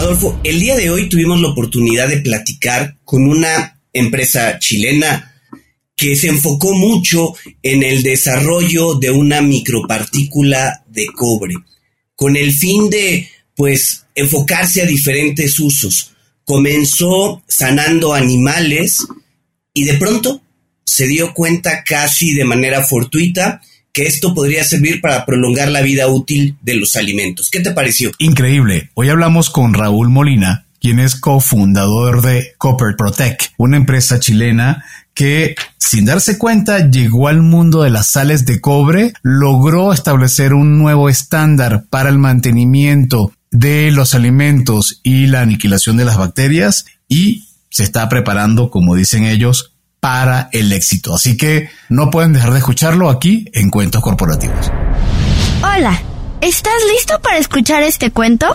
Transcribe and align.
Adolfo, 0.00 0.40
el 0.44 0.58
día 0.58 0.76
de 0.76 0.88
hoy 0.88 1.10
tuvimos 1.10 1.42
la 1.42 1.48
oportunidad 1.48 2.08
de 2.08 2.22
platicar 2.22 2.96
con 3.04 3.28
una 3.28 3.82
empresa 3.92 4.58
chilena 4.58 5.34
que 5.94 6.16
se 6.16 6.28
enfocó 6.28 6.72
mucho 6.72 7.34
en 7.62 7.82
el 7.82 8.02
desarrollo 8.02 8.94
de 8.94 9.10
una 9.10 9.42
micropartícula 9.42 10.84
de 10.88 11.04
cobre, 11.14 11.56
con 12.16 12.34
el 12.34 12.54
fin 12.54 12.88
de, 12.88 13.28
pues, 13.54 14.06
enfocarse 14.14 14.80
a 14.80 14.86
diferentes 14.86 15.60
usos. 15.60 16.12
Comenzó 16.46 17.42
sanando 17.46 18.14
animales 18.14 19.06
y 19.74 19.84
de 19.84 19.98
pronto 19.98 20.40
se 20.86 21.08
dio 21.08 21.34
cuenta 21.34 21.84
casi 21.84 22.32
de 22.32 22.46
manera 22.46 22.82
fortuita 22.82 23.60
que 23.92 24.06
esto 24.06 24.34
podría 24.34 24.64
servir 24.64 25.00
para 25.00 25.26
prolongar 25.26 25.68
la 25.68 25.82
vida 25.82 26.08
útil 26.08 26.56
de 26.62 26.74
los 26.74 26.96
alimentos. 26.96 27.50
¿Qué 27.50 27.60
te 27.60 27.72
pareció? 27.72 28.12
Increíble. 28.18 28.90
Hoy 28.94 29.08
hablamos 29.08 29.50
con 29.50 29.74
Raúl 29.74 30.08
Molina, 30.08 30.66
quien 30.80 30.98
es 30.98 31.16
cofundador 31.16 32.22
de 32.22 32.54
Copper 32.58 32.96
Protect, 32.96 33.52
una 33.56 33.76
empresa 33.76 34.18
chilena 34.18 34.84
que 35.14 35.54
sin 35.76 36.04
darse 36.04 36.38
cuenta 36.38 36.88
llegó 36.88 37.28
al 37.28 37.42
mundo 37.42 37.82
de 37.82 37.90
las 37.90 38.06
sales 38.06 38.46
de 38.46 38.60
cobre, 38.60 39.12
logró 39.22 39.92
establecer 39.92 40.54
un 40.54 40.78
nuevo 40.78 41.08
estándar 41.08 41.84
para 41.90 42.08
el 42.08 42.18
mantenimiento 42.18 43.32
de 43.50 43.90
los 43.90 44.14
alimentos 44.14 45.00
y 45.02 45.26
la 45.26 45.42
aniquilación 45.42 45.96
de 45.96 46.04
las 46.04 46.16
bacterias 46.16 46.86
y 47.08 47.48
se 47.68 47.82
está 47.82 48.08
preparando, 48.08 48.70
como 48.70 48.94
dicen 48.94 49.24
ellos, 49.24 49.72
para 50.00 50.48
el 50.52 50.72
éxito. 50.72 51.14
Así 51.14 51.36
que 51.36 51.70
no 51.88 52.10
pueden 52.10 52.32
dejar 52.32 52.52
de 52.52 52.58
escucharlo 52.58 53.10
aquí 53.10 53.46
en 53.52 53.70
Cuentos 53.70 54.02
Corporativos. 54.02 54.72
Hola, 55.62 56.00
¿estás 56.40 56.72
listo 56.96 57.20
para 57.20 57.38
escuchar 57.38 57.82
este 57.82 58.10
cuento? 58.10 58.46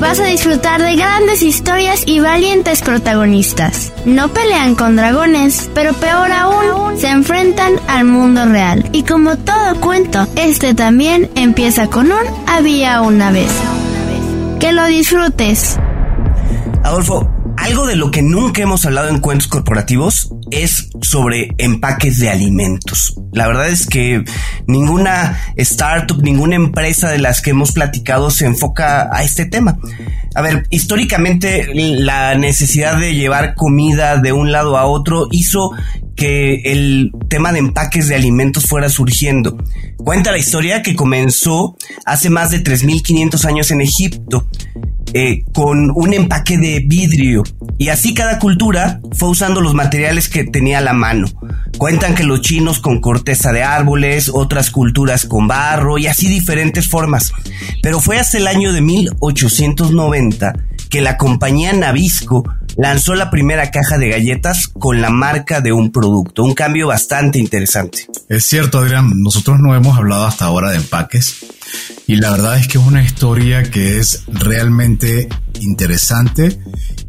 Vas 0.00 0.20
a 0.20 0.26
disfrutar 0.26 0.82
de 0.82 0.94
grandes 0.94 1.42
historias 1.42 2.02
y 2.06 2.20
valientes 2.20 2.82
protagonistas. 2.82 3.92
No 4.04 4.28
pelean 4.28 4.74
con 4.74 4.94
dragones, 4.94 5.70
pero 5.74 5.94
peor 5.94 6.30
aún, 6.30 6.98
se 6.98 7.08
enfrentan 7.08 7.74
al 7.88 8.04
mundo 8.04 8.44
real. 8.44 8.88
Y 8.92 9.02
como 9.04 9.36
todo 9.36 9.80
cuento, 9.80 10.26
este 10.36 10.74
también 10.74 11.30
empieza 11.34 11.88
con 11.88 12.12
un 12.12 12.24
había 12.46 13.00
una 13.00 13.30
vez. 13.30 13.50
Que 14.60 14.72
lo 14.72 14.84
disfrutes. 14.86 15.78
Adolfo, 16.84 17.35
algo 17.56 17.86
de 17.86 17.96
lo 17.96 18.10
que 18.10 18.22
nunca 18.22 18.62
hemos 18.62 18.84
hablado 18.86 19.08
en 19.08 19.20
cuentos 19.20 19.48
corporativos 19.48 20.30
es 20.50 20.90
sobre 21.02 21.48
empaques 21.58 22.18
de 22.18 22.30
alimentos. 22.30 23.14
La 23.32 23.46
verdad 23.46 23.68
es 23.68 23.86
que 23.86 24.24
ninguna 24.66 25.38
startup, 25.56 26.22
ninguna 26.22 26.56
empresa 26.56 27.10
de 27.10 27.18
las 27.18 27.40
que 27.40 27.50
hemos 27.50 27.72
platicado 27.72 28.30
se 28.30 28.46
enfoca 28.46 29.08
a 29.12 29.22
este 29.22 29.46
tema. 29.46 29.78
A 30.34 30.42
ver, 30.42 30.66
históricamente 30.70 31.68
la 31.74 32.34
necesidad 32.34 32.98
de 32.98 33.14
llevar 33.14 33.54
comida 33.54 34.18
de 34.18 34.32
un 34.32 34.52
lado 34.52 34.76
a 34.76 34.86
otro 34.86 35.28
hizo 35.30 35.70
que 36.14 36.62
el 36.64 37.12
tema 37.28 37.52
de 37.52 37.58
empaques 37.58 38.08
de 38.08 38.14
alimentos 38.14 38.64
fuera 38.66 38.88
surgiendo. 38.88 39.56
Cuenta 39.96 40.32
la 40.32 40.38
historia 40.38 40.82
que 40.82 40.96
comenzó 40.96 41.76
hace 42.04 42.30
más 42.30 42.50
de 42.50 42.62
3.500 42.62 43.44
años 43.44 43.70
en 43.70 43.80
Egipto 43.82 44.46
eh, 45.18 45.46
con 45.54 45.90
un 45.94 46.12
empaque 46.12 46.58
de 46.58 46.80
vidrio. 46.80 47.42
Y 47.78 47.88
así 47.88 48.12
cada 48.12 48.38
cultura 48.38 49.00
fue 49.12 49.30
usando 49.30 49.62
los 49.62 49.72
materiales 49.72 50.28
que 50.28 50.44
tenía 50.44 50.76
a 50.76 50.82
la 50.82 50.92
mano. 50.92 51.26
Cuentan 51.78 52.14
que 52.14 52.22
los 52.22 52.42
chinos 52.42 52.80
con 52.80 53.00
corteza 53.00 53.50
de 53.50 53.62
árboles, 53.62 54.30
otras 54.30 54.70
culturas 54.70 55.24
con 55.24 55.48
barro 55.48 55.96
y 55.96 56.06
así 56.06 56.28
diferentes 56.28 56.86
formas. 56.86 57.32
Pero 57.82 57.98
fue 57.98 58.18
hasta 58.18 58.36
el 58.36 58.46
año 58.46 58.74
de 58.74 58.82
1890 58.82 60.52
que 60.90 61.00
la 61.00 61.16
compañía 61.16 61.72
Nabisco 61.72 62.44
lanzó 62.76 63.14
la 63.14 63.30
primera 63.30 63.70
caja 63.70 63.98
de 63.98 64.10
galletas 64.10 64.68
con 64.68 65.00
la 65.00 65.10
marca 65.10 65.60
de 65.60 65.72
un 65.72 65.90
producto, 65.90 66.44
un 66.44 66.54
cambio 66.54 66.88
bastante 66.88 67.38
interesante. 67.38 68.06
Es 68.28 68.44
cierto, 68.44 68.78
Adrián, 68.78 69.10
nosotros 69.16 69.58
no 69.60 69.74
hemos 69.74 69.96
hablado 69.96 70.26
hasta 70.26 70.44
ahora 70.44 70.70
de 70.70 70.76
empaques 70.76 71.46
y 72.06 72.16
la 72.16 72.30
verdad 72.30 72.58
es 72.58 72.68
que 72.68 72.78
es 72.78 72.84
una 72.84 73.02
historia 73.02 73.62
que 73.64 73.98
es 73.98 74.24
realmente 74.28 75.28
interesante 75.60 76.58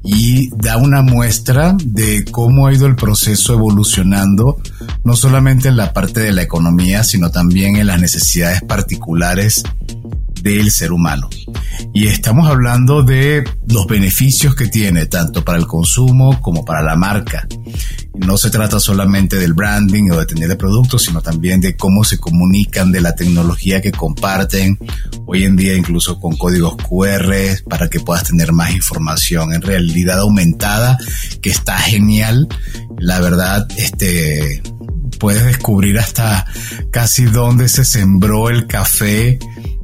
y 0.04 0.50
da 0.56 0.78
una 0.78 1.02
muestra 1.02 1.76
de 1.84 2.24
cómo 2.32 2.68
ha 2.68 2.74
ido 2.74 2.88
el 2.88 2.96
proceso 2.96 3.54
evolucionando, 3.54 4.58
no 5.04 5.16
solamente 5.16 5.68
en 5.68 5.78
la 5.78 5.92
parte 5.94 6.22
de 6.22 6.32
la 6.32 6.44
economía, 6.44 7.04
sino 7.04 7.30
también 7.30 7.76
en 7.76 7.88
las 7.88 8.00
necesidades 8.00 8.62
particulares 8.62 9.64
del 10.48 10.72
ser 10.72 10.94
humano. 10.94 11.30
Y 11.94 12.08
estamos 12.08 12.48
hablando 12.48 13.04
de 13.04 13.44
los 13.68 13.86
beneficios 13.86 14.56
que 14.56 14.68
tiene 14.68 15.06
tanto 15.06 15.44
para 15.44 15.58
el 15.58 15.68
consumo 15.68 16.42
como 16.42 16.64
para 16.64 16.82
la 16.82 16.96
marca. 16.96 17.48
No 18.16 18.38
se 18.38 18.50
trata 18.50 18.80
solamente 18.80 19.36
del 19.36 19.54
branding 19.54 20.10
o 20.12 20.18
de 20.18 20.26
tener 20.26 20.48
de 20.48 20.56
productos, 20.56 21.04
sino 21.04 21.22
también 21.22 21.60
de 21.60 21.76
cómo 21.76 22.04
se 22.04 22.18
comunican, 22.18 22.92
de 22.92 23.02
la 23.02 23.14
tecnología 23.14 23.82
que 23.82 23.92
comparten. 23.92 24.80
Hoy 25.26 25.44
en 25.44 25.58
día 25.58 25.76
incluso 25.76 26.20
con 26.20 26.38
códigos 26.38 26.78
QR 26.78 27.34
para 27.70 27.90
que 27.90 28.00
puedas 28.00 28.24
tener 28.24 28.54
más 28.54 28.72
información 28.72 29.54
en 29.54 29.62
realidad 29.62 30.20
aumentada, 30.20 30.98
que 31.42 31.50
está 31.50 31.78
genial. 31.78 32.48
La 32.98 33.20
verdad, 33.20 33.68
este, 33.78 34.64
puedes 35.20 35.44
descubrir 35.46 36.00
hasta 36.00 36.46
casi 36.92 37.26
dónde 37.26 37.68
se 37.68 37.84
sembró 37.84 38.50
el 38.50 38.66
café 38.66 39.40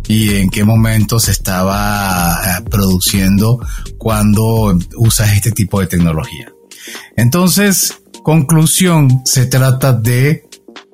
y 0.07 0.35
en 0.35 0.49
qué 0.49 0.63
momento 0.63 1.19
se 1.19 1.31
estaba 1.31 2.35
eh, 2.45 2.63
produciendo 2.69 3.59
cuando 3.97 4.77
usas 4.97 5.33
este 5.33 5.51
tipo 5.51 5.79
de 5.79 5.87
tecnología. 5.87 6.51
Entonces, 7.15 8.01
conclusión, 8.23 9.21
se 9.25 9.45
trata 9.45 9.93
de, 9.93 10.47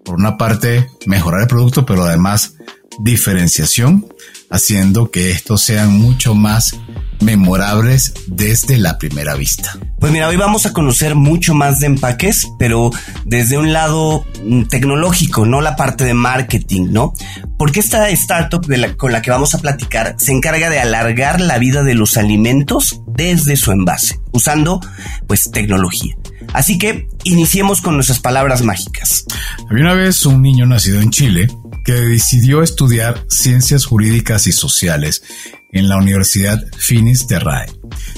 por 0.04 0.16
una 0.16 0.38
parte, 0.38 0.88
mejorar 1.06 1.42
el 1.42 1.48
producto, 1.48 1.86
pero 1.86 2.04
además 2.04 2.56
diferenciación, 3.00 4.08
haciendo 4.50 5.12
que 5.12 5.32
estos 5.32 5.62
sean 5.62 5.92
mucho 5.98 6.36
más 6.36 6.80
memorables 7.22 8.14
desde 8.28 8.78
la 8.78 8.98
primera 8.98 9.36
vista. 9.36 9.78
Pues 10.00 10.12
mira, 10.12 10.28
hoy 10.30 10.38
vamos 10.38 10.66
a 10.66 10.74
conocer 10.74 11.16
mucho 11.16 11.54
más 11.54 11.80
de 11.80 11.88
empaques, 11.88 12.48
pero 12.58 12.92
desde 13.26 13.58
un 13.58 13.74
lado 13.74 14.26
mm, 14.44 14.64
tecnológico, 14.64 15.46
no 15.46 15.62
la 15.62 15.76
parte 15.76 16.06
de 16.06 16.14
marketing, 16.14 16.88
¿no? 16.92 17.14
Porque 17.58 17.82
esta 17.82 18.10
startup 18.10 18.66
con 18.96 19.12
la 19.12 19.22
que 19.22 19.32
vamos 19.32 19.54
a 19.54 19.60
platicar 19.60 20.16
se 20.18 20.32
encarga 20.32 20.70
de 20.70 20.80
alargar 20.80 21.42
la 21.42 21.58
vida 21.58 21.84
de 21.84 21.96
los 21.96 22.16
alimentos 22.16 23.02
desde 23.08 23.58
su 23.58 23.72
envase, 23.72 24.20
usando 24.32 24.80
pues 25.28 25.52
tecnología. 25.52 26.16
Así 26.54 26.78
que 26.78 27.08
iniciemos 27.26 27.82
con 27.82 27.96
nuestras 27.96 28.20
palabras 28.20 28.64
mágicas. 28.64 29.26
Había 29.70 29.84
una 29.84 29.94
vez 29.94 30.26
un 30.26 30.42
niño 30.42 30.66
nacido 30.66 31.02
en 31.02 31.12
Chile 31.12 31.48
que 31.84 31.94
decidió 31.94 32.62
estudiar 32.64 33.26
ciencias 33.30 33.86
jurídicas 33.86 34.48
y 34.48 34.52
sociales 34.52 35.24
en 35.72 35.88
la 35.90 35.98
Universidad 35.98 36.60
Finis 36.78 37.28
Terrae. 37.28 37.68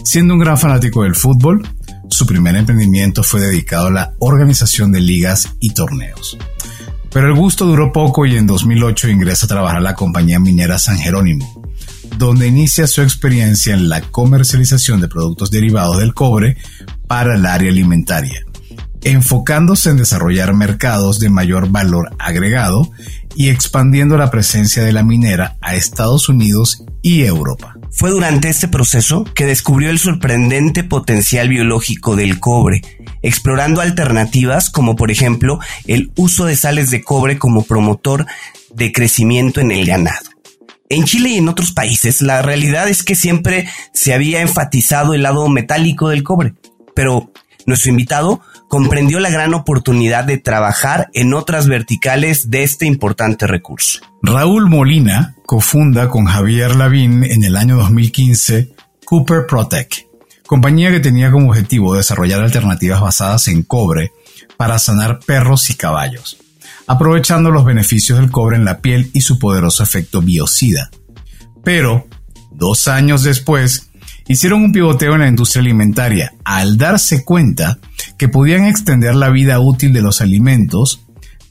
Siendo 0.04 0.34
un 0.34 0.40
gran 0.40 0.58
fanático 0.58 1.04
del 1.04 1.16
fútbol, 1.16 1.68
su 2.10 2.26
primer 2.26 2.56
emprendimiento 2.56 3.24
fue 3.24 3.42
dedicado 3.42 3.88
a 3.88 3.92
la 3.92 4.14
organización 4.20 4.92
de 4.92 5.02
ligas 5.02 5.56
y 5.60 5.74
torneos. 5.74 6.38
Pero 7.12 7.28
el 7.28 7.36
gusto 7.36 7.66
duró 7.66 7.92
poco 7.92 8.26
y 8.26 8.38
en 8.38 8.48
2008 8.48 9.10
ingresa 9.10 9.46
a 9.46 9.50
trabajar 9.50 9.78
a 9.78 9.82
la 9.82 9.96
compañía 9.96 10.40
minera 10.40 10.80
San 10.80 10.98
Jerónimo, 10.98 11.62
donde 12.18 12.48
inicia 12.48 12.88
su 12.88 13.02
experiencia 13.02 13.74
en 13.74 13.90
la 13.90 14.02
comercialización 14.02 15.02
de 15.02 15.10
productos 15.10 15.52
derivados 15.52 15.98
del 15.98 16.14
cobre 16.14 16.58
para 17.08 17.36
el 17.36 17.46
área 17.46 17.70
alimentaria, 17.70 18.46
enfocándose 19.04 19.90
en 19.90 19.98
desarrollar 19.98 20.54
mercados 20.54 21.20
de 21.20 21.30
mayor 21.30 21.70
valor 21.70 22.16
agregado 22.18 22.90
y 23.36 23.50
expandiendo 23.50 24.18
la 24.18 24.32
presencia 24.32 24.84
de 24.84 24.94
la 24.94 25.04
minera 25.04 25.58
a 25.62 25.76
Estados 25.76 26.30
Unidos 26.30 26.84
y 27.02 27.24
Europa. 27.24 27.76
Fue 27.92 28.10
durante 28.10 28.50
este 28.50 28.68
proceso 28.68 29.24
que 29.24 29.46
descubrió 29.46 29.90
el 29.90 30.00
sorprendente 30.00 30.84
potencial 30.84 31.50
biológico 31.50 32.16
del 32.16 32.40
cobre, 32.40 32.82
explorando 33.22 33.82
alternativas 33.82 34.70
como 34.70 34.96
por 34.96 35.12
ejemplo 35.12 35.60
el 35.88 36.12
uso 36.16 36.46
de 36.46 36.56
sales 36.56 36.90
de 36.90 37.04
cobre 37.04 37.38
como 37.38 37.64
promotor 37.64 38.26
de 38.74 38.92
crecimiento 38.92 39.60
en 39.60 39.72
el 39.72 39.86
ganado. 39.86 40.30
En 40.90 41.06
Chile 41.06 41.30
y 41.30 41.38
en 41.38 41.48
otros 41.48 41.72
países 41.72 42.22
la 42.22 42.42
realidad 42.42 42.90
es 42.90 43.04
que 43.04 43.16
siempre 43.16 43.68
se 43.94 44.14
había 44.14 44.42
enfatizado 44.42 45.14
el 45.14 45.24
lado 45.24 45.48
metálico 45.48 46.10
del 46.10 46.24
cobre, 46.24 46.54
pero 46.96 47.32
nuestro 47.66 47.92
invitado 47.92 48.42
comprendió 48.72 49.20
la 49.20 49.30
gran 49.30 49.54
oportunidad 49.54 50.24
de 50.24 50.38
trabajar 50.38 51.10
en 51.14 51.34
otras 51.34 51.68
verticales 51.68 52.50
de 52.52 52.64
este 52.64 52.86
importante 52.86 53.46
recurso. 53.46 54.00
Raúl 54.24 54.70
Molina 54.70 55.36
cofunda 55.46 56.08
con 56.08 56.24
Javier 56.24 56.78
Lavín 56.78 57.26
en 57.26 57.44
el 57.44 57.58
año 57.58 57.76
2015 57.76 58.72
Cooper 59.04 59.46
Protect, 59.46 59.96
compañía 60.48 60.90
que 60.90 61.02
tenía 61.02 61.32
como 61.32 61.50
objetivo 61.50 61.96
desarrollar 61.96 62.42
alternativas 62.42 63.02
basadas 63.02 63.50
en 63.50 63.64
cobre 63.64 64.14
para 64.56 64.80
sanar 64.80 65.20
perros 65.20 65.70
y 65.70 65.74
caballos, 65.74 66.38
aprovechando 66.88 67.52
los 67.52 67.66
beneficios 67.66 68.20
del 68.20 68.32
cobre 68.32 68.56
en 68.56 68.64
la 68.64 68.80
piel 68.80 69.12
y 69.14 69.20
su 69.20 69.38
poderoso 69.38 69.84
efecto 69.84 70.22
biocida. 70.22 70.90
Pero, 71.62 72.08
dos 72.52 72.88
años 72.88 73.24
después, 73.24 73.91
hicieron 74.32 74.64
un 74.64 74.72
pivoteo 74.72 75.16
en 75.16 75.22
la 75.22 75.28
industria 75.28 75.62
alimentaria 75.62 76.34
al 76.46 76.78
darse 76.78 77.26
cuenta 77.26 77.80
que 78.18 78.30
podían 78.30 78.64
extender 78.64 79.14
la 79.14 79.30
vida 79.30 79.60
útil 79.60 79.92
de 79.92 80.02
los 80.02 80.22
alimentos 80.22 81.02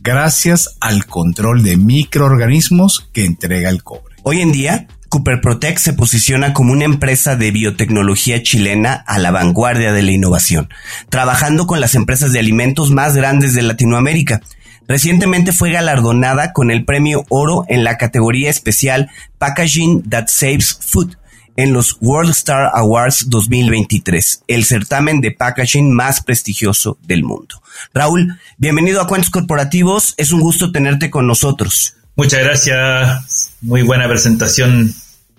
gracias 0.01 0.77
al 0.81 1.05
control 1.05 1.63
de 1.63 1.77
microorganismos 1.77 3.11
que 3.13 3.27
entrega 3.27 3.69
el 3.69 3.83
cobre. 3.83 4.17
Hoy 4.23 4.41
en 4.41 4.53
día, 4.53 4.87
Cooper 5.11 5.43
Protect 5.43 5.79
se 5.79 5.93
posiciona 5.93 6.55
como 6.55 6.73
una 6.73 6.87
empresa 6.87 7.37
de 7.37 7.51
biotecnología 7.51 8.43
chilena 8.43 8.95
a 8.95 9.19
la 9.19 9.31
vanguardia 9.31 9.93
de 9.93 10.03
la 10.03 10.13
innovación, 10.13 10.71
trabajando 11.11 11.67
con 11.67 11.81
las 11.81 11.95
empresas 11.95 12.33
de 12.33 12.39
alimentos 12.39 12.91
más 12.91 13.15
grandes 13.15 13.53
de 13.53 13.61
Latinoamérica. 13.61 14.41
Recientemente 14.89 15.53
fue 15.53 15.71
galardonada 15.71 16.55
con 16.55 16.71
el 16.71 16.87
premio 16.87 17.27
Oro 17.29 17.65
en 17.69 17.85
la 17.85 17.99
categoría 17.99 18.49
especial 18.49 19.11
Packaging 19.39 20.09
That 20.09 20.29
Saves 20.29 20.79
Food 20.81 21.20
en 21.61 21.75
los 21.75 21.99
World 22.01 22.31
Star 22.31 22.71
Awards 22.73 23.29
2023, 23.29 24.45
el 24.49 24.65
certamen 24.65 25.21
de 25.21 25.31
packaging 25.31 25.95
más 25.95 26.23
prestigioso 26.23 26.97
del 27.03 27.23
mundo. 27.23 27.63
Raúl, 27.93 28.39
bienvenido 28.57 29.03
a 29.03 29.07
Cuentos 29.07 29.29
Corporativos, 29.29 30.15
es 30.17 30.33
un 30.33 30.41
gusto 30.41 30.73
tenerte 30.73 31.11
con 31.11 31.27
nosotros. 31.27 31.97
Muchas 32.17 32.41
gracias, 32.41 33.53
muy 33.61 33.83
buena 33.83 34.09
presentación, 34.09 34.95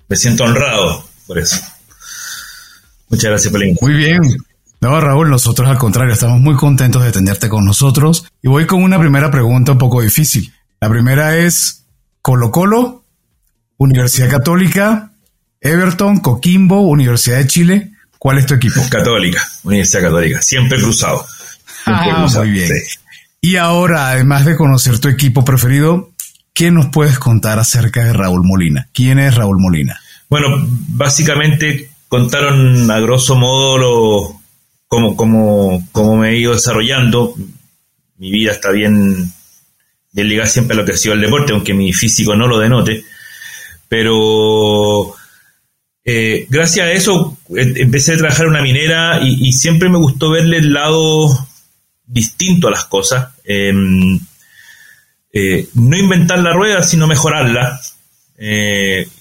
me 0.07 0.15
siento 0.15 0.43
honrado 0.43 1.03
por 1.25 1.39
eso. 1.39 1.59
Muchas 3.09 3.31
gracias, 3.31 3.51
Pelín. 3.51 3.75
Muy 3.81 3.95
bien. 3.95 4.21
No, 4.79 5.01
Raúl, 5.01 5.27
nosotros 5.27 5.67
al 5.67 5.79
contrario, 5.79 6.13
estamos 6.13 6.39
muy 6.39 6.55
contentos 6.55 7.03
de 7.03 7.11
tenerte 7.11 7.49
con 7.49 7.65
nosotros. 7.65 8.27
Y 8.43 8.47
voy 8.47 8.67
con 8.67 8.83
una 8.83 8.99
primera 8.99 9.31
pregunta 9.31 9.71
un 9.71 9.79
poco 9.79 10.01
difícil. 10.01 10.53
La 10.79 10.87
primera 10.87 11.35
es, 11.37 11.87
Colo 12.21 12.51
Colo, 12.51 13.05
Universidad 13.77 14.29
Católica, 14.29 15.10
Everton, 15.61 16.19
Coquimbo, 16.19 16.81
Universidad 16.81 17.37
de 17.37 17.47
Chile. 17.47 17.91
¿Cuál 18.17 18.39
es 18.39 18.47
tu 18.47 18.55
equipo? 18.55 18.81
Católica, 18.89 19.47
Universidad 19.63 20.01
Católica, 20.01 20.41
siempre 20.41 20.79
cruzado. 20.79 21.25
ah, 21.85 22.27
muy 22.35 22.49
bien. 22.49 22.71
Y 23.41 23.55
ahora, 23.55 24.09
además 24.09 24.45
de 24.45 24.55
conocer 24.55 24.99
tu 24.99 25.07
equipo 25.07 25.45
preferido, 25.45 26.11
¿qué 26.53 26.71
nos 26.71 26.87
puedes 26.87 27.19
contar 27.19 27.59
acerca 27.59 28.03
de 28.03 28.13
Raúl 28.13 28.41
Molina? 28.43 28.87
¿Quién 28.91 29.19
es 29.19 29.35
Raúl 29.35 29.57
Molina? 29.59 29.99
Bueno, 30.29 30.47
básicamente 30.89 31.89
contaron 32.07 32.89
a 32.89 32.99
grosso 32.99 33.35
modo 33.35 33.77
lo, 33.77 34.41
cómo, 34.87 35.15
cómo, 35.15 35.87
cómo 35.91 36.17
me 36.17 36.31
he 36.31 36.39
ido 36.39 36.53
desarrollando. 36.53 37.35
Mi 38.17 38.31
vida 38.31 38.51
está 38.51 38.71
bien, 38.71 39.31
bien 40.11 40.27
ligada 40.27 40.49
siempre 40.49 40.75
a 40.75 40.79
lo 40.79 40.85
que 40.85 40.93
ha 40.93 40.97
sido 40.97 41.15
el 41.15 41.21
deporte, 41.21 41.53
aunque 41.53 41.73
mi 41.73 41.93
físico 41.93 42.35
no 42.35 42.47
lo 42.47 42.59
denote. 42.59 43.03
Pero 43.87 45.15
eh, 46.03 46.47
gracias 46.49 46.87
a 46.87 46.91
eso 46.91 47.37
eh, 47.55 47.73
empecé 47.75 48.13
a 48.13 48.17
trabajar 48.17 48.45
en 48.45 48.51
una 48.51 48.63
minera 48.63 49.19
y, 49.21 49.51
siempre 49.53 49.87
me 49.89 49.99
gustó 49.99 50.31
verle 50.31 50.57
el 50.57 50.73
lado 50.73 51.47
distinto 52.05 52.67
a 52.67 52.71
las 52.71 52.85
cosas. 52.85 53.29
Em, 53.43 54.19
eh, 55.33 55.67
no 55.75 55.97
inventar 55.97 56.39
la 56.39 56.53
rueda, 56.53 56.81
sino 56.83 57.07
mejorarla. 57.07 57.79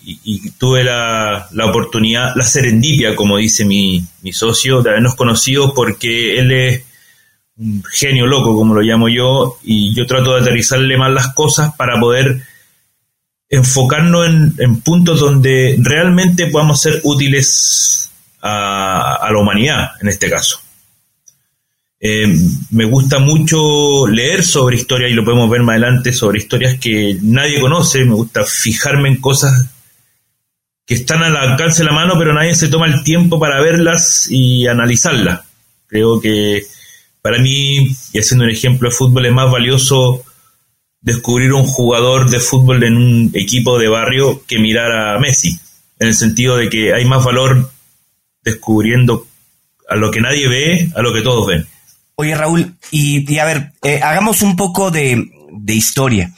y, 0.02 0.50
tuve 0.52 0.82
la, 0.82 1.48
oportunidad, 1.68 2.34
la 2.36 2.44
serendipia, 2.44 3.14
como 3.14 3.36
dice 3.36 3.64
mi, 3.66 4.02
mi, 4.22 4.32
socio, 4.32 4.82
de 4.82 4.90
habernos 4.90 5.14
conocido 5.14 5.74
porque 5.74 6.38
él 6.38 6.52
es 6.52 6.84
un 7.58 7.84
genio 7.92 8.26
loco, 8.26 8.54
como 8.54 8.74
lo 8.74 8.80
llamo 8.80 9.08
yo, 9.10 9.58
y 9.62 9.94
yo 9.94 10.06
trato 10.06 10.34
de 10.34 10.40
aterrizarle 10.40 10.96
más 10.96 11.12
las 11.12 11.34
cosas 11.34 11.74
para 11.76 12.00
poder 12.00 12.42
enfocarnos 13.50 14.28
en, 14.58 14.80
puntos 14.80 15.18
donde 15.18 15.76
realmente 15.80 16.46
podamos 16.46 16.80
ser 16.80 17.00
útiles 17.02 18.08
a, 18.40 19.28
la 19.30 19.38
humanidad, 19.38 19.90
en 20.00 20.08
este 20.08 20.30
caso. 20.30 20.60
Eh, 22.02 22.32
me 22.70 22.84
gusta 22.86 23.18
mucho 23.18 24.06
leer 24.06 24.42
sobre 24.44 24.76
historias 24.76 25.10
y 25.10 25.14
lo 25.14 25.24
podemos 25.24 25.50
ver 25.50 25.62
más 25.62 25.74
adelante 25.74 26.12
sobre 26.12 26.38
historias 26.38 26.78
que 26.78 27.18
nadie 27.20 27.60
conoce. 27.60 28.04
Me 28.04 28.14
gusta 28.14 28.44
fijarme 28.44 29.08
en 29.08 29.20
cosas 29.20 29.68
que 30.86 30.94
están 30.94 31.22
al 31.22 31.36
alcance 31.36 31.82
de 31.82 31.90
la 31.90 31.94
mano, 31.94 32.14
pero 32.18 32.32
nadie 32.32 32.54
se 32.54 32.68
toma 32.68 32.86
el 32.86 33.02
tiempo 33.02 33.38
para 33.38 33.60
verlas 33.60 34.28
y 34.30 34.66
analizarlas. 34.66 35.40
Creo 35.88 36.20
que 36.20 36.64
para 37.20 37.38
mí, 37.38 37.94
y 38.12 38.18
haciendo 38.18 38.44
un 38.44 38.50
ejemplo 38.50 38.88
de 38.88 38.94
fútbol, 38.94 39.26
es 39.26 39.32
más 39.32 39.50
valioso 39.50 40.24
descubrir 41.00 41.52
un 41.52 41.66
jugador 41.66 42.30
de 42.30 42.40
fútbol 42.40 42.82
en 42.84 42.96
un 42.96 43.30
equipo 43.34 43.78
de 43.78 43.88
barrio 43.88 44.42
que 44.46 44.58
mirar 44.58 44.92
a 44.92 45.18
Messi, 45.18 45.58
en 45.98 46.08
el 46.08 46.14
sentido 46.14 46.56
de 46.56 46.68
que 46.68 46.94
hay 46.94 47.04
más 47.04 47.24
valor 47.24 47.70
descubriendo 48.42 49.26
a 49.88 49.96
lo 49.96 50.10
que 50.10 50.20
nadie 50.20 50.48
ve, 50.48 50.90
a 50.94 51.02
lo 51.02 51.12
que 51.12 51.22
todos 51.22 51.46
ven. 51.46 51.66
Oye 52.16 52.34
Raúl, 52.34 52.74
y, 52.90 53.38
a 53.38 53.44
ver, 53.44 53.72
eh, 53.82 54.00
hagamos 54.02 54.42
un 54.42 54.56
poco 54.56 54.90
de, 54.90 55.26
historia. 55.66 56.32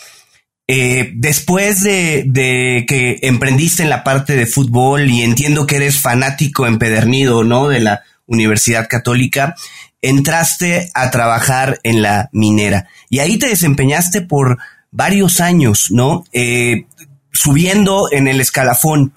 Eh, 0.69 1.11
después 1.15 1.83
de, 1.83 2.25
de, 2.27 2.85
que 2.87 3.19
emprendiste 3.23 3.83
en 3.83 3.91
la 3.91 4.05
parte 4.05 4.37
de 4.37 4.47
fútbol 4.47 5.11
y 5.11 5.23
entiendo 5.23 5.67
que 5.67 5.77
eres 5.77 6.01
fanático 6.01 6.67
empedernido, 6.67 7.43
¿no? 7.43 7.69
De 7.69 7.81
la 7.81 8.03
Universidad 8.27 8.89
Católica, 8.89 9.57
entraste 10.03 10.91
a 10.95 11.11
trabajar 11.11 11.81
en 11.85 12.03
la 12.03 12.29
minera 12.33 12.89
y 13.09 13.21
ahí 13.21 13.39
te 13.39 13.49
desempeñaste 13.49 14.21
por 14.21 14.59
varios 14.91 15.41
años, 15.41 15.91
¿no? 15.91 16.25
Eh, 16.33 16.85
subiendo 17.33 18.09
en 18.13 18.29
el 18.29 18.41
escalafón. 18.41 19.15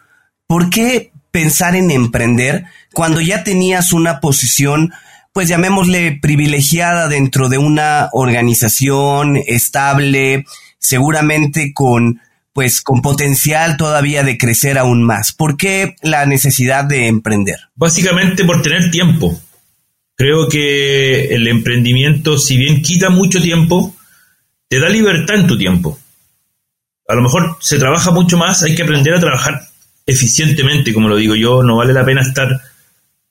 ¿Por 0.48 0.70
qué 0.70 1.12
pensar 1.36 1.76
en 1.76 1.92
emprender 1.92 2.64
cuando 2.94 3.20
ya 3.20 3.44
tenías 3.44 3.92
una 3.92 4.22
posición, 4.22 4.94
pues 5.34 5.50
llamémosle 5.50 6.18
privilegiada 6.22 7.10
dentro 7.10 7.50
de 7.50 7.58
una 7.58 8.08
organización 8.14 9.36
estable, 9.46 10.46
seguramente 10.80 11.74
con 11.74 12.22
pues 12.54 12.81
con 12.81 13.02
potencial 13.02 13.76
todavía 13.76 14.24
de 14.24 14.38
crecer 14.38 14.78
aún 14.78 15.04
más. 15.04 15.34
¿Por 15.34 15.58
qué 15.58 15.98
la 16.02 16.26
necesidad 16.26 16.86
de 16.86 17.08
emprender? 17.08 17.58
Básicamente 17.76 18.46
por 18.46 18.62
tener 18.62 18.90
tiempo. 18.90 19.38
Creo 20.16 20.48
que 20.48 21.36
el 21.36 21.48
emprendimiento, 21.48 22.38
si 22.38 22.58
bien 22.58 22.82
quita 22.82 23.10
mucho 23.10 23.42
tiempo, 23.42 23.96
te 24.70 24.80
da 24.80 24.90
libertad 24.90 25.36
en 25.36 25.48
tu 25.48 25.58
tiempo. 25.58 26.00
A 27.08 27.16
lo 27.16 27.22
mejor 27.22 27.58
se 27.60 27.78
trabaja 27.78 28.12
mucho 28.12 28.38
más, 28.38 28.64
hay 28.64 28.76
que 28.76 28.84
aprender 28.84 29.14
a 29.14 29.20
trabajar 29.20 29.62
eficientemente, 30.06 30.94
como 30.94 31.10
lo 31.10 31.18
digo 31.18 31.36
yo, 31.36 31.64
no 31.64 31.78
vale 31.78 31.94
la 31.94 32.06
pena 32.06 32.22
estar 32.22 32.62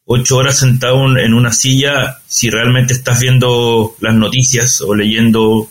ocho 0.05 0.37
horas 0.37 0.59
sentado 0.59 1.17
en 1.17 1.33
una 1.33 1.53
silla 1.53 2.19
si 2.27 2.51
realmente 2.51 2.93
estás 2.93 3.21
viendo 3.21 3.97
las 4.01 4.15
noticias 4.15 4.81
o 4.83 4.95
leyendo 4.95 5.69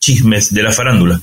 chismes 0.00 0.52
de 0.52 0.62
la 0.62 0.72
farándula. 0.72 1.20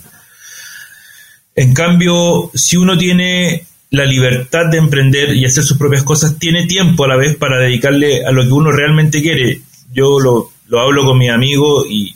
En 1.56 1.74
cambio, 1.74 2.50
si 2.54 2.78
uno 2.78 2.98
tiene 2.98 3.68
la 3.94 4.06
libertad 4.06 4.66
de 4.72 4.80
emprender 4.80 5.36
y 5.36 5.46
hacer 5.46 5.64
sus 5.64 5.78
propias 5.78 6.02
cosas, 6.02 6.40
tiene 6.40 6.66
tiempo 6.66 7.06
a 7.06 7.08
la 7.08 7.16
vez 7.16 7.36
para 7.36 7.60
dedicarle 7.60 8.26
a 8.26 8.32
lo 8.32 8.42
que 8.42 8.52
uno 8.52 8.72
realmente 8.72 9.22
quiere. 9.22 9.62
Yo 9.94 10.20
lo, 10.20 10.52
hablo 10.80 11.06
con 11.06 11.20
mi 11.20 11.30
amigo 11.30 11.86
y, 11.86 12.16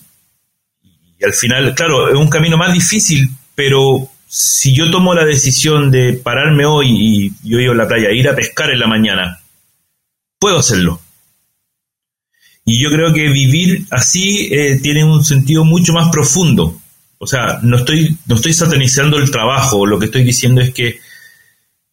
al 1.24 1.34
final, 1.34 1.76
claro, 1.76 2.10
es 2.10 2.16
un 2.16 2.32
camino 2.32 2.58
más 2.58 2.74
difícil, 2.74 3.30
pero 3.54 4.10
si 4.28 4.74
yo 4.74 4.90
tomo 4.90 5.14
la 5.14 5.24
decisión 5.24 5.92
de 5.92 6.14
pararme 6.14 6.66
hoy 6.66 6.88
y 6.90 7.32
yo 7.48 7.60
iba 7.60 7.74
a 7.74 7.78
la 7.78 7.88
playa, 7.88 8.12
ir 8.12 8.28
a 8.28 8.36
pescar 8.36 8.72
en 8.72 8.80
la 8.80 8.88
mañana, 8.88 9.40
puedo 10.40 10.58
hacerlo. 10.58 11.00
Y 12.66 12.82
yo 12.82 12.90
creo 12.90 13.14
que 13.14 13.30
vivir 13.30 13.86
así 13.92 14.50
eh, 14.52 14.80
tiene 14.82 15.04
un 15.04 15.24
sentido 15.24 15.64
mucho 15.64 15.94
más 15.94 16.10
profundo. 16.10 16.82
O 17.20 17.28
sea, 17.28 17.60
no 17.62 17.78
estoy, 17.78 18.18
no 18.26 18.34
estoy 18.34 18.54
satanizando 18.54 19.20
el 19.20 19.30
trabajo, 19.30 19.86
lo 19.86 20.00
que 20.00 20.06
estoy 20.06 20.24
diciendo 20.24 20.62
es 20.62 20.74
que 20.74 21.00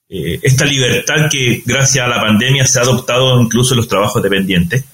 eh, 0.09 0.39
esta 0.43 0.67
libertad 0.67 1.31
que 1.31 1.63
gracias 1.65 2.05
a 2.05 2.09
la 2.09 2.21
pandemia 2.21 2.67
se 2.67 2.79
ha 2.79 2.83
adoptado 2.83 3.41
incluso 3.41 3.75
en 3.75 3.79
los 3.79 3.89
trabajos 3.89 4.23
dependientes, 4.23 4.85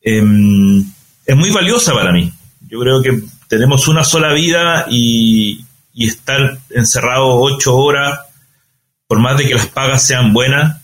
em, 0.00 0.84
es 1.24 1.36
muy 1.36 1.50
valiosa 1.50 1.92
para 1.92 2.12
mí. 2.12 2.32
Yo 2.68 2.78
creo 2.80 3.02
que 3.02 3.22
tenemos 3.48 3.88
una 3.88 4.04
sola 4.04 4.32
vida 4.32 4.86
y, 4.88 5.64
estar 5.98 6.58
encerrado 6.70 7.40
ocho 7.40 7.74
horas, 7.74 8.20
por 9.06 9.18
más 9.18 9.38
de 9.38 9.48
que 9.48 9.54
las 9.54 9.66
pagas 9.66 10.06
sean 10.06 10.34
buenas, 10.34 10.82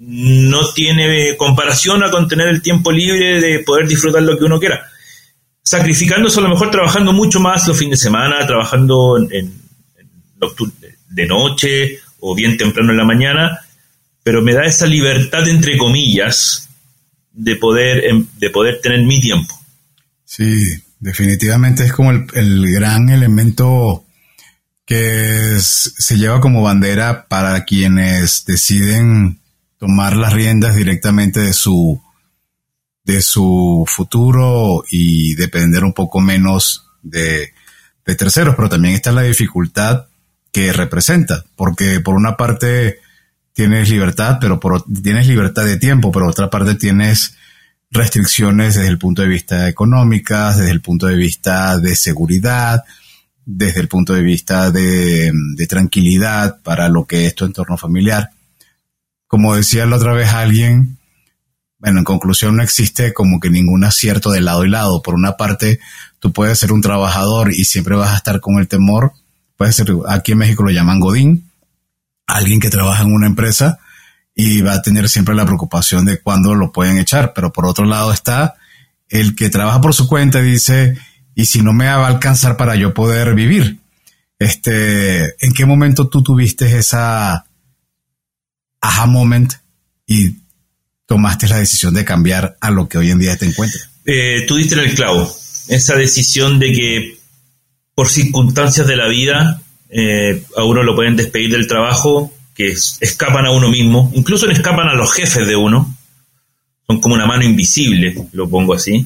no 0.00 0.72
tiene 0.72 1.36
comparación 1.36 2.02
a 2.02 2.10
con 2.10 2.26
tener 2.26 2.48
el 2.48 2.60
tiempo 2.60 2.90
libre 2.90 3.40
de 3.40 3.60
poder 3.60 3.86
disfrutar 3.86 4.22
lo 4.22 4.36
que 4.36 4.44
uno 4.44 4.58
quiera. 4.58 4.84
Sacrificándose 5.62 6.40
a 6.40 6.42
lo 6.42 6.48
mejor 6.48 6.72
trabajando 6.72 7.12
mucho 7.12 7.38
más 7.38 7.68
los 7.68 7.78
fines 7.78 8.00
de 8.00 8.04
semana, 8.04 8.44
trabajando 8.48 9.16
en 9.30 9.68
de 11.08 11.26
noche 11.26 12.00
o 12.20 12.34
bien 12.34 12.56
temprano 12.56 12.90
en 12.90 12.98
la 12.98 13.04
mañana, 13.04 13.60
pero 14.22 14.42
me 14.42 14.52
da 14.52 14.64
esa 14.64 14.86
libertad, 14.86 15.48
entre 15.48 15.78
comillas, 15.78 16.68
de 17.32 17.56
poder, 17.56 18.04
em, 18.04 18.26
de 18.38 18.50
poder 18.50 18.80
tener 18.82 19.04
mi 19.04 19.20
tiempo. 19.20 19.58
Sí, 20.24 20.64
definitivamente 20.98 21.84
es 21.84 21.92
como 21.92 22.10
el, 22.10 22.72
gran 22.72 23.08
elemento 23.08 24.04
que 24.84 25.56
se 25.60 26.18
lleva 26.18 26.40
como 26.40 26.62
bandera 26.62 27.26
para 27.28 27.64
quienes 27.64 28.44
deciden 28.44 29.38
tomar 29.78 30.16
las 30.16 30.32
riendas 30.32 30.74
directamente 30.74 31.40
de 31.40 31.52
su, 31.52 32.02
de 33.04 33.22
su 33.22 33.84
futuro 33.86 34.84
y 34.90 35.34
depender 35.34 35.84
un 35.84 35.92
poco 35.92 36.20
menos 36.20 36.86
de, 37.02 37.52
de 38.04 38.14
terceros, 38.16 38.56
pero 38.56 38.68
también 38.68 38.94
está 38.94 39.12
la 39.12 39.22
dificultad 39.22 40.07
representa, 40.72 41.44
porque 41.56 42.00
por 42.00 42.14
una 42.14 42.36
parte 42.36 42.98
tienes 43.52 43.88
libertad, 43.90 44.38
pero 44.40 44.60
por, 44.60 44.84
tienes 44.84 45.26
libertad 45.26 45.64
de 45.64 45.76
tiempo, 45.76 46.12
pero 46.12 46.26
por 46.26 46.30
otra 46.30 46.50
parte 46.50 46.74
tienes 46.74 47.36
restricciones 47.90 48.74
desde 48.74 48.88
el 48.88 48.98
punto 48.98 49.22
de 49.22 49.28
vista 49.28 49.68
económicas, 49.68 50.58
desde 50.58 50.72
el 50.72 50.80
punto 50.80 51.06
de 51.06 51.16
vista 51.16 51.78
de 51.78 51.96
seguridad, 51.96 52.84
desde 53.44 53.80
el 53.80 53.88
punto 53.88 54.12
de 54.12 54.22
vista 54.22 54.70
de, 54.70 55.32
de 55.56 55.66
tranquilidad 55.66 56.60
para 56.62 56.88
lo 56.88 57.06
que 57.06 57.26
es 57.26 57.34
tu 57.34 57.44
entorno 57.46 57.76
familiar. 57.76 58.30
Como 59.26 59.56
decía 59.56 59.86
la 59.86 59.96
otra 59.96 60.12
vez 60.12 60.28
alguien, 60.28 60.98
bueno, 61.78 62.00
en 62.00 62.04
conclusión 62.04 62.56
no 62.56 62.62
existe 62.62 63.14
como 63.14 63.38
que 63.38 63.50
ningún 63.50 63.84
acierto 63.84 64.30
de 64.30 64.40
lado 64.40 64.64
y 64.64 64.68
lado. 64.68 65.00
Por 65.00 65.14
una 65.14 65.36
parte, 65.36 65.78
tú 66.18 66.32
puedes 66.32 66.58
ser 66.58 66.72
un 66.72 66.82
trabajador 66.82 67.52
y 67.52 67.64
siempre 67.64 67.94
vas 67.94 68.10
a 68.10 68.16
estar 68.16 68.40
con 68.40 68.58
el 68.58 68.68
temor. 68.68 69.12
Puede 69.58 69.72
ser, 69.72 69.88
aquí 70.08 70.32
en 70.32 70.38
México 70.38 70.62
lo 70.62 70.70
llaman 70.70 71.00
Godín, 71.00 71.50
alguien 72.28 72.60
que 72.60 72.70
trabaja 72.70 73.02
en 73.02 73.12
una 73.12 73.26
empresa 73.26 73.80
y 74.32 74.60
va 74.60 74.74
a 74.74 74.82
tener 74.82 75.08
siempre 75.08 75.34
la 75.34 75.44
preocupación 75.44 76.04
de 76.04 76.20
cuándo 76.20 76.54
lo 76.54 76.70
pueden 76.70 76.98
echar. 76.98 77.32
Pero 77.34 77.52
por 77.52 77.66
otro 77.66 77.84
lado 77.84 78.12
está 78.12 78.54
el 79.08 79.34
que 79.34 79.50
trabaja 79.50 79.80
por 79.80 79.94
su 79.94 80.06
cuenta 80.06 80.38
y 80.38 80.52
dice, 80.52 80.96
¿y 81.34 81.46
si 81.46 81.60
no 81.60 81.72
me 81.72 81.86
va 81.86 82.06
a 82.06 82.06
alcanzar 82.06 82.56
para 82.56 82.76
yo 82.76 82.94
poder 82.94 83.34
vivir? 83.34 83.80
Este, 84.38 85.44
¿en 85.44 85.52
qué 85.52 85.66
momento 85.66 86.08
tú 86.08 86.22
tuviste 86.22 86.78
esa 86.78 87.44
aha 88.80 89.06
moment 89.06 89.54
y 90.06 90.36
tomaste 91.04 91.48
la 91.48 91.56
decisión 91.56 91.94
de 91.94 92.04
cambiar 92.04 92.56
a 92.60 92.70
lo 92.70 92.88
que 92.88 92.98
hoy 92.98 93.10
en 93.10 93.18
día 93.18 93.36
te 93.36 93.46
encuentras? 93.46 93.90
Eh, 94.04 94.44
tú 94.46 94.54
diste 94.54 94.76
el 94.76 94.94
clavo. 94.94 95.28
Esa 95.66 95.96
decisión 95.96 96.60
de 96.60 96.72
que 96.72 97.17
por 97.98 98.08
circunstancias 98.08 98.86
de 98.86 98.94
la 98.94 99.08
vida 99.08 99.60
eh, 99.90 100.44
a 100.56 100.62
uno 100.62 100.84
lo 100.84 100.94
pueden 100.94 101.16
despedir 101.16 101.50
del 101.50 101.66
trabajo, 101.66 102.32
que 102.54 102.68
escapan 102.68 103.44
a 103.44 103.50
uno 103.50 103.68
mismo, 103.68 104.12
incluso 104.14 104.46
le 104.46 104.52
escapan 104.52 104.86
a 104.86 104.94
los 104.94 105.12
jefes 105.12 105.48
de 105.48 105.56
uno, 105.56 105.96
son 106.86 107.00
como 107.00 107.16
una 107.16 107.26
mano 107.26 107.42
invisible, 107.42 108.14
lo 108.30 108.48
pongo 108.48 108.74
así. 108.74 109.04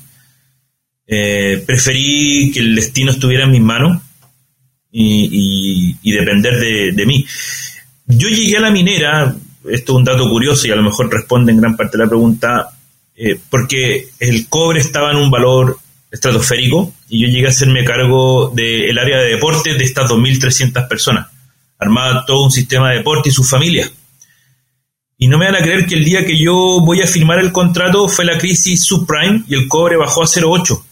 Eh, 1.07 1.65
preferí 1.65 2.53
que 2.53 2.61
el 2.61 2.75
destino 2.75 3.13
estuviera 3.13 3.45
en 3.45 3.53
mis 3.53 3.63
manos 3.63 4.03
y, 4.91 5.97
depender 6.03 6.61
de, 6.95 7.07
mí. 7.07 7.25
Yo 8.05 8.29
llegué 8.29 8.59
a 8.59 8.61
la 8.61 8.71
minera, 8.71 9.35
esto 9.71 9.93
es 9.93 9.97
un 9.97 10.05
dato 10.05 10.29
curioso 10.29 10.69
y 10.69 10.71
a 10.71 10.77
lo 10.77 10.83
mejor 10.83 11.11
responde 11.11 11.51
en 11.51 11.63
gran 11.63 11.79
parte 11.79 11.97
la 11.97 12.09
pregunta, 12.09 12.69
eh, 13.17 13.41
porque 13.49 14.09
el 14.21 14.49
cobre 14.51 14.81
estaba 14.81 15.13
en 15.13 15.17
un 15.17 15.31
valor 15.31 15.79
estratosférico 16.13 16.93
y 17.09 17.23
yo 17.23 17.29
llegué 17.29 17.47
a 17.47 17.51
hacerme 17.51 17.85
cargo 17.85 18.51
del 18.51 18.97
área 18.99 19.19
de 19.19 19.31
deportes 19.31 19.77
de 19.79 19.85
estas 19.85 20.11
2.300 20.11 20.87
personas. 20.87 21.27
Armaba 21.79 22.25
todo 22.27 22.45
un 22.45 22.51
sistema 22.51 22.91
de 22.91 22.99
deporte 22.99 23.31
y 23.31 23.33
su 23.33 23.43
familia. 23.43 23.91
Y 25.17 25.27
no 25.27 25.39
me 25.39 25.47
van 25.47 25.57
a 25.57 25.63
creer 25.63 25.87
que 25.87 25.95
el 25.95 26.05
día 26.05 26.25
que 26.27 26.39
yo 26.39 26.81
voy 26.85 27.01
a 27.01 27.07
firmar 27.07 27.39
el 27.39 27.51
contrato 27.51 28.09
fue 28.09 28.25
la 28.25 28.39
crisis 28.39 28.85
subprime 28.85 29.45
y 29.49 29.55
el 29.55 29.69
cobre 29.69 29.97
bajó 29.97 30.23
a 30.23 30.27
0,8. 30.27 30.83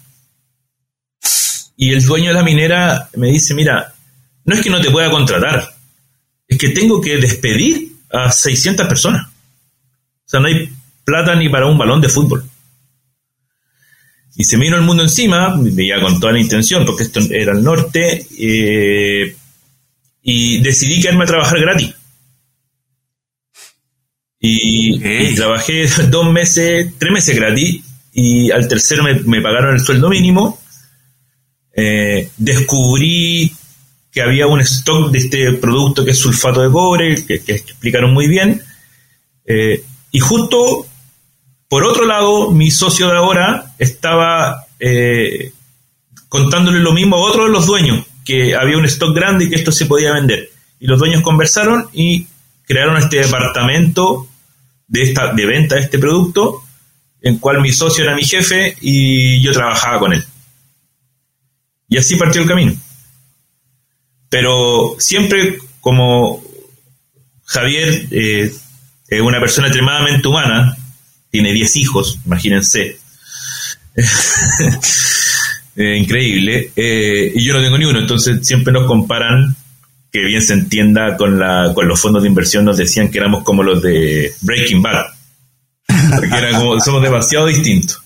Y 1.76 1.92
el 1.92 2.04
dueño 2.04 2.28
de 2.28 2.34
la 2.34 2.42
minera 2.42 3.08
me 3.16 3.28
dice, 3.28 3.54
mira, 3.54 3.92
no 4.44 4.54
es 4.54 4.62
que 4.62 4.70
no 4.70 4.80
te 4.80 4.90
pueda 4.90 5.10
contratar, 5.10 5.74
es 6.48 6.58
que 6.58 6.70
tengo 6.70 7.00
que 7.00 7.16
despedir 7.18 7.92
a 8.10 8.32
600 8.32 8.86
personas. 8.86 9.26
O 9.26 10.28
sea, 10.30 10.40
no 10.40 10.48
hay 10.48 10.70
plata 11.04 11.34
ni 11.34 11.48
para 11.48 11.66
un 11.66 11.78
balón 11.78 12.00
de 12.00 12.08
fútbol. 12.08 12.44
Y 14.36 14.44
se 14.44 14.56
me 14.56 14.64
vino 14.64 14.76
el 14.76 14.82
mundo 14.82 15.02
encima, 15.02 15.54
veía 15.58 16.00
con 16.00 16.20
toda 16.20 16.32
la 16.32 16.40
intención, 16.40 16.84
porque 16.84 17.04
esto 17.04 17.20
era 17.30 17.52
el 17.52 17.62
norte, 17.62 18.26
eh, 18.38 19.34
y 20.22 20.62
decidí 20.62 21.00
quedarme 21.00 21.24
a 21.24 21.28
trabajar 21.28 21.60
gratis. 21.60 21.94
Y, 24.38 25.34
trabajé 25.34 25.86
dos 26.10 26.32
meses, 26.32 26.92
tres 26.98 27.12
meses 27.12 27.36
gratis, 27.36 27.82
y 28.12 28.50
al 28.50 28.68
tercero 28.68 29.02
me, 29.02 29.42
pagaron 29.42 29.74
el 29.74 29.80
sueldo 29.80 30.08
mínimo. 30.08 30.58
Eh, 31.74 32.28
descubrí 32.36 33.52
que 34.10 34.22
había 34.22 34.46
un 34.46 34.60
stock 34.60 35.10
de 35.10 35.18
este 35.18 35.52
producto 35.54 36.04
que 36.04 36.10
es 36.12 36.18
sulfato 36.18 36.62
de 36.62 36.70
cobre, 36.70 37.24
que, 37.24 37.34
explicaron 37.34 38.12
muy 38.12 38.28
bien. 38.28 38.62
Eh, 39.44 39.82
y 40.12 40.18
justo 40.20 40.86
por 41.70 41.84
otro 41.84 42.04
lado, 42.04 42.50
mi 42.50 42.68
socio 42.72 43.06
de 43.06 43.16
ahora 43.16 43.74
estaba 43.78 44.66
eh, 44.80 45.52
contándole 46.28 46.80
lo 46.80 46.92
mismo 46.92 47.14
a 47.14 47.20
otro 47.20 47.44
de 47.44 47.50
los 47.50 47.64
dueños, 47.64 48.04
que 48.24 48.56
había 48.56 48.76
un 48.76 48.86
stock 48.86 49.14
grande 49.14 49.44
y 49.44 49.48
que 49.48 49.54
esto 49.54 49.70
se 49.70 49.86
podía 49.86 50.12
vender. 50.12 50.50
Y 50.80 50.88
los 50.88 50.98
dueños 50.98 51.22
conversaron 51.22 51.88
y 51.92 52.26
crearon 52.64 52.96
este 52.96 53.18
departamento 53.18 54.26
de, 54.88 55.02
esta, 55.02 55.32
de 55.32 55.46
venta 55.46 55.76
de 55.76 55.82
este 55.82 56.00
producto, 56.00 56.60
en 57.22 57.38
cual 57.38 57.60
mi 57.60 57.70
socio 57.70 58.02
era 58.02 58.16
mi 58.16 58.24
jefe 58.24 58.76
y 58.80 59.40
yo 59.40 59.52
trabajaba 59.52 60.00
con 60.00 60.12
él. 60.12 60.24
Y 61.88 61.98
así 61.98 62.16
partió 62.16 62.42
el 62.42 62.48
camino. 62.48 62.74
Pero 64.28 64.96
siempre 64.98 65.58
como 65.80 66.42
Javier 67.44 68.08
eh, 68.10 68.52
es 69.06 69.20
una 69.20 69.38
persona 69.38 69.68
extremadamente 69.68 70.26
humana, 70.26 70.76
tiene 71.30 71.52
10 71.52 71.76
hijos, 71.76 72.18
imagínense. 72.24 72.98
Eh, 75.76 75.96
increíble. 75.96 76.72
Eh, 76.76 77.32
y 77.34 77.44
yo 77.44 77.54
no 77.54 77.62
tengo 77.62 77.78
ni 77.78 77.86
uno, 77.86 78.00
entonces 78.00 78.46
siempre 78.46 78.72
nos 78.72 78.86
comparan, 78.86 79.56
que 80.12 80.20
bien 80.20 80.42
se 80.42 80.52
entienda, 80.52 81.16
con, 81.16 81.38
la, 81.38 81.72
con 81.74 81.88
los 81.88 81.98
fondos 81.98 82.22
de 82.22 82.28
inversión, 82.28 82.64
nos 82.66 82.76
decían 82.76 83.10
que 83.10 83.18
éramos 83.18 83.44
como 83.44 83.62
los 83.62 83.80
de 83.80 84.30
Breaking 84.42 84.82
Bad. 84.82 85.06
Porque 86.16 86.36
era 86.36 86.58
como, 86.58 86.78
somos 86.80 87.02
demasiado 87.02 87.46
distintos. 87.46 88.02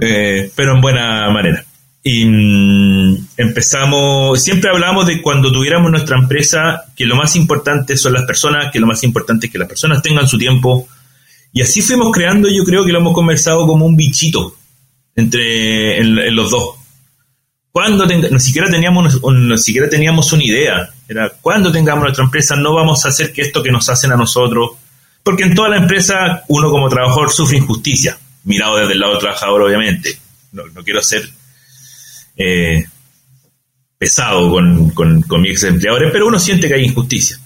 Eh, 0.00 0.50
pero 0.54 0.74
en 0.74 0.80
buena 0.80 1.30
manera. 1.30 1.64
Y 2.02 2.24
mm, 2.24 3.28
empezamos, 3.36 4.42
siempre 4.42 4.70
hablamos 4.70 5.06
de 5.06 5.20
cuando 5.20 5.50
tuviéramos 5.50 5.90
nuestra 5.90 6.16
empresa, 6.16 6.84
que 6.96 7.04
lo 7.04 7.16
más 7.16 7.34
importante 7.36 7.96
son 7.96 8.12
las 8.12 8.24
personas, 8.24 8.70
que 8.72 8.78
lo 8.78 8.86
más 8.86 9.02
importante 9.02 9.46
es 9.46 9.52
que 9.52 9.58
las 9.58 9.68
personas 9.68 10.02
tengan 10.02 10.28
su 10.28 10.38
tiempo, 10.38 10.88
y 11.56 11.62
así 11.62 11.80
fuimos 11.80 12.12
creando, 12.12 12.50
yo 12.50 12.64
creo 12.64 12.84
que 12.84 12.92
lo 12.92 12.98
hemos 12.98 13.14
conversado 13.14 13.66
como 13.66 13.86
un 13.86 13.96
bichito 13.96 14.54
entre 15.14 15.96
en, 15.96 16.36
los 16.36 16.50
dos. 16.50 16.76
Cuando 17.72 18.04
ni 18.04 18.40
siquiera 18.40 18.68
teníamos 18.68 19.22
ni 19.24 19.56
siquiera 19.56 19.88
teníamos 19.88 20.30
una 20.34 20.44
idea, 20.44 20.90
era 21.08 21.30
cuando 21.30 21.72
tengamos 21.72 22.04
nuestra 22.04 22.24
empresa 22.24 22.56
no 22.56 22.74
vamos 22.74 23.06
a 23.06 23.08
hacer 23.08 23.32
que 23.32 23.40
esto 23.40 23.62
que 23.62 23.70
nos 23.70 23.88
hacen 23.88 24.12
a 24.12 24.16
nosotros, 24.16 24.72
porque 25.22 25.44
en 25.44 25.54
toda 25.54 25.70
la 25.70 25.78
empresa 25.78 26.44
uno 26.48 26.68
como 26.70 26.90
trabajador 26.90 27.30
sufre 27.30 27.56
injusticia, 27.56 28.18
mirado 28.44 28.76
desde 28.76 28.92
el 28.92 29.00
lado 29.00 29.12
del 29.12 29.22
trabajador 29.22 29.62
obviamente. 29.62 30.10
No, 30.52 30.62
quiero 30.84 31.00
ser 31.02 31.26
eh, 32.36 32.84
pesado 33.96 34.50
con, 34.50 34.90
con, 34.90 35.22
con 35.22 35.40
mis 35.40 35.62
empleadores, 35.62 36.10
pero 36.12 36.26
uno 36.26 36.38
siente 36.38 36.68
que 36.68 36.74
hay 36.74 36.84
injusticia. 36.84 37.40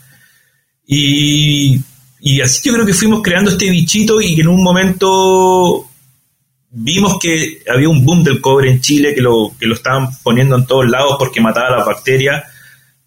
Y 0.85 1.81
y 2.21 2.41
así 2.41 2.61
yo 2.65 2.75
creo 2.75 2.87
que 2.87 2.95
fuimos 2.95 3.23
creando 3.23 3.51
este 3.51 3.71
bichito 3.71 4.21
y 4.21 4.35
que 4.35 4.43
en 4.43 4.49
un 4.49 4.63
momento 4.63 5.89
vimos 6.71 7.19
que 7.21 7.63
había 7.73 7.89
un 7.89 8.05
boom 8.05 8.23
del 8.23 8.41
cobre 8.41 8.71
en 8.71 8.81
Chile, 8.81 9.15
que 9.15 9.21
lo, 9.21 9.53
que 9.59 9.67
lo 9.67 9.75
estaban 9.75 10.09
poniendo 10.23 10.57
en 10.57 10.67
todos 10.67 10.89
lados 10.89 11.17
porque 11.19 11.41
mataba 11.41 11.77
las 11.77 11.87
bacterias, 11.87 12.45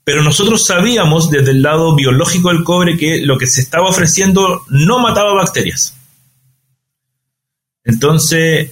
pero 0.03 0.21
nosotros 0.21 0.65
sabíamos 0.65 1.29
desde 1.29 1.51
el 1.51 1.61
lado 1.61 1.95
biológico 1.95 2.49
del 2.49 2.63
cobre 2.63 2.97
que 2.97 3.21
lo 3.21 3.37
que 3.37 3.47
se 3.47 3.61
estaba 3.61 3.87
ofreciendo 3.87 4.63
no 4.69 4.99
mataba 4.99 5.33
bacterias. 5.33 5.95
Entonces 7.85 8.71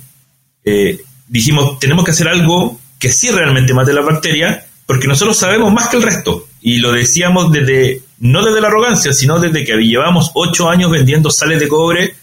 eh, 0.64 1.02
dijimos, 1.28 1.80
tenemos 1.80 2.04
que 2.04 2.12
hacer 2.12 2.28
algo 2.28 2.80
que 3.00 3.10
sí 3.10 3.30
realmente 3.32 3.74
mate 3.74 3.94
las 3.94 4.06
bacterias, 4.06 4.66
porque 4.86 5.08
nosotros 5.08 5.38
sabemos 5.38 5.72
más 5.74 5.90
que 5.90 5.98
el 5.98 6.04
resto. 6.04 6.48
Y 6.62 6.78
lo 6.78 6.92
decíamos 6.92 7.52
desde 7.52 8.02
no 8.22 8.46
desde 8.46 8.62
la 8.62 8.68
arrogancia, 8.68 9.14
sino 9.14 9.40
desde 9.40 9.66
que 9.66 9.76
llevamos 9.78 10.30
ocho 10.36 10.70
años 10.70 10.92
vendiendo 10.92 11.32
sales 11.32 11.60
de 11.60 11.68
cobre 11.68 12.16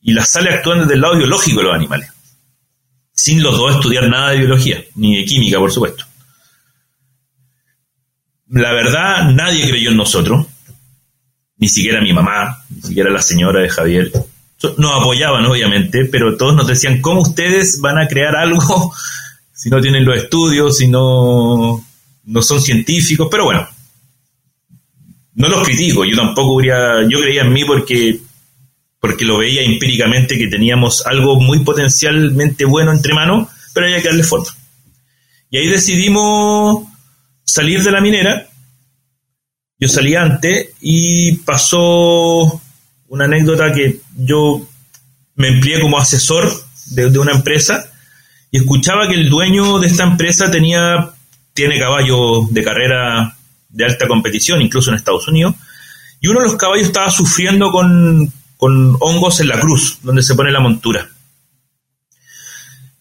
y 0.00 0.14
las 0.14 0.30
sales 0.30 0.54
actúan 0.54 0.80
desde 0.80 0.94
el 0.94 1.02
lado 1.02 1.18
biológico 1.18 1.58
de 1.60 1.66
los 1.66 1.74
animales, 1.74 2.10
sin 3.12 3.42
los 3.42 3.54
dos 3.58 3.74
estudiar 3.74 4.08
nada 4.08 4.30
de 4.30 4.38
biología, 4.38 4.82
ni 4.94 5.18
de 5.18 5.26
química, 5.26 5.58
por 5.58 5.70
supuesto. 5.70 6.06
La 8.48 8.72
verdad, 8.72 9.30
nadie 9.30 9.68
creyó 9.68 9.90
en 9.90 9.98
nosotros, 9.98 10.46
ni 11.58 11.68
siquiera 11.68 12.00
mi 12.00 12.14
mamá, 12.14 12.64
ni 12.70 12.80
siquiera 12.80 13.10
la 13.10 13.20
señora 13.20 13.60
de 13.60 13.68
Javier. 13.68 14.10
Nos 14.78 15.00
apoyaban, 15.00 15.44
obviamente, 15.44 16.06
pero 16.06 16.38
todos 16.38 16.56
nos 16.56 16.66
decían, 16.66 17.02
¿cómo 17.02 17.20
ustedes 17.20 17.78
van 17.82 17.98
a 17.98 18.08
crear 18.08 18.36
algo 18.36 18.90
si 19.52 19.68
no 19.68 19.82
tienen 19.82 20.06
los 20.06 20.16
estudios, 20.16 20.78
si 20.78 20.88
no, 20.88 21.84
no 22.24 22.42
son 22.42 22.62
científicos? 22.62 23.28
Pero 23.30 23.44
bueno, 23.44 23.68
no 25.34 25.48
los 25.48 25.64
critico, 25.64 26.04
yo 26.04 26.16
tampoco 26.16 26.54
hubiera, 26.54 27.02
yo 27.08 27.20
creía 27.20 27.42
en 27.42 27.52
mí 27.52 27.64
porque 27.64 28.20
porque 29.00 29.24
lo 29.24 29.38
veía 29.38 29.62
empíricamente 29.62 30.36
que 30.36 30.48
teníamos 30.48 31.06
algo 31.06 31.40
muy 31.40 31.60
potencialmente 31.60 32.66
bueno 32.66 32.92
entre 32.92 33.14
manos, 33.14 33.48
pero 33.72 33.86
había 33.86 34.02
que 34.02 34.08
darle 34.08 34.24
forma. 34.24 34.54
Y 35.50 35.56
ahí 35.56 35.68
decidimos 35.68 36.84
salir 37.44 37.82
de 37.82 37.90
la 37.90 38.02
minera. 38.02 38.46
Yo 39.78 39.88
salí 39.88 40.14
antes 40.14 40.68
y 40.82 41.32
pasó 41.38 42.60
una 43.08 43.24
anécdota 43.24 43.72
que 43.72 44.00
yo 44.16 44.66
me 45.34 45.48
empleé 45.48 45.80
como 45.80 45.98
asesor 45.98 46.52
de, 46.90 47.18
una 47.18 47.32
empresa 47.32 47.90
y 48.50 48.58
escuchaba 48.58 49.08
que 49.08 49.14
el 49.14 49.30
dueño 49.30 49.78
de 49.78 49.86
esta 49.86 50.04
empresa 50.04 50.50
tenía, 50.50 51.10
tiene 51.54 51.78
caballos 51.78 52.52
de 52.52 52.62
carrera 52.62 53.36
de 53.70 53.84
alta 53.84 54.06
competición, 54.06 54.60
incluso 54.60 54.90
en 54.90 54.96
Estados 54.96 55.28
Unidos, 55.28 55.54
y 56.20 56.28
uno 56.28 56.40
de 56.40 56.46
los 56.46 56.56
caballos 56.56 56.86
estaba 56.86 57.10
sufriendo 57.10 57.70
con, 57.70 58.30
con 58.56 58.96
hongos 59.00 59.40
en 59.40 59.48
la 59.48 59.58
cruz, 59.58 59.98
donde 60.02 60.22
se 60.22 60.34
pone 60.34 60.52
la 60.52 60.60
montura. 60.60 61.08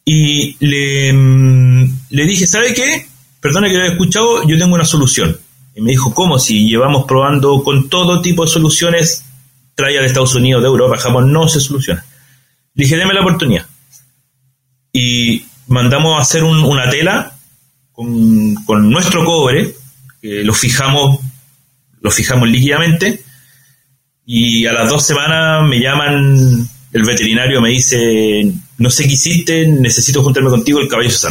Y 0.06 0.56
le, 0.66 1.14
mm, 1.14 2.00
le 2.10 2.26
dije, 2.26 2.48
¿sabe 2.48 2.74
qué? 2.74 3.08
Perdona 3.42 3.68
que 3.68 3.76
lo 3.76 3.84
haya 3.84 3.92
escuchado, 3.92 4.48
yo 4.48 4.58
tengo 4.58 4.74
una 4.74 4.86
solución. 4.86 5.38
Y 5.76 5.82
me 5.82 5.92
dijo, 5.92 6.14
¿cómo? 6.14 6.40
Si 6.40 6.68
llevamos 6.68 7.06
probando 7.06 7.62
con 7.64 7.90
todo 7.90 8.22
tipo 8.22 8.44
de 8.44 8.52
soluciones, 8.52 9.24
traía 9.76 10.00
de 10.00 10.08
Estados 10.08 10.36
Unidos, 10.36 10.62
de 10.62 10.68
Europa, 10.68 10.98
Japón, 10.98 11.32
no 11.32 11.48
se 11.48 11.60
soluciona. 11.60 12.04
Le 12.74 12.84
dije, 12.84 12.98
déme 12.98 13.14
la 13.14 13.22
oportunidad. 13.22 13.66
Y 14.92 15.46
mandamos 15.68 16.18
a 16.18 16.22
hacer 16.22 16.44
una 16.44 16.90
tela 16.90 17.34
con, 17.92 18.56
con 18.66 18.90
nuestro 18.90 19.24
cobre, 19.24 19.76
que 20.22 20.44
lo 20.44 20.54
fijamos, 20.54 21.20
lo 22.02 22.12
fijamos 22.12 22.50
líquidamente, 22.50 23.24
y 24.26 24.68
a 24.68 24.74
las 24.74 24.90
dos 24.90 25.06
semanas 25.06 25.68
me 25.68 25.80
llaman, 25.80 26.70
el 26.94 27.04
veterinario 27.04 27.62
me 27.62 27.70
dice, 27.70 28.52
no 28.78 28.90
sé 28.92 29.08
qué 29.08 29.14
hiciste, 29.14 29.68
necesito 29.68 30.22
juntarme 30.22 30.52
contigo, 30.52 30.80
el 30.80 30.88
caballo 30.88 31.10
se. 31.10 31.28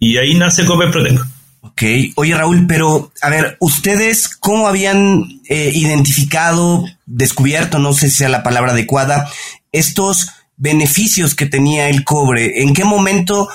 Y 0.00 0.16
ahí 0.16 0.34
nace 0.34 0.64
Copper 0.64 0.90
Protect. 0.90 1.20
Ok, 1.60 1.82
oye 2.16 2.36
Raúl, 2.36 2.66
pero 2.66 3.12
a 3.22 3.30
ver, 3.30 3.56
¿ustedes 3.60 4.28
cómo 4.28 4.68
habían 4.68 5.40
eh, 5.48 5.70
identificado, 5.74 6.84
descubierto, 7.06 7.78
no 7.78 7.92
sé 7.94 8.10
si 8.10 8.16
sea 8.16 8.28
la 8.28 8.42
palabra 8.42 8.72
adecuada, 8.72 9.30
estos 9.72 10.28
beneficios 10.56 11.34
que 11.34 11.46
tenía 11.46 11.88
el 11.88 12.04
cobre? 12.04 12.62
¿En 12.62 12.74
qué 12.74 12.84
momento, 12.84 13.48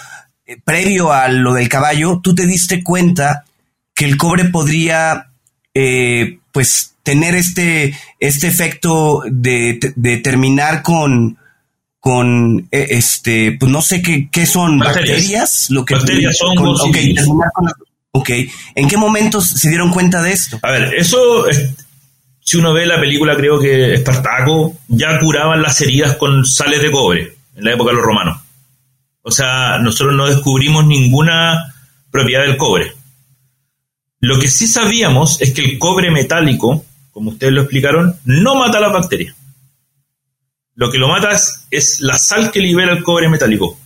eh, 0.46 0.58
previo 0.64 1.12
a 1.12 1.28
lo 1.28 1.54
del 1.54 1.70
caballo, 1.70 2.22
tú 2.24 2.34
te 2.34 2.48
diste 2.48 2.82
cuenta 2.82 3.44
que 4.00 4.06
el 4.06 4.16
cobre 4.16 4.46
podría, 4.46 5.28
eh, 5.74 6.40
pues, 6.54 6.96
tener 7.04 7.36
este, 7.36 7.94
este 8.22 8.48
efecto 8.48 9.24
de, 9.30 9.78
terminar 10.24 10.84
con, 10.84 11.38
con 12.00 12.70
e, 12.72 12.88
este, 12.92 13.58
pues 13.60 13.70
no 13.70 13.82
sé 13.82 14.02
qué, 14.02 14.30
qué 14.32 14.46
son 14.46 14.80
bacterias, 14.80 15.70
lo 15.70 15.84
que 15.84 15.96
bacterias, 15.96 16.38
ok, 18.12 18.30
¿en 18.76 18.88
qué 18.88 18.96
momentos 18.96 19.50
se 19.50 19.68
dieron 19.68 19.92
cuenta 19.92 20.22
de 20.22 20.32
esto? 20.32 20.60
A 20.62 20.72
ver, 20.72 20.94
eso 20.96 21.46
si 22.40 22.56
uno 22.56 22.74
ve 22.74 22.86
la 22.86 23.02
película, 23.02 23.36
creo 23.36 23.60
que 23.60 23.96
Espartaco 23.96 24.78
ya 24.88 25.20
curaban 25.20 25.62
las 25.62 25.82
heridas 25.82 26.16
con 26.16 26.46
sales 26.46 26.82
de 26.82 26.90
cobre 26.90 27.34
en 27.54 27.66
la 27.66 27.74
época 27.74 27.92
de 27.92 27.98
los 27.98 28.06
romanos. 28.06 28.40
O 29.24 29.30
sea, 29.30 29.78
nosotros 29.80 30.16
no 30.16 30.26
descubrimos 30.26 30.86
ninguna 30.86 31.76
propiedad 32.10 32.44
del 32.44 32.56
cobre. 32.56 32.94
Lo 34.20 34.40
que 34.40 34.50
sí 34.50 34.68
sabíamos 34.68 35.42
es 35.42 35.54
que 35.54 35.64
el 35.64 35.80
cobre 35.80 36.12
metálico 36.12 36.86
como 37.20 37.32
ustedes 37.32 37.52
lo 37.52 37.62
explicaron, 37.62 38.16
no 38.24 38.56
mata 38.56 38.80
la 38.80 38.88
bacteria. 38.88 39.36
Lo 40.76 40.90
que 40.90 40.98
lo 40.98 41.10
mata 41.10 41.38
es, 41.70 42.00
la 42.00 42.18
sal 42.18 42.52
que 42.52 42.62
libera 42.62 42.94
el 42.94 43.04
cobre 43.04 43.28
metálico. 43.28 43.78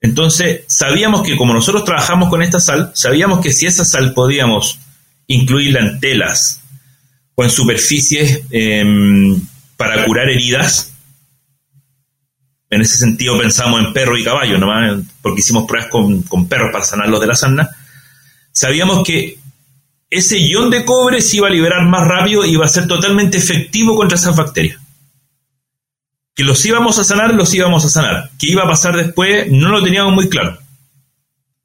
Entonces, 0.00 0.62
sabíamos 0.68 1.22
que 1.22 1.36
como 1.36 1.52
nosotros 1.52 1.84
trabajamos 1.84 2.28
con 2.28 2.42
esta 2.42 2.60
sal, 2.60 2.92
sabíamos 2.94 3.40
que 3.40 3.52
si 3.52 3.66
esa 3.66 3.84
sal 3.84 4.14
podíamos 4.14 4.78
incluirla 5.26 5.80
en 5.80 5.98
telas 5.98 6.62
o 7.34 7.42
en 7.42 7.50
superficies 7.50 8.42
em, 8.50 9.40
para 9.76 10.04
curar 10.04 10.28
heridas, 10.28 10.92
en 12.70 12.82
ese 12.82 12.98
sentido 12.98 13.36
pensamos 13.36 13.80
en 13.80 13.92
perro 13.92 14.16
y 14.16 14.22
caballo, 14.22 14.58
nomás 14.58 15.00
porque 15.22 15.40
hicimos 15.40 15.66
pruebas 15.66 15.90
con, 15.90 16.22
con 16.22 16.46
perros 16.46 16.70
para 16.72 16.84
sanarlos 16.84 17.20
de 17.20 17.26
la 17.26 17.34
sarna, 17.34 17.68
sabíamos 18.56 19.04
que 19.06 19.38
ese 20.08 20.40
ion 20.40 20.70
de 20.70 20.84
cobre 20.84 21.20
se 21.20 21.36
iba 21.36 21.48
a 21.48 21.50
liberar 21.50 21.86
más 21.86 22.08
rápido 22.08 22.44
y 22.44 22.52
iba 22.52 22.64
a 22.64 22.68
ser 22.68 22.88
totalmente 22.88 23.36
efectivo 23.36 23.94
contra 23.94 24.16
esas 24.16 24.34
bacterias. 24.34 24.78
Que 26.34 26.42
los 26.42 26.64
íbamos 26.64 26.98
a 26.98 27.04
sanar, 27.04 27.34
los 27.34 27.52
íbamos 27.52 27.84
a 27.84 27.90
sanar. 27.90 28.30
¿Qué 28.38 28.50
iba 28.50 28.62
a 28.62 28.68
pasar 28.68 28.96
después? 28.96 29.50
No 29.50 29.68
lo 29.68 29.82
teníamos 29.82 30.14
muy 30.14 30.30
claro. 30.30 30.58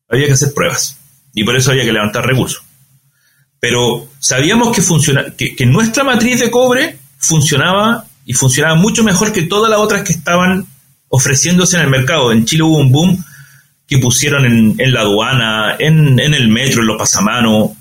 Había 0.09 0.27
que 0.27 0.33
hacer 0.33 0.53
pruebas. 0.53 0.97
Y 1.33 1.45
por 1.45 1.55
eso 1.55 1.71
había 1.71 1.85
que 1.85 1.93
levantar 1.93 2.25
recursos. 2.25 2.61
Pero 3.61 4.09
sabíamos 4.19 4.75
que, 4.75 4.81
funciona, 4.81 5.33
que, 5.37 5.55
que 5.55 5.65
nuestra 5.65 6.03
matriz 6.03 6.41
de 6.41 6.51
cobre 6.51 6.97
funcionaba 7.19 8.05
y 8.25 8.33
funcionaba 8.33 8.75
mucho 8.75 9.03
mejor 9.03 9.31
que 9.31 9.43
todas 9.43 9.69
las 9.69 9.79
otras 9.79 10.03
que 10.03 10.11
estaban 10.11 10.67
ofreciéndose 11.07 11.77
en 11.77 11.83
el 11.83 11.89
mercado. 11.89 12.33
En 12.33 12.45
Chile 12.45 12.63
hubo 12.63 12.77
un 12.77 12.91
boom 12.91 13.23
que 13.91 13.97
pusieron 13.97 14.45
en, 14.45 14.93
la 14.93 15.01
aduana, 15.01 15.75
en, 15.77 16.17
el 16.17 16.47
metro, 16.47 16.79
en 16.81 16.87
los 16.87 16.97
pasamanos, 16.97 17.71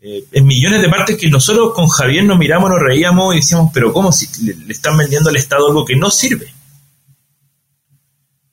eh, 0.00 0.24
en 0.32 0.44
millones 0.44 0.82
de 0.82 0.88
partes 0.88 1.16
que 1.16 1.30
nosotros 1.30 1.72
con 1.72 1.86
Javier 1.86 2.24
nos 2.24 2.36
miramos, 2.36 2.68
nos 2.68 2.80
reíamos 2.80 3.32
y 3.32 3.38
decíamos, 3.38 3.70
pero 3.72 3.92
¿cómo 3.92 4.10
si 4.10 4.26
le, 4.42 4.72
están 4.72 4.96
vendiendo 4.96 5.30
al 5.30 5.36
Estado 5.36 5.68
algo 5.68 5.84
que 5.84 5.94
no 5.94 6.10
sirve? 6.10 6.52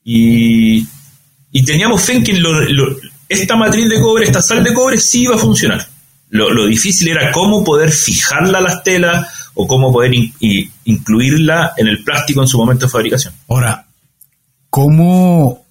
Y, 0.04 0.86
teníamos 1.66 2.00
fe 2.00 2.18
en 2.18 2.24
que 2.24 2.40
esta 3.28 3.56
matriz 3.56 3.90
de 3.90 4.00
cobre, 4.00 4.26
esta 4.26 4.44
sal 4.44 4.64
de 4.64 4.76
cobre 4.76 5.00
sí 5.00 5.24
iba 5.24 5.36
a 5.36 5.40
funcionar. 5.40 5.90
Lo, 6.30 6.68
difícil 6.68 7.08
era 7.08 7.32
cómo 7.32 7.64
poder 7.64 7.92
fijarla 7.92 8.60
a 8.60 8.62
las 8.62 8.84
telas 8.84 9.50
o 9.56 9.66
cómo 9.66 9.92
poder 9.92 10.14
incluirla 10.84 11.74
en 11.76 11.88
el 11.88 12.04
plástico 12.04 12.44
en 12.44 12.48
su 12.48 12.60
momento 12.60 12.86
de 12.86 12.92
fabricación. 12.92 13.34
Ahora, 13.48 13.88
¿cómo 14.70 15.63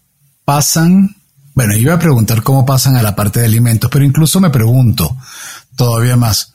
pasan? 0.44 1.16
Bueno, 1.54 1.76
iba 1.76 1.94
a 1.94 1.98
preguntar 1.98 2.42
cómo 2.42 2.64
pasan 2.64 2.96
a 2.96 3.02
la 3.02 3.14
parte 3.14 3.40
de 3.40 3.46
alimentos, 3.46 3.90
pero 3.90 4.04
incluso 4.04 4.40
me 4.40 4.50
pregunto, 4.50 5.16
todavía 5.76 6.16
más. 6.16 6.54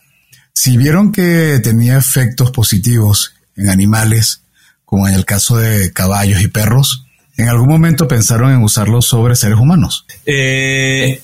Si 0.54 0.76
vieron 0.76 1.12
que 1.12 1.60
tenía 1.64 1.98
efectos 1.98 2.52
positivos 2.52 3.36
en 3.56 3.70
animales, 3.70 4.42
como 4.86 5.08
en 5.08 5.14
el 5.14 5.26
caso 5.26 5.58
de 5.58 5.94
caballos 5.94 6.42
y 6.42 6.48
perros, 6.48 7.06
¿en 7.38 7.48
algún 7.50 7.68
momento 7.68 8.08
pensaron 8.08 8.52
en 8.52 8.64
usarlos 8.64 9.06
sobre 9.06 9.36
seres 9.36 9.60
humanos? 9.60 10.06
Eh, 10.26 11.22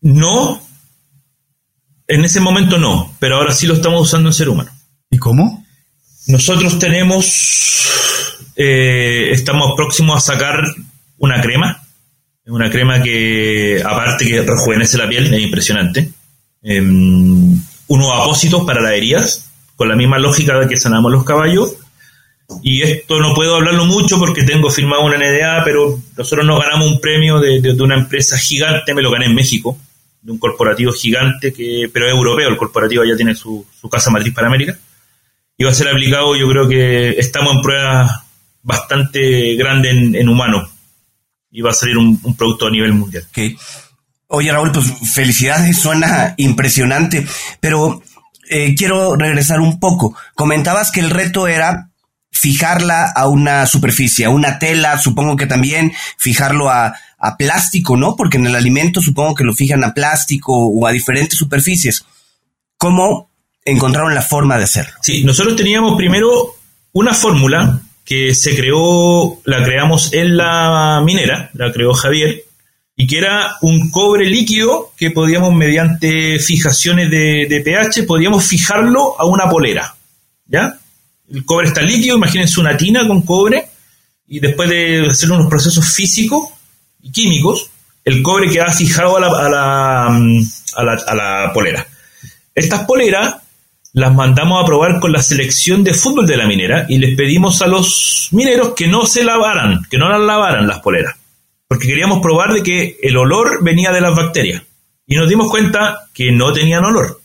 no, 0.00 0.60
en 2.08 2.24
ese 2.24 2.40
momento 2.40 2.76
no, 2.76 3.14
pero 3.20 3.36
ahora 3.36 3.52
sí 3.52 3.68
lo 3.68 3.74
estamos 3.74 4.02
usando 4.02 4.30
en 4.30 4.32
ser 4.32 4.48
humano. 4.48 4.72
¿Y 5.10 5.18
cómo? 5.18 5.64
Nosotros 6.26 6.78
tenemos, 6.78 7.86
eh, 8.56 9.30
estamos 9.30 9.74
próximos 9.76 10.16
a 10.16 10.32
sacar 10.32 10.64
una 11.20 11.40
crema, 11.40 11.80
una 12.46 12.68
crema 12.70 13.00
que 13.02 13.80
aparte 13.84 14.26
que 14.26 14.42
rejuvenece 14.42 14.98
la 14.98 15.08
piel, 15.08 15.32
es 15.32 15.40
impresionante 15.40 16.10
eh, 16.62 16.80
unos 16.80 18.12
apósitos 18.14 18.64
para 18.64 18.80
las 18.80 18.92
heridas, 18.92 19.50
con 19.76 19.88
la 19.88 19.96
misma 19.96 20.18
lógica 20.18 20.58
de 20.58 20.68
que 20.68 20.76
sanamos 20.76 21.10
los 21.12 21.24
caballos. 21.24 21.76
Y 22.62 22.82
esto 22.82 23.20
no 23.20 23.34
puedo 23.34 23.56
hablarlo 23.56 23.84
mucho 23.84 24.18
porque 24.18 24.42
tengo 24.42 24.70
firmado 24.70 25.04
una 25.04 25.16
NDA, 25.16 25.62
pero 25.64 26.00
nosotros 26.16 26.46
nos 26.46 26.60
ganamos 26.60 26.88
un 26.88 27.00
premio 27.00 27.38
de, 27.38 27.76
una 27.80 27.94
empresa 27.94 28.36
gigante, 28.36 28.94
me 28.94 29.02
lo 29.02 29.10
gané 29.10 29.26
en 29.26 29.34
México, 29.34 29.78
de 30.22 30.32
un 30.32 30.38
corporativo 30.38 30.92
gigante, 30.92 31.52
que 31.52 31.88
pero 31.92 32.06
es 32.06 32.12
europeo, 32.12 32.48
el 32.48 32.56
corporativo 32.56 33.04
ya 33.04 33.16
tiene 33.16 33.34
su, 33.34 33.66
casa 33.90 34.10
matriz 34.10 34.34
para 34.34 34.48
América. 34.48 34.76
Y 35.56 35.64
va 35.64 35.70
a 35.70 35.74
ser 35.74 35.88
aplicado, 35.88 36.34
yo 36.36 36.48
creo 36.48 36.68
que 36.68 37.10
estamos 37.10 37.54
en 37.54 37.62
pruebas 37.62 38.10
bastante 38.62 39.54
grandes 39.56 39.92
en, 39.92 40.28
humano 40.28 40.68
y 41.50 41.62
va 41.62 41.70
a 41.70 41.74
salir 41.74 41.98
un, 41.98 42.18
producto 42.36 42.66
a 42.66 42.70
nivel 42.70 42.92
mundial. 42.92 43.26
Oye, 44.28 44.52
Raúl, 44.52 44.70
pues 44.70 44.86
felicidades, 45.12 45.76
suena 45.76 46.34
impresionante, 46.36 47.26
pero 47.58 48.00
eh, 48.48 48.74
quiero 48.76 49.16
regresar 49.16 49.60
un 49.60 49.80
poco. 49.80 50.16
Comentabas 50.34 50.90
que 50.90 51.00
el 51.00 51.10
reto 51.10 51.48
era 51.48 51.90
fijarla 52.30 53.10
a 53.10 53.26
una 53.28 53.66
superficie, 53.66 54.24
a 54.24 54.30
una 54.30 54.58
tela, 54.58 54.98
supongo 54.98 55.36
que 55.36 55.46
también 55.46 55.92
fijarlo 56.16 56.70
a, 56.70 56.94
a 57.18 57.36
plástico, 57.36 57.96
¿no? 57.96 58.16
Porque 58.16 58.38
en 58.38 58.46
el 58.46 58.54
alimento 58.54 59.02
supongo 59.02 59.34
que 59.34 59.44
lo 59.44 59.52
fijan 59.52 59.84
a 59.84 59.94
plástico 59.94 60.52
o 60.56 60.86
a 60.86 60.92
diferentes 60.92 61.38
superficies. 61.38 62.04
¿Cómo 62.78 63.30
encontraron 63.64 64.14
la 64.14 64.22
forma 64.22 64.56
de 64.56 64.64
hacerlo? 64.64 64.94
Sí, 65.02 65.22
nosotros 65.24 65.56
teníamos 65.56 65.96
primero 65.96 66.54
una 66.92 67.12
fórmula 67.12 67.82
que 68.10 68.34
se 68.34 68.56
creó, 68.56 69.40
la 69.44 69.62
creamos 69.62 70.12
en 70.12 70.36
la 70.36 71.00
minera, 71.04 71.48
la 71.54 71.70
creó 71.72 71.94
Javier, 71.94 72.42
y 72.96 73.06
que 73.06 73.18
era 73.18 73.54
un 73.60 73.88
cobre 73.92 74.26
líquido 74.26 74.92
que 74.96 75.12
podíamos, 75.12 75.54
mediante 75.54 76.40
fijaciones 76.40 77.08
de, 77.08 77.62
pH, 77.64 78.02
podíamos 78.08 78.44
fijarlo 78.44 79.14
a 79.16 79.26
una 79.26 79.48
polera, 79.48 79.94
¿ya? 80.48 80.76
el 81.32 81.44
cobre 81.44 81.68
está 81.68 81.82
líquido, 81.82 82.16
imagínense 82.16 82.58
una 82.58 82.76
tina 82.76 83.06
con 83.06 83.22
cobre, 83.22 83.68
y 84.26 84.40
después 84.40 84.68
de 84.68 85.06
hacer 85.08 85.30
unos 85.30 85.46
procesos 85.48 85.86
físicos 85.92 86.48
y 87.00 87.12
químicos, 87.12 87.70
el 88.04 88.24
cobre 88.24 88.50
queda 88.50 88.72
fijado 88.72 89.18
a 89.18 89.20
la, 89.20 89.28
a 89.28 89.48
la, 89.48 90.08
mm, 90.10 90.42
a 90.74 90.82
la, 90.82 90.92
a 91.06 91.14
la 91.14 91.52
polera. 91.52 91.86
Estas 92.56 92.84
poleras 92.86 93.36
las 93.92 94.14
mandamos 94.14 94.62
a 94.62 94.66
probar 94.66 95.00
con 95.00 95.12
la 95.12 95.22
selección 95.22 95.82
de 95.82 95.94
fútbol 95.94 96.26
de 96.26 96.36
la 96.36 96.46
minera 96.46 96.86
y 96.88 96.98
les 96.98 97.16
pedimos 97.16 97.60
a 97.62 97.66
los 97.66 98.28
mineros 98.32 98.74
que 98.74 98.86
no 98.86 99.04
se 99.06 99.24
lavaran, 99.24 99.84
que 99.90 99.98
no 99.98 100.08
las 100.08 100.20
lavaran 100.20 100.66
las 100.66 100.80
poleras, 100.80 101.16
porque 101.66 101.88
queríamos 101.88 102.20
probar 102.20 102.52
de 102.52 102.62
que 102.62 102.98
el 103.02 103.16
olor 103.16 103.62
venía 103.62 103.90
de 103.90 104.00
las 104.00 104.14
bacterias. 104.14 104.62
Y 105.06 105.16
nos 105.16 105.28
dimos 105.28 105.50
cuenta 105.50 106.08
que 106.14 106.30
no 106.30 106.52
tenían 106.52 106.84
olor. 106.84 107.20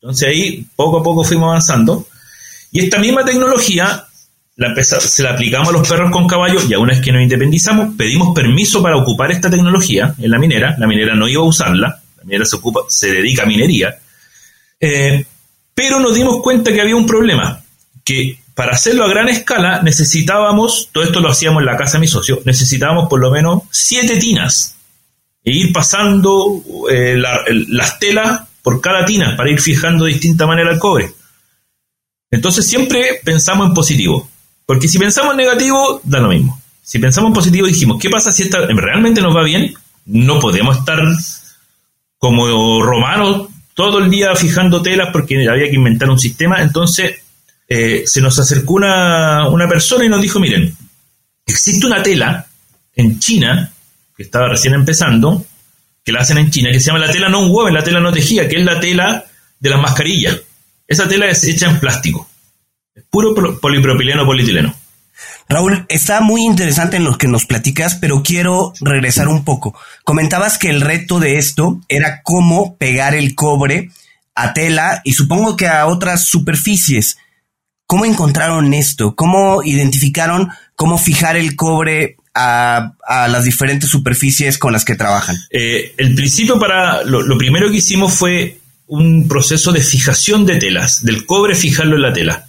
Entonces 0.00 0.28
ahí 0.28 0.66
poco 0.74 0.98
a 0.98 1.02
poco 1.04 1.22
fuimos 1.22 1.50
avanzando. 1.50 2.06
Y 2.72 2.80
esta 2.80 2.98
misma 2.98 3.24
tecnología 3.24 4.06
la 4.56 4.74
se 4.82 5.22
la 5.22 5.30
aplicamos 5.30 5.68
a 5.68 5.72
los 5.72 5.88
perros 5.88 6.10
con 6.10 6.26
caballo 6.26 6.58
y 6.68 6.74
una 6.74 6.92
vez 6.92 7.00
que 7.00 7.12
nos 7.12 7.22
independizamos, 7.22 7.94
pedimos 7.96 8.34
permiso 8.34 8.82
para 8.82 8.96
ocupar 8.96 9.30
esta 9.30 9.48
tecnología 9.48 10.14
en 10.18 10.30
la 10.32 10.38
minera. 10.38 10.74
La 10.78 10.88
minera 10.88 11.14
no 11.14 11.28
iba 11.28 11.42
a 11.42 11.46
usarla, 11.46 12.02
la 12.16 12.24
minera 12.24 12.44
se, 12.44 12.56
ocupa, 12.56 12.80
se 12.88 13.12
dedica 13.12 13.44
a 13.44 13.46
minería. 13.46 13.96
Eh, 14.80 15.24
pero 15.78 16.00
nos 16.00 16.12
dimos 16.12 16.42
cuenta 16.42 16.72
que 16.72 16.80
había 16.80 16.96
un 16.96 17.06
problema, 17.06 17.62
que 18.04 18.40
para 18.52 18.72
hacerlo 18.72 19.04
a 19.04 19.08
gran 19.08 19.28
escala 19.28 19.80
necesitábamos, 19.80 20.88
todo 20.90 21.04
esto 21.04 21.20
lo 21.20 21.30
hacíamos 21.30 21.60
en 21.60 21.66
la 21.66 21.76
casa 21.76 21.92
de 21.92 22.00
mi 22.00 22.08
socio, 22.08 22.40
necesitábamos 22.44 23.08
por 23.08 23.20
lo 23.20 23.30
menos 23.30 23.62
siete 23.70 24.16
tinas 24.16 24.74
e 25.44 25.52
ir 25.52 25.72
pasando 25.72 26.60
eh, 26.90 27.16
las 27.68 28.00
telas 28.00 28.40
por 28.60 28.80
cada 28.80 29.04
tina 29.04 29.36
para 29.36 29.52
ir 29.52 29.60
fijando 29.60 30.04
de 30.04 30.14
distinta 30.14 30.48
manera 30.48 30.72
el 30.72 30.80
cobre. 30.80 31.12
Entonces 32.28 32.66
siempre 32.66 33.20
pensamos 33.22 33.68
en 33.68 33.74
positivo, 33.74 34.28
porque 34.66 34.88
si 34.88 34.98
pensamos 34.98 35.30
en 35.30 35.36
negativo, 35.36 36.00
da 36.02 36.18
lo 36.18 36.30
mismo. 36.30 36.60
Si 36.82 36.98
pensamos 36.98 37.28
en 37.28 37.34
positivo, 37.34 37.68
dijimos, 37.68 37.98
¿qué 38.02 38.10
pasa 38.10 38.32
si 38.32 38.42
esta 38.42 38.66
realmente 38.66 39.20
nos 39.20 39.36
va 39.36 39.44
bien? 39.44 39.74
No 40.06 40.40
podemos 40.40 40.76
estar 40.76 40.98
como 42.18 42.82
romanos 42.82 43.50
todo 43.78 44.00
el 44.00 44.10
día 44.10 44.34
fijando 44.34 44.82
telas 44.82 45.10
porque 45.12 45.48
había 45.48 45.70
que 45.70 45.76
inventar 45.76 46.10
un 46.10 46.18
sistema. 46.18 46.60
Entonces 46.60 47.20
eh, 47.68 48.02
se 48.06 48.20
nos 48.20 48.36
acercó 48.36 48.74
una, 48.74 49.48
una 49.48 49.68
persona 49.68 50.04
y 50.04 50.08
nos 50.08 50.20
dijo, 50.20 50.40
miren, 50.40 50.76
existe 51.46 51.86
una 51.86 52.02
tela 52.02 52.44
en 52.96 53.20
China, 53.20 53.72
que 54.16 54.24
estaba 54.24 54.48
recién 54.48 54.74
empezando, 54.74 55.46
que 56.04 56.10
la 56.10 56.22
hacen 56.22 56.38
en 56.38 56.50
China, 56.50 56.70
que 56.72 56.80
se 56.80 56.86
llama 56.86 57.06
la 57.06 57.12
tela 57.12 57.28
no 57.28 57.46
woven, 57.46 57.72
la 57.72 57.84
tela 57.84 58.00
no 58.00 58.12
tejida, 58.12 58.48
que 58.48 58.56
es 58.56 58.64
la 58.64 58.80
tela 58.80 59.24
de 59.60 59.70
las 59.70 59.80
mascarillas. 59.80 60.40
Esa 60.88 61.06
tela 61.06 61.28
es 61.28 61.44
hecha 61.44 61.70
en 61.70 61.78
plástico. 61.78 62.28
Es 62.96 63.04
puro 63.08 63.32
polipropileno 63.60 64.26
polietileno. 64.26 64.74
Raúl, 65.48 65.86
está 65.88 66.20
muy 66.20 66.42
interesante 66.42 66.98
en 66.98 67.04
lo 67.04 67.16
que 67.16 67.26
nos 67.26 67.46
platicas, 67.46 67.94
pero 67.94 68.22
quiero 68.22 68.74
regresar 68.80 69.28
un 69.28 69.44
poco. 69.44 69.74
Comentabas 70.04 70.58
que 70.58 70.68
el 70.68 70.82
reto 70.82 71.20
de 71.20 71.38
esto 71.38 71.80
era 71.88 72.20
cómo 72.22 72.76
pegar 72.76 73.14
el 73.14 73.34
cobre 73.34 73.90
a 74.34 74.52
tela 74.52 75.00
y 75.04 75.14
supongo 75.14 75.56
que 75.56 75.66
a 75.66 75.86
otras 75.86 76.26
superficies. 76.26 77.16
¿Cómo 77.86 78.04
encontraron 78.04 78.74
esto? 78.74 79.16
¿Cómo 79.16 79.62
identificaron 79.62 80.50
cómo 80.76 80.98
fijar 80.98 81.38
el 81.38 81.56
cobre 81.56 82.16
a, 82.34 82.92
las 83.28 83.44
diferentes 83.44 83.88
superficies 83.88 84.58
con 84.58 84.74
las 84.74 84.84
que 84.84 84.96
trabajan? 84.96 85.36
Eh, 85.50 85.94
el 85.96 86.14
principio 86.14 86.58
para 86.58 87.02
lo, 87.04 87.38
primero 87.38 87.70
que 87.70 87.78
hicimos 87.78 88.12
fue 88.12 88.58
un 88.86 89.26
proceso 89.26 89.72
de 89.72 89.80
fijación 89.80 90.44
de 90.44 90.56
telas, 90.56 91.02
del 91.02 91.24
cobre 91.24 91.54
fijarlo 91.54 91.96
en 91.96 92.02
la 92.02 92.12
tela. 92.12 92.47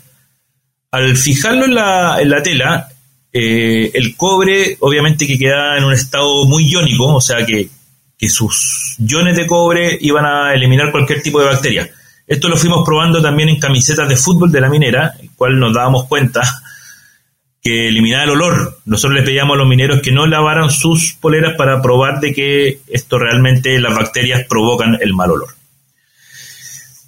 Al 0.91 1.15
fijarlo 1.17 1.65
en 1.65 1.75
la, 1.75 2.41
tela, 2.43 2.89
eh, 3.31 3.91
el 3.93 4.15
cobre 4.15 4.77
obviamente 4.79 5.27
que 5.27 5.37
queda 5.37 5.77
en 5.77 5.83
un 5.83 5.93
estado 5.93 6.45
muy 6.45 6.67
iónico, 6.67 7.15
o 7.15 7.21
sea 7.21 7.45
que, 7.45 7.69
que 8.17 8.27
sus 8.27 8.95
iones 8.99 9.37
de 9.37 9.45
cobre 9.45 9.97
iban 10.01 10.25
a 10.25 10.53
eliminar 10.53 10.91
cualquier 10.91 11.21
tipo 11.21 11.39
de 11.39 11.45
bacteria. 11.45 11.89
Esto 12.25 12.47
lo 12.47 12.57
fuimos 12.57 12.85
probando 12.85 13.21
también 13.21 13.49
en 13.49 13.59
camisetas 13.59 14.07
de 14.07 14.15
fútbol 14.15 14.51
de 14.51 14.61
la 14.61 14.69
minera, 14.69 15.15
el 15.19 15.31
cual 15.35 15.59
nos 15.59 15.73
dábamos 15.73 16.05
cuenta 16.07 16.41
que 17.61 17.87
eliminara 17.89 18.25
el 18.25 18.29
olor. 18.31 18.79
Nosotros 18.85 19.15
les 19.15 19.25
pedíamos 19.25 19.55
a 19.55 19.57
los 19.57 19.67
mineros 19.67 20.01
que 20.01 20.11
no 20.11 20.27
lavaran 20.27 20.69
sus 20.69 21.13
poleras 21.13 21.55
para 21.57 21.81
probar 21.81 22.19
de 22.19 22.33
que 22.33 22.81
esto 22.87 23.17
realmente 23.17 23.79
las 23.79 23.95
bacterias 23.95 24.45
provocan 24.47 24.97
el 25.01 25.13
mal 25.13 25.31
olor. 25.31 25.49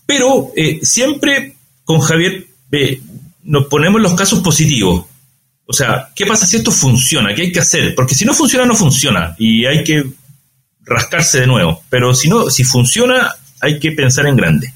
Pero 0.05 0.51
eh, 0.55 0.79
siempre 0.81 1.55
con 1.83 1.99
Javier 1.99 2.47
eh, 2.71 3.01
nos 3.43 3.65
ponemos 3.67 4.01
los 4.01 4.13
casos 4.13 4.39
positivos. 4.39 5.05
O 5.65 5.73
sea, 5.73 6.09
¿qué 6.15 6.25
pasa 6.25 6.45
si 6.45 6.57
esto 6.57 6.71
funciona? 6.71 7.33
¿Qué 7.33 7.43
hay 7.43 7.51
que 7.51 7.59
hacer? 7.59 7.95
Porque 7.95 8.15
si 8.15 8.25
no 8.25 8.33
funciona, 8.33 8.65
no 8.65 8.75
funciona. 8.75 9.35
Y 9.37 9.65
hay 9.65 9.83
que 9.83 10.03
rascarse 10.83 11.41
de 11.41 11.47
nuevo. 11.47 11.83
Pero 11.89 12.13
si 12.13 12.27
no, 12.27 12.49
si 12.49 12.63
funciona, 12.63 13.33
hay 13.61 13.79
que 13.79 13.91
pensar 13.91 14.27
en 14.27 14.35
grande. 14.35 14.73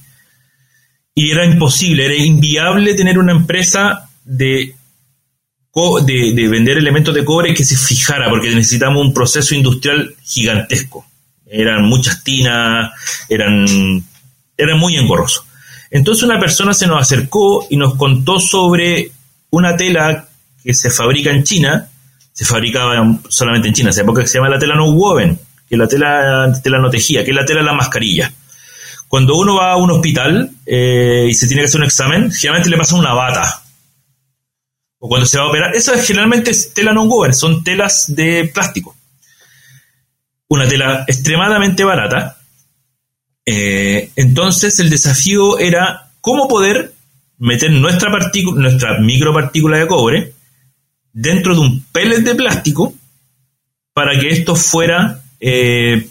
Y 1.13 1.31
era 1.31 1.45
imposible, 1.45 2.05
era 2.05 2.15
inviable 2.15 2.93
tener 2.93 3.17
una 3.17 3.31
empresa 3.31 4.09
de 4.23 4.75
de, 6.05 6.47
vender 6.47 6.77
elementos 6.77 7.13
de 7.13 7.25
cobre 7.25 7.53
que 7.53 7.65
se 7.65 7.75
fijara, 7.75 8.29
porque 8.29 8.49
necesitamos 8.55 9.05
un 9.05 9.13
proceso 9.13 9.55
industrial 9.55 10.15
gigantesco. 10.23 11.05
Eran 11.45 11.83
muchas 11.83 12.23
tinas, 12.23 12.91
eran, 13.29 13.65
eran 14.57 14.79
muy 14.79 14.95
engorroso. 14.95 15.45
Entonces 15.91 16.23
una 16.23 16.39
persona 16.39 16.73
se 16.73 16.87
nos 16.87 17.01
acercó 17.01 17.67
y 17.69 17.77
nos 17.77 17.95
contó 17.95 18.39
sobre 18.39 19.11
una 19.51 19.77
tela 19.77 20.27
que 20.63 20.73
se 20.73 20.89
fabrica 20.89 21.31
en 21.31 21.43
China, 21.43 21.87
se 22.33 22.45
fabricaba 22.45 22.95
solamente 23.29 23.67
en 23.67 23.73
China, 23.73 23.89
hace 23.91 24.01
época 24.01 24.21
que 24.21 24.27
se 24.27 24.37
llama 24.37 24.49
la 24.49 24.59
tela 24.59 24.75
no 24.75 24.91
woven, 24.91 25.39
que 25.69 25.75
es 25.75 25.79
la 25.79 25.87
tela, 25.87 26.79
no 26.79 26.89
tejida, 26.89 27.23
que 27.23 27.31
es 27.31 27.35
la 27.35 27.45
tela 27.45 27.61
de 27.61 27.67
la 27.67 27.73
mascarilla. 27.73 28.31
Cuando 29.07 29.35
uno 29.35 29.55
va 29.55 29.73
a 29.73 29.77
un 29.77 29.91
hospital 29.91 30.51
eh, 30.65 31.27
y 31.29 31.33
se 31.33 31.47
tiene 31.47 31.61
que 31.61 31.67
hacer 31.67 31.79
un 31.79 31.85
examen, 31.85 32.31
generalmente 32.31 32.69
le 32.69 32.77
pasa 32.77 32.95
una 32.95 33.13
bata, 33.13 33.61
o 35.05 35.07
cuando 35.07 35.27
se 35.27 35.37
va 35.37 35.45
a 35.45 35.49
operar. 35.49 35.75
Eso 35.75 35.93
es 35.93 36.05
generalmente 36.05 36.51
tela 36.73 36.91
non-woven, 36.91 37.33
son 37.33 37.63
telas 37.63 38.05
de 38.07 38.49
plástico. 38.53 38.95
Una 40.47 40.67
tela 40.67 41.05
extremadamente 41.07 41.83
barata. 41.83 42.34
Eh, 43.45 44.11
entonces 44.15 44.79
el 44.79 44.89
desafío 44.89 45.59
era 45.59 46.09
cómo 46.19 46.47
poder 46.47 46.93
meter 47.37 47.71
nuestra, 47.71 48.09
nuestra 48.55 48.99
micropartícula 48.99 49.77
de 49.77 49.87
cobre 49.87 50.33
dentro 51.13 51.53
de 51.53 51.61
un 51.61 51.83
pellet 51.91 52.21
de 52.21 52.35
plástico 52.35 52.93
para 53.93 54.19
que 54.19 54.29
esto 54.29 54.55
fuera 54.55 55.21
eh, 55.39 56.07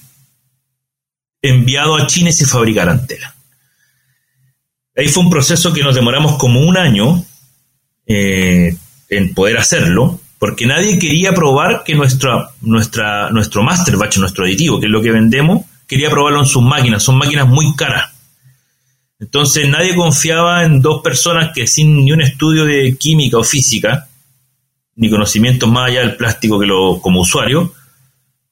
enviado 1.43 1.97
a 1.97 2.07
China 2.07 2.31
y 2.31 2.33
se 2.33 2.47
fabricaran 2.47 3.07
tela. 3.07 3.35
Ahí 4.97 5.09
fue 5.09 5.25
un 5.25 5.31
proceso 5.31 5.73
que 5.73 5.83
nos 5.83 5.95
demoramos 5.95 6.39
como 6.39 6.61
un 6.61 6.77
año 6.77 7.25
eh, 8.07 8.77
en 9.09 9.35
poder 9.35 9.59
hacerlo, 9.59 10.21
porque 10.39 10.67
nadie 10.67 10.99
quería 10.99 11.33
probar 11.35 11.83
que 11.85 11.95
nuestra, 11.95 12.51
nuestra, 12.61 13.31
nuestro 13.31 13.63
master 13.63 13.97
batch, 13.97 14.19
nuestro 14.19 14.45
aditivo, 14.45 14.79
que 14.79 14.87
es 14.87 14.93
lo 14.93 15.03
que 15.03 15.11
vendemos, 15.11 15.65
quería 15.87 16.11
probarlo 16.11 16.41
en 16.41 16.47
sus 16.47 16.63
máquinas. 16.63 17.03
Son 17.03 17.17
máquinas 17.17 17.49
muy 17.49 17.75
caras. 17.75 18.13
Entonces 19.19 19.69
nadie 19.69 19.95
confiaba 19.95 20.65
en 20.65 20.81
dos 20.81 21.03
personas 21.03 21.53
que 21.55 21.67
sin 21.67 22.05
ni 22.05 22.13
un 22.13 22.21
estudio 22.21 22.65
de 22.65 22.97
química 22.99 23.39
o 23.39 23.45
física, 23.45 24.09
ni 24.97 25.09
conocimientos 25.09 25.69
más 25.69 25.89
allá 25.91 26.01
del 26.01 26.17
plástico 26.17 26.59
que 26.59 26.67
lo, 26.67 27.01
como 27.01 27.21
usuario, 27.21 27.73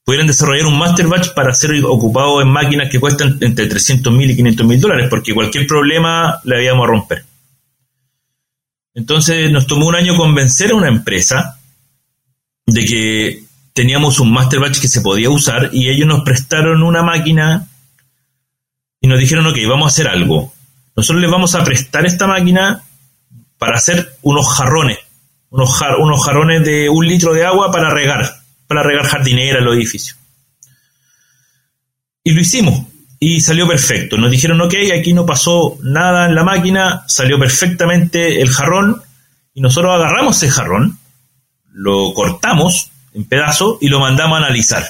pudieran 0.04 0.26
desarrollar 0.26 0.66
un 0.66 0.78
master 0.78 1.06
batch 1.06 1.34
para 1.34 1.54
ser 1.54 1.84
ocupado 1.84 2.40
en 2.42 2.48
máquinas 2.48 2.90
que 2.90 3.00
cuestan 3.00 3.38
entre 3.40 3.66
300 3.66 4.12
mil 4.12 4.30
y 4.30 4.36
500 4.36 4.66
mil 4.66 4.80
dólares, 4.80 5.06
porque 5.10 5.34
cualquier 5.34 5.66
problema 5.66 6.40
le 6.44 6.64
íbamos 6.64 6.84
a 6.84 6.88
romper. 6.88 7.24
Entonces 8.94 9.50
nos 9.50 9.66
tomó 9.66 9.86
un 9.86 9.94
año 9.94 10.16
convencer 10.16 10.72
a 10.72 10.74
una 10.74 10.88
empresa 10.88 11.58
de 12.66 12.84
que 12.84 13.41
teníamos 13.72 14.20
un 14.20 14.32
master 14.32 14.60
batch 14.60 14.80
que 14.80 14.88
se 14.88 15.00
podía 15.00 15.30
usar 15.30 15.70
y 15.72 15.88
ellos 15.88 16.06
nos 16.06 16.22
prestaron 16.22 16.82
una 16.82 17.02
máquina 17.02 17.68
y 19.00 19.08
nos 19.08 19.18
dijeron, 19.18 19.46
ok, 19.46 19.56
vamos 19.68 19.86
a 19.86 19.88
hacer 19.88 20.08
algo. 20.08 20.52
Nosotros 20.94 21.22
les 21.22 21.30
vamos 21.30 21.54
a 21.54 21.64
prestar 21.64 22.06
esta 22.06 22.26
máquina 22.26 22.82
para 23.58 23.76
hacer 23.76 24.16
unos 24.22 24.48
jarrones, 24.48 24.98
unos, 25.50 25.80
unos 25.98 26.24
jarrones 26.24 26.64
de 26.64 26.88
un 26.88 27.06
litro 27.06 27.32
de 27.32 27.44
agua 27.44 27.72
para 27.72 27.90
regar, 27.90 28.40
para 28.66 28.82
regar 28.82 29.06
jardinera 29.06 29.60
los 29.60 29.74
edificios. 29.74 30.16
Y 32.24 32.32
lo 32.32 32.40
hicimos 32.40 32.86
y 33.18 33.40
salió 33.40 33.66
perfecto. 33.66 34.16
Nos 34.16 34.30
dijeron, 34.30 34.60
ok, 34.60 34.74
aquí 34.96 35.12
no 35.12 35.26
pasó 35.26 35.78
nada 35.82 36.26
en 36.26 36.34
la 36.34 36.44
máquina, 36.44 37.04
salió 37.08 37.38
perfectamente 37.38 38.40
el 38.40 38.50
jarrón 38.50 39.02
y 39.54 39.60
nosotros 39.60 39.92
agarramos 39.92 40.36
ese 40.36 40.50
jarrón, 40.50 40.98
lo 41.72 42.12
cortamos 42.14 42.91
en 43.14 43.24
pedazos 43.24 43.78
y 43.80 43.88
lo 43.88 44.00
mandamos 44.00 44.36
a 44.36 44.46
analizar. 44.46 44.84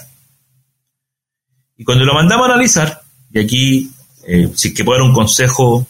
Y 1.77 1.85
cuando 1.85 2.05
lo 2.05 2.15
mandamos 2.15 2.49
a 2.49 2.53
analizar, 2.53 3.03
y 3.33 3.39
aquí, 3.39 3.91
eh, 4.27 4.51
si 4.55 4.69
es 4.69 4.75
que 4.75 4.85
puedo 4.85 5.01
dar 5.01 5.09
un 5.09 5.15
consejo, 5.15 5.87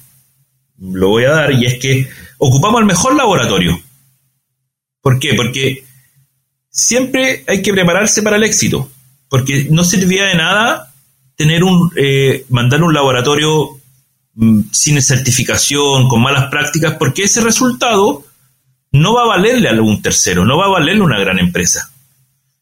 lo 0.78 1.08
voy 1.08 1.24
a 1.24 1.30
dar, 1.30 1.52
y 1.52 1.66
es 1.66 1.78
que 1.78 2.08
ocupamos 2.38 2.80
el 2.80 2.86
mejor 2.86 3.14
laboratorio. 3.14 3.80
¿Por 5.00 5.18
qué? 5.18 5.34
Porque 5.34 5.84
siempre 6.70 7.44
hay 7.46 7.62
que 7.62 7.72
prepararse 7.72 8.22
para 8.22 8.36
el 8.36 8.44
éxito, 8.44 8.90
porque 9.28 9.66
no 9.70 9.84
servía 9.84 10.24
de 10.24 10.36
nada 10.36 10.92
tener 11.36 11.64
un 11.64 11.90
eh, 11.96 12.44
mandar 12.48 12.82
un 12.82 12.94
laboratorio 12.94 13.80
mm, 14.34 14.60
sin 14.70 15.02
certificación, 15.02 16.08
con 16.08 16.22
malas 16.22 16.50
prácticas, 16.50 16.96
porque 16.98 17.24
ese 17.24 17.40
resultado 17.40 18.24
no 18.92 19.14
va 19.14 19.22
a 19.24 19.36
valerle 19.36 19.68
a 19.68 19.72
algún 19.72 20.02
tercero, 20.02 20.44
no 20.44 20.56
va 20.56 20.66
a 20.66 20.70
valerle 20.70 21.02
a 21.02 21.06
una 21.06 21.18
gran 21.18 21.38
empresa. 21.38 21.91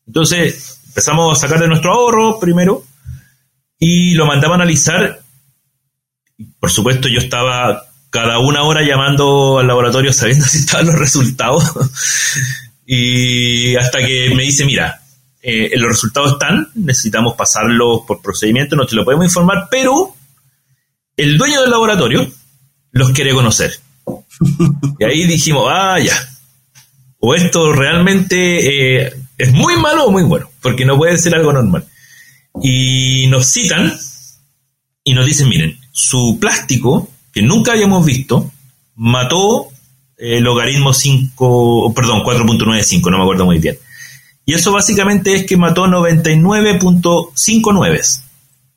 Entonces 0.06 0.80
empezamos 0.88 1.36
a 1.36 1.40
sacar 1.40 1.60
de 1.60 1.68
nuestro 1.68 1.92
ahorro 1.92 2.38
primero 2.40 2.84
y 3.78 4.14
lo 4.14 4.26
mandaba 4.26 4.54
a 4.54 4.56
analizar. 4.56 5.20
Por 6.58 6.70
supuesto, 6.70 7.08
yo 7.08 7.20
estaba 7.20 7.84
cada 8.10 8.38
una 8.40 8.64
hora 8.64 8.82
llamando 8.82 9.58
al 9.58 9.66
laboratorio 9.66 10.12
sabiendo 10.12 10.44
si 10.48 10.58
estaban 10.58 10.86
los 10.86 10.98
resultados. 10.98 11.72
y 12.86 13.76
hasta 13.76 13.98
que 14.00 14.32
me 14.34 14.42
dice, 14.42 14.64
mira, 14.64 15.00
eh, 15.42 15.70
los 15.76 15.88
resultados 15.88 16.32
están, 16.32 16.68
necesitamos 16.74 17.34
pasarlos 17.34 18.02
por 18.06 18.20
procedimiento, 18.20 18.76
no 18.76 18.86
te 18.86 18.94
lo 18.94 19.04
podemos 19.04 19.24
informar, 19.24 19.68
pero 19.70 20.14
el 21.16 21.38
dueño 21.38 21.62
del 21.62 21.70
laboratorio 21.70 22.30
los 22.92 23.10
quiere 23.10 23.32
conocer. 23.32 23.72
Y 24.98 25.04
ahí 25.04 25.26
dijimos, 25.26 25.66
ah, 25.70 25.98
ya. 25.98 26.14
O 27.20 27.34
esto 27.34 27.72
realmente 27.72 29.06
eh, 29.06 29.12
es 29.40 29.53
muy 29.53 29.76
malo 29.76 30.05
o 30.05 30.11
muy 30.11 30.22
bueno, 30.22 30.50
porque 30.61 30.85
no 30.85 30.96
puede 30.96 31.18
ser 31.18 31.35
algo 31.35 31.53
normal. 31.53 31.87
Y 32.62 33.26
nos 33.29 33.46
citan 33.46 33.92
y 35.05 35.14
nos 35.14 35.26
dicen, 35.26 35.48
miren, 35.48 35.79
su 35.92 36.38
plástico, 36.40 37.09
que 37.33 37.42
nunca 37.42 37.72
habíamos 37.72 38.05
visto, 38.05 38.50
mató 38.96 39.68
el 40.18 40.42
logaritmo 40.42 40.92
5, 40.92 41.94
perdón, 41.94 42.22
4.95, 42.22 43.11
no 43.11 43.18
me 43.18 43.22
acuerdo 43.22 43.46
muy 43.46 43.59
bien. 43.59 43.79
Y 44.44 44.55
eso 44.55 44.72
básicamente 44.72 45.35
es 45.35 45.46
que 45.46 45.57
mató 45.57 45.87
99.59 45.87 48.22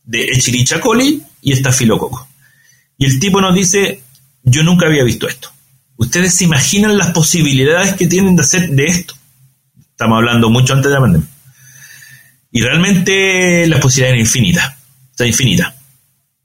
de 0.06 0.24
Echirichia 0.24 0.80
coli 0.80 1.22
y 1.42 1.52
estafilococo. 1.52 2.28
Y 2.98 3.06
el 3.06 3.20
tipo 3.20 3.42
nos 3.42 3.56
dice, 3.56 4.02
yo 4.44 4.64
nunca 4.64 4.86
había 4.86 5.04
visto 5.04 5.28
esto. 5.28 5.50
¿Ustedes 5.98 6.36
se 6.36 6.46
imaginan 6.46 6.98
las 6.98 7.12
posibilidades 7.12 7.94
que 7.94 8.08
tienen 8.08 8.36
de 8.36 8.42
hacer 8.44 8.70
de 8.70 8.86
esto? 8.86 9.16
Estamos 9.94 10.18
hablando 10.18 10.50
mucho 10.50 10.74
antes 10.74 10.90
de 10.90 10.96
la 10.96 11.02
pandemia. 11.02 11.28
Y 12.52 12.62
realmente 12.62 13.66
las 13.68 13.80
posibilidades 13.80 14.14
eran 14.14 14.26
infinitas. 14.26 14.76
O 15.20 15.24
infinitas. 15.24 15.74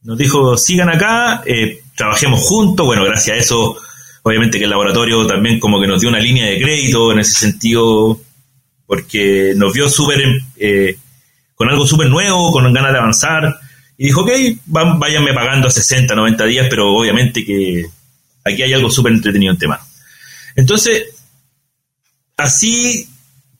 Nos 0.02 0.16
dijo, 0.16 0.56
sigan 0.56 0.90
acá, 0.90 1.42
eh, 1.44 1.82
trabajemos 1.94 2.40
juntos. 2.40 2.86
Bueno, 2.86 3.04
gracias 3.04 3.36
a 3.36 3.40
eso, 3.40 3.76
obviamente 4.22 4.58
que 4.58 4.64
el 4.64 4.70
laboratorio 4.70 5.26
también 5.26 5.58
como 5.58 5.80
que 5.80 5.86
nos 5.86 6.00
dio 6.00 6.10
una 6.10 6.20
línea 6.20 6.46
de 6.46 6.60
crédito 6.60 7.12
en 7.12 7.18
ese 7.18 7.34
sentido, 7.34 8.20
porque 8.86 9.54
nos 9.56 9.72
vio 9.72 9.88
súper 9.88 10.22
eh, 10.56 10.96
con 11.54 11.68
algo 11.68 11.86
súper 11.86 12.08
nuevo, 12.08 12.52
con 12.52 12.72
ganas 12.72 12.92
de 12.92 12.98
avanzar. 12.98 13.58
Y 13.96 14.04
dijo, 14.06 14.22
ok, 14.22 14.30
váyanme 14.66 15.34
pagando 15.34 15.68
a 15.68 15.70
60, 15.70 16.14
90 16.14 16.44
días, 16.44 16.66
pero 16.70 16.94
obviamente 16.94 17.44
que 17.44 17.84
aquí 18.44 18.62
hay 18.62 18.72
algo 18.74 18.90
súper 18.90 19.12
entretenido 19.12 19.52
en 19.52 19.58
tema. 19.58 19.80
Entonces, 20.54 21.04
así 22.36 23.08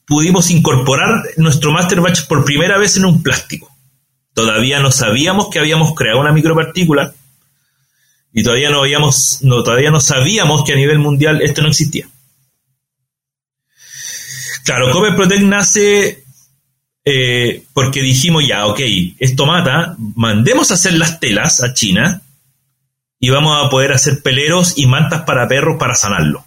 pudimos 0.09 0.49
incorporar 0.49 1.23
nuestro 1.37 1.71
Master 1.71 2.01
Batch 2.01 2.25
por 2.25 2.43
primera 2.43 2.79
vez 2.79 2.97
en 2.97 3.05
un 3.05 3.21
plástico. 3.21 3.69
Todavía 4.33 4.79
no 4.79 4.91
sabíamos 4.91 5.49
que 5.49 5.59
habíamos 5.59 5.93
creado 5.93 6.19
una 6.19 6.33
micropartícula 6.33 7.13
y 8.33 8.43
todavía 8.43 8.71
no, 8.71 8.81
habíamos, 8.81 9.39
no, 9.43 9.63
todavía 9.63 9.91
no 9.91 10.01
sabíamos 10.01 10.63
que 10.63 10.73
a 10.73 10.77
nivel 10.77 10.97
mundial 10.97 11.41
esto 11.43 11.61
no 11.61 11.69
existía. 11.69 12.09
Claro, 14.65 14.91
Cover 14.91 15.15
Protect 15.15 15.43
nace 15.43 16.23
eh, 17.05 17.63
porque 17.73 18.01
dijimos 18.01 18.47
ya, 18.47 18.65
ok, 18.65 18.79
esto 19.19 19.45
mata, 19.45 19.95
mandemos 20.15 20.71
a 20.71 20.73
hacer 20.73 20.93
las 20.93 21.19
telas 21.19 21.61
a 21.63 21.73
China 21.73 22.21
y 23.19 23.29
vamos 23.29 23.63
a 23.63 23.69
poder 23.69 23.93
hacer 23.93 24.23
peleros 24.23 24.75
y 24.77 24.87
mantas 24.87 25.21
para 25.21 25.47
perros 25.47 25.77
para 25.79 25.93
sanarlo. 25.93 26.45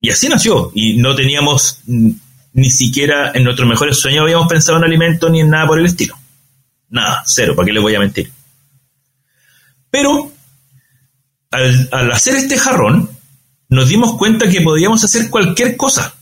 Y 0.00 0.10
así 0.10 0.28
nació, 0.28 0.72
y 0.74 0.96
no 0.96 1.14
teníamos 1.14 1.80
ni 2.52 2.70
siquiera 2.70 3.32
en 3.34 3.44
nuestros 3.44 3.68
mejores 3.68 3.98
sueños 3.98 4.22
habíamos 4.22 4.48
pensado 4.48 4.78
en 4.78 4.84
alimento 4.84 5.30
ni 5.30 5.40
en 5.40 5.48
nada 5.48 5.66
por 5.66 5.78
el 5.78 5.86
estilo. 5.86 6.16
Nada, 6.88 7.22
cero, 7.26 7.54
¿para 7.56 7.66
qué 7.66 7.72
les 7.72 7.82
voy 7.82 7.94
a 7.94 8.00
mentir? 8.00 8.30
Pero 9.90 10.32
al, 11.50 12.12
hacer 12.12 12.34
este 12.36 12.58
jarrón, 12.58 13.10
nos 13.68 13.88
dimos 13.88 14.16
cuenta 14.16 14.48
que 14.48 14.60
podíamos 14.60 15.02
hacer 15.04 15.30
cualquier 15.30 15.76
cosa. 15.76 16.14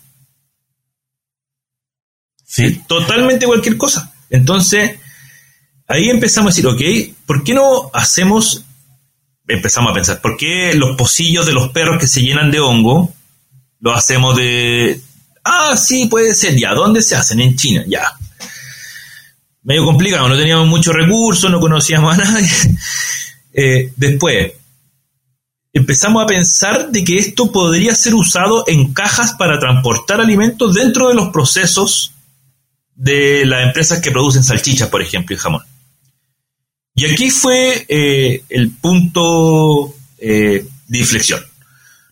Sí. 2.44 2.82
Totalmente 2.86 3.46
cualquier 3.46 3.76
cosa. 3.76 4.12
Entonces, 4.28 4.98
ahí 5.86 6.10
empezamos 6.10 6.52
a 6.52 6.54
decir, 6.54 6.66
ok, 6.66 7.16
¿por 7.26 7.42
qué 7.42 7.54
no 7.54 7.90
hacemos, 7.92 8.64
empezamos 9.46 9.90
a 9.90 9.94
pensar, 9.94 10.20
¿por 10.20 10.36
qué 10.36 10.74
los 10.74 10.96
pocillos 10.96 11.46
de 11.46 11.52
los 11.52 11.70
perros 11.70 12.00
que 12.00 12.08
se 12.08 12.22
llenan 12.22 12.50
de 12.50 12.60
hongo, 12.60 13.12
lo 13.80 13.92
hacemos 13.92 14.36
de, 14.36 15.00
Ah, 15.44 15.76
sí, 15.76 16.06
puede 16.06 16.34
ser. 16.34 16.56
Ya, 16.56 16.74
¿dónde 16.74 17.02
se 17.02 17.16
hacen? 17.16 17.40
En 17.40 17.56
China, 17.56 17.84
ya. 17.86 18.04
Medio 19.62 19.84
complicado, 19.84 20.28
no 20.28 20.36
teníamos 20.36 20.68
muchos 20.68 20.94
recursos, 20.94 21.50
no 21.50 21.60
conocíamos 21.60 22.14
a 22.14 22.24
nadie. 22.24 22.50
Eh, 23.52 23.92
después, 23.96 24.52
empezamos 25.72 26.22
a 26.22 26.26
pensar 26.26 26.88
de 26.92 27.02
que 27.02 27.18
esto 27.18 27.50
podría 27.50 27.96
ser 27.96 28.14
usado 28.14 28.62
en 28.68 28.92
cajas 28.92 29.32
para 29.32 29.58
transportar 29.58 30.20
alimentos 30.20 30.72
dentro 30.72 31.08
de 31.08 31.16
los 31.16 31.30
procesos 31.30 32.12
de 32.94 33.44
las 33.46 33.66
empresas 33.66 34.00
que 34.00 34.12
producen 34.12 34.44
salchichas, 34.44 34.88
por 34.88 35.02
ejemplo, 35.02 35.34
y 35.34 35.38
jamón. 35.40 35.62
Y 36.94 37.06
aquí 37.06 37.30
fue 37.30 37.86
eh, 37.88 38.44
el 38.50 38.70
punto 38.70 39.94
eh, 40.18 40.66
de 40.86 40.98
inflexión. 40.98 41.40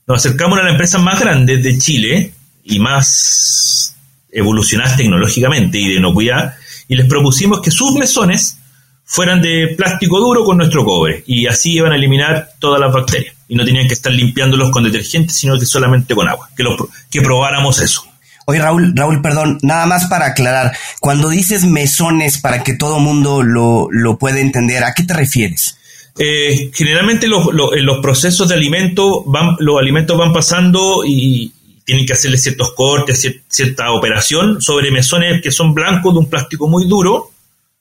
Nos 0.07 0.25
acercamos 0.25 0.59
a 0.59 0.63
la 0.63 0.71
empresa 0.71 0.99
más 0.99 1.21
grande 1.21 1.59
de 1.59 1.79
Chile, 1.79 2.33
y 2.69 2.79
más 2.79 3.97
evolucionadas 4.31 4.97
tecnológicamente 4.97 5.79
y 5.79 5.89
de 5.89 5.95
inocuidad, 5.95 6.55
y 6.87 6.97
les 6.97 7.07
propusimos 7.07 7.61
que 7.61 7.71
sus 7.71 7.93
mesones 7.95 8.59
fueran 9.05 9.41
de 9.41 9.75
plástico 9.77 10.21
duro 10.21 10.45
con 10.45 10.59
nuestro 10.59 10.85
cobre, 10.85 11.25
y 11.27 11.47
así 11.47 11.73
iban 11.73 11.93
a 11.93 11.97
eliminar 11.97 12.51
todas 12.59 12.79
las 12.79 12.93
bacterias, 12.93 13.35
y 13.49 13.55
no 13.55 13.65
tenían 13.65 13.89
que 13.89 13.95
estar 13.95 14.13
limpiándolos 14.13 14.71
con 14.71 14.85
detergentes, 14.85 15.35
sino 15.35 15.59
que 15.59 15.65
solamente 15.65 16.15
con 16.15 16.29
agua, 16.29 16.51
que, 16.55 16.65
que 17.11 17.23
probáramos 17.23 17.81
eso. 17.81 18.05
Oye, 18.47 18.61
Raúl, 18.61 18.93
Raúl, 18.95 19.23
perdón, 19.23 19.59
nada 19.63 19.87
más 19.87 20.07
para 20.07 20.27
aclarar, 20.27 20.77
cuando 21.01 21.31
dices 21.31 21.65
mesones 21.65 22.39
para 22.39 22.63
que 22.63 22.75
todo 22.75 22.99
mundo 22.99 23.43
lo, 23.43 23.89
lo 23.91 24.19
pueda 24.19 24.41
entender, 24.41 24.85
¿a 24.85 24.93
qué 24.93 25.05
te 25.05 25.15
refieres? 25.15 25.79
Eh, 26.19 26.71
generalmente 26.75 27.29
los, 27.29 27.47
en 27.77 27.87
los 27.87 28.01
procesos 28.01 28.49
de 28.49 28.57
alimento 28.57 29.23
van, 29.25 29.57
los 29.61 29.79
alimentos 29.79 30.19
van 30.19 30.33
pasando 30.33 31.05
y, 31.07 31.53
tienen 31.89 32.05
que 32.05 32.13
hacerle 32.13 32.37
ciertos 32.37 32.75
cortes, 32.75 33.27
cierta 33.49 33.93
operación 33.93 34.61
sobre 34.61 34.91
mesones 34.91 35.41
que 35.41 35.51
son 35.51 35.73
blancos 35.73 36.13
de 36.13 36.19
un 36.19 36.29
plástico 36.29 36.69
muy 36.69 36.87
duro, 36.87 37.31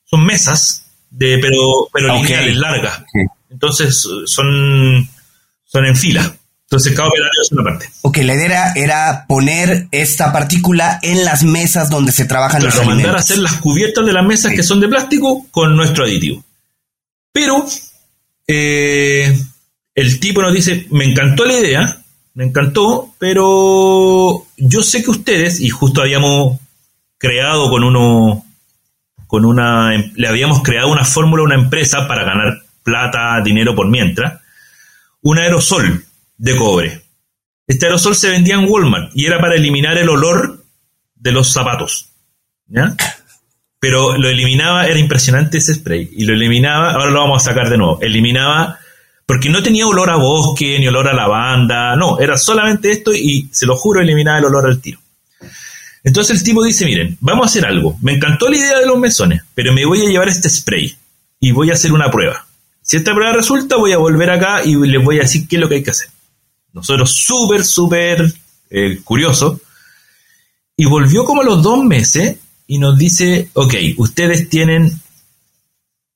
son 0.06 0.26
mesas, 0.26 0.86
de, 1.10 1.38
pero, 1.42 1.90
pero 1.92 2.16
lineales, 2.16 2.56
largas. 2.56 3.04
Entonces 3.50 4.08
son, 4.26 5.10
son 5.66 5.86
en 5.86 5.98
fila. 5.98 6.34
Entonces 6.70 6.96
cada 6.96 7.10
operario 7.10 7.42
es 7.44 7.52
una 7.52 7.64
parte. 7.66 7.90
Ok, 8.04 8.20
la 8.20 8.36
idea 8.36 8.72
era 8.78 9.26
poner 9.28 9.90
esta 9.92 10.32
partícula 10.32 11.00
en 11.02 11.26
las 11.26 11.44
mesas 11.44 11.90
donde 11.90 12.14
se 12.14 12.24
trabajan 12.24 12.64
los 12.64 12.76
alimentos. 12.76 12.96
mandar 12.96 13.16
a 13.18 13.20
hacer 13.20 13.40
las 13.40 13.58
cubiertas 13.58 14.06
de 14.06 14.14
las 14.14 14.26
mesas 14.26 14.54
que 14.54 14.64
son 14.64 14.80
de 14.80 14.88
plástico 14.88 15.48
con 15.52 15.76
nuestro 15.76 16.06
aditivo. 16.06 16.42
Pero 17.34 17.68
eh, 18.48 19.38
el 19.94 20.20
tipo 20.22 20.42
nos 20.42 20.54
dice, 20.54 20.88
me 20.92 21.04
encantó 21.04 21.44
la 21.44 21.60
idea, 21.60 22.02
me 22.38 22.44
encantó, 22.44 23.16
pero 23.18 24.46
yo 24.58 24.84
sé 24.84 25.04
que 25.04 25.10
ustedes, 25.10 25.60
y 25.60 25.70
justo 25.70 26.02
habíamos 26.02 26.60
creado 27.18 27.68
con 27.72 27.84
uno, 27.84 28.46
con 29.26 29.44
una, 29.44 29.92
le 30.14 30.28
habíamos 30.28 30.62
creado 30.62 30.92
una 30.92 31.04
fórmula 31.04 31.42
a 31.42 31.46
una 31.46 31.56
empresa 31.56 32.08
para 32.08 32.24
ganar 32.24 32.62
plata, 32.84 33.42
dinero 33.44 33.74
por 33.74 33.90
mientras, 33.90 34.40
un 35.24 35.40
aerosol 35.40 36.06
de 36.38 36.56
cobre. 36.56 37.02
Este 37.66 37.88
aerosol 37.88 38.14
se 38.14 38.30
vendía 38.30 38.54
en 38.54 38.70
Walmart 38.70 39.10
y 39.16 39.26
era 39.26 39.40
para 39.40 39.56
eliminar 39.56 39.98
el 39.98 40.08
olor 40.08 40.64
de 41.16 41.32
los 41.32 41.52
zapatos. 41.52 42.12
¿Ya? 42.68 42.96
Pero 43.80 44.16
lo 44.16 44.30
eliminaba, 44.30 44.86
era 44.86 45.00
impresionante 45.00 45.58
ese 45.58 45.74
spray. 45.74 46.12
Y 46.12 46.26
lo 46.26 46.36
eliminaba, 46.36 46.92
ahora 46.92 47.10
lo 47.10 47.20
vamos 47.20 47.42
a 47.42 47.50
sacar 47.50 47.72
de 47.72 47.80
nuevo. 47.80 47.98
Eliminaba 48.00 48.78
porque 49.28 49.50
no 49.50 49.62
tenía 49.62 49.86
olor 49.86 50.10
a 50.10 50.16
bosque 50.16 50.80
ni 50.80 50.88
olor 50.88 51.10
a 51.10 51.14
lavanda, 51.14 51.96
no, 51.98 52.18
era 52.18 52.38
solamente 52.38 52.90
esto 52.90 53.14
y 53.14 53.50
se 53.52 53.66
lo 53.66 53.76
juro 53.76 54.02
eliminaba 54.02 54.40
el 54.40 54.46
olor 54.46 54.66
al 54.66 54.80
tiro. 54.80 55.00
Entonces 56.04 56.38
el 56.38 56.44
tipo 56.44 56.64
dice, 56.64 56.86
miren, 56.86 57.18
vamos 57.20 57.44
a 57.44 57.50
hacer 57.50 57.66
algo. 57.66 57.98
Me 58.02 58.14
encantó 58.14 58.48
la 58.48 58.56
idea 58.56 58.80
de 58.80 58.86
los 58.86 58.98
mesones, 58.98 59.44
pero 59.54 59.74
me 59.74 59.86
voy 59.86 60.02
a 60.02 60.10
llevar 60.10 60.30
este 60.30 60.50
spray 60.50 60.96
y 61.42 61.52
voy 61.52 61.70
a 61.70 61.74
hacer 61.74 61.92
una 61.92 62.10
prueba. 62.10 62.48
Si 62.82 62.96
esta 62.96 63.14
prueba 63.14 63.34
resulta, 63.34 63.76
voy 63.76 63.92
a 63.92 63.98
volver 63.98 64.30
acá 64.30 64.64
y 64.64 64.76
les 64.76 65.04
voy 65.04 65.18
a 65.18 65.24
decir 65.24 65.46
qué 65.46 65.58
es 65.58 65.62
lo 65.62 65.68
que 65.68 65.76
hay 65.76 65.84
que 65.84 65.92
hacer. 65.92 66.08
Nosotros 66.72 67.12
súper, 67.12 67.66
súper 67.66 68.34
eh, 68.70 69.02
curiosos. 69.04 69.60
Y 70.78 70.86
volvió 70.86 71.26
como 71.26 71.42
a 71.42 71.46
los 71.46 71.62
dos 71.62 71.84
meses 71.84 72.38
y 72.66 72.78
nos 72.78 72.98
dice, 72.98 73.50
ok, 73.54 73.74
ustedes 73.98 74.48
tienen, 74.48 75.02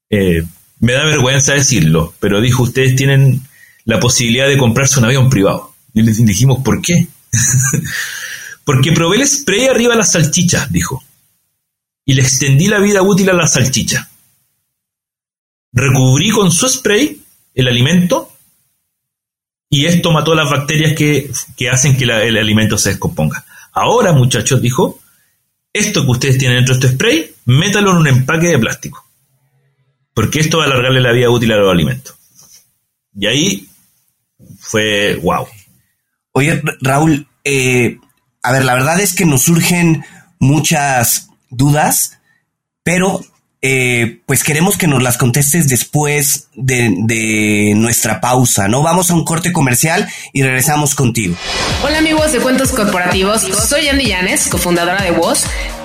eh, 0.09 0.43
me 0.81 0.93
da 0.93 1.05
vergüenza 1.05 1.53
decirlo, 1.53 2.13
pero 2.19 2.41
dijo, 2.41 2.63
ustedes 2.63 2.95
tienen 2.95 3.41
la 3.85 3.99
posibilidad 3.99 4.47
de 4.47 4.57
comprarse 4.57 4.99
un 4.99 5.05
avión 5.05 5.29
privado. 5.29 5.73
Y 5.93 6.01
les 6.01 6.23
dijimos, 6.25 6.63
¿por 6.63 6.81
qué? 6.81 7.07
Porque 8.65 8.91
probé 8.91 9.17
el 9.17 9.27
spray 9.27 9.67
arriba 9.67 9.93
de 9.93 9.99
las 9.99 10.11
salchichas, 10.11 10.71
dijo. 10.71 11.03
Y 12.03 12.15
le 12.15 12.23
extendí 12.23 12.67
la 12.67 12.79
vida 12.79 13.03
útil 13.03 13.29
a 13.29 13.33
la 13.33 13.47
salchicha. 13.47 14.09
Recubrí 15.71 16.31
con 16.31 16.51
su 16.51 16.67
spray 16.67 17.21
el 17.53 17.67
alimento 17.67 18.31
y 19.69 19.85
esto 19.85 20.11
mató 20.11 20.33
las 20.33 20.49
bacterias 20.49 20.93
que, 20.95 21.31
hacen 21.71 21.95
que 21.95 22.05
el 22.05 22.37
alimento 22.37 22.77
se 22.77 22.89
descomponga. 22.89 23.45
Ahora, 23.71 24.13
muchachos, 24.13 24.61
dijo, 24.61 24.99
esto 25.71 26.03
que 26.03 26.11
ustedes 26.11 26.37
tienen 26.37 26.57
dentro 26.57 26.75
de 26.75 26.79
este 26.79 26.95
spray, 26.95 27.35
métalo 27.45 27.91
en 27.91 27.97
un 27.97 28.07
empaque 28.07 28.47
de 28.47 28.59
plástico. 28.59 29.10
Porque 30.13 30.39
esto 30.39 30.57
va 30.57 30.65
a 30.65 30.67
alargarle 30.67 31.01
la 31.01 31.11
vida 31.11 31.29
útil 31.29 31.51
a 31.51 31.57
los 31.57 31.71
alimentos. 31.71 32.15
Y 33.15 33.27
ahí 33.27 33.69
fue 34.59 35.15
wow. 35.15 35.47
Oye, 36.33 36.61
Raúl, 36.81 37.27
eh, 37.43 37.97
a 38.43 38.51
ver, 38.51 38.65
la 38.65 38.73
verdad 38.73 38.99
es 38.99 39.13
que 39.13 39.25
nos 39.25 39.43
surgen 39.43 40.05
muchas 40.39 41.29
dudas, 41.49 42.19
pero 42.83 43.21
eh, 43.61 44.21
pues 44.25 44.43
queremos 44.43 44.77
que 44.77 44.87
nos 44.87 45.03
las 45.03 45.17
contestes 45.17 45.69
después 45.69 46.47
de, 46.55 47.73
nuestra 47.75 48.19
pausa, 48.19 48.67
¿no? 48.67 48.81
Vamos 48.81 49.11
a 49.11 49.13
un 49.13 49.23
corte 49.23 49.53
comercial 49.53 50.07
y 50.33 50.41
regresamos 50.41 50.95
contigo. 50.95 51.35
Hola 51.83 51.99
amigos 51.99 52.31
de 52.31 52.39
Cuentos 52.39 52.71
Corporativos, 52.71 53.41
soy 53.41 53.87
Andy 53.87 54.05
Llanes, 54.05 54.47
cofundadora 54.47 55.03
de 55.03 55.11
Voz 55.11 55.45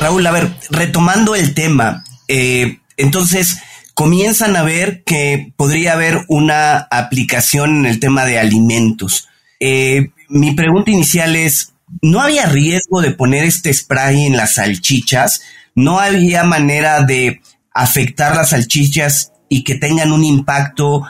Raúl, 0.00 0.26
a 0.26 0.30
ver, 0.30 0.50
retomando 0.70 1.34
el 1.34 1.54
tema, 1.54 2.04
eh, 2.28 2.78
entonces 2.96 3.58
comienzan 3.94 4.56
a 4.56 4.62
ver 4.62 5.02
que 5.04 5.52
podría 5.56 5.92
haber 5.92 6.24
una 6.28 6.78
aplicación 6.90 7.78
en 7.78 7.86
el 7.86 8.00
tema 8.00 8.24
de 8.24 8.38
alimentos. 8.38 9.28
Eh, 9.60 10.10
mi 10.28 10.52
pregunta 10.52 10.90
inicial 10.90 11.36
es, 11.36 11.74
¿no 12.02 12.20
había 12.20 12.46
riesgo 12.46 13.00
de 13.00 13.12
poner 13.12 13.44
este 13.44 13.72
spray 13.72 14.26
en 14.26 14.36
las 14.36 14.54
salchichas? 14.54 15.42
¿No 15.74 16.00
había 16.00 16.44
manera 16.44 17.02
de 17.02 17.40
afectar 17.72 18.36
las 18.36 18.50
salchichas 18.50 19.32
y 19.48 19.64
que 19.64 19.76
tengan 19.76 20.12
un 20.12 20.24
impacto 20.24 21.02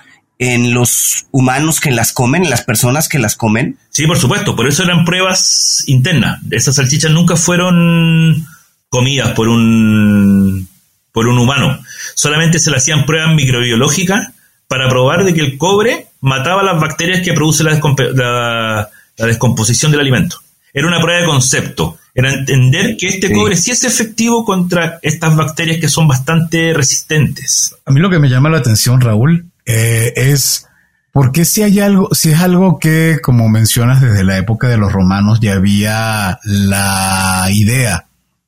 en 0.52 0.74
los 0.74 1.26
humanos 1.30 1.80
que 1.80 1.90
las 1.90 2.12
comen, 2.12 2.44
en 2.44 2.50
las 2.50 2.62
personas 2.62 3.09
que 3.09 3.18
las 3.18 3.37
comen? 3.37 3.78
Sí, 3.90 4.07
por 4.07 4.18
supuesto, 4.18 4.54
por 4.54 4.68
eso 4.68 4.83
eran 4.83 5.04
pruebas 5.04 5.85
internas. 5.87 6.40
Esas 6.50 6.74
salchichas 6.76 7.11
nunca 7.11 7.37
fueron 7.37 8.46
comidas 8.88 9.33
por 9.33 9.48
un 9.48 10.68
por 11.12 11.28
un 11.28 11.38
humano. 11.38 11.80
Solamente 12.14 12.59
se 12.59 12.70
le 12.70 12.76
hacían 12.76 13.07
pruebas 13.07 13.35
microbiológicas 13.35 14.33
para 14.68 14.88
probar 14.88 15.24
de 15.24 15.33
que 15.33 15.40
el 15.40 15.57
cobre 15.57 16.09
mataba 16.20 16.62
las 16.62 16.80
bacterias 16.80 17.20
que 17.22 17.33
produce 17.33 17.62
la, 17.62 17.80
la, 18.14 19.26
descomposición 19.26 19.92
del 19.92 20.00
alimento. 20.00 20.38
Era 20.72 20.88
una 20.88 21.00
prueba 21.00 21.20
de 21.20 21.26
concepto. 21.26 21.98
Era 22.14 22.33
entender 22.33 22.96
que 22.96 23.07
este 23.07 23.33
cobre 23.33 23.57
sí 23.57 23.70
es 23.70 23.85
efectivo 23.85 24.44
contra 24.44 24.98
estas 25.02 25.37
bacterias 25.37 25.78
que 25.80 25.88
son 25.88 26.09
bastante 26.09 26.72
resistentes. 26.74 27.76
A 27.87 27.92
mí 27.92 28.00
lo 28.00 28.11
que 28.11 28.18
me 28.18 28.28
llama 28.28 28.50
la 28.50 28.59
atención, 28.59 29.00
Raúl, 29.00 29.46
eh, 29.64 30.12
es 30.16 30.66
porque 31.14 31.44
si 31.44 31.62
hay 31.62 31.79
algo, 31.79 32.09
si 32.12 32.31
es 32.31 32.40
algo 32.40 32.81
que, 32.81 33.18
como 33.22 33.48
mencionas, 33.48 34.00
desde 34.00 34.24
la 34.24 34.37
época 34.37 34.66
de 34.66 34.77
los 34.77 34.92
romanos 34.92 35.38
ya 35.40 35.55
había 35.55 36.40
la 36.42 37.46
idea 37.53 38.07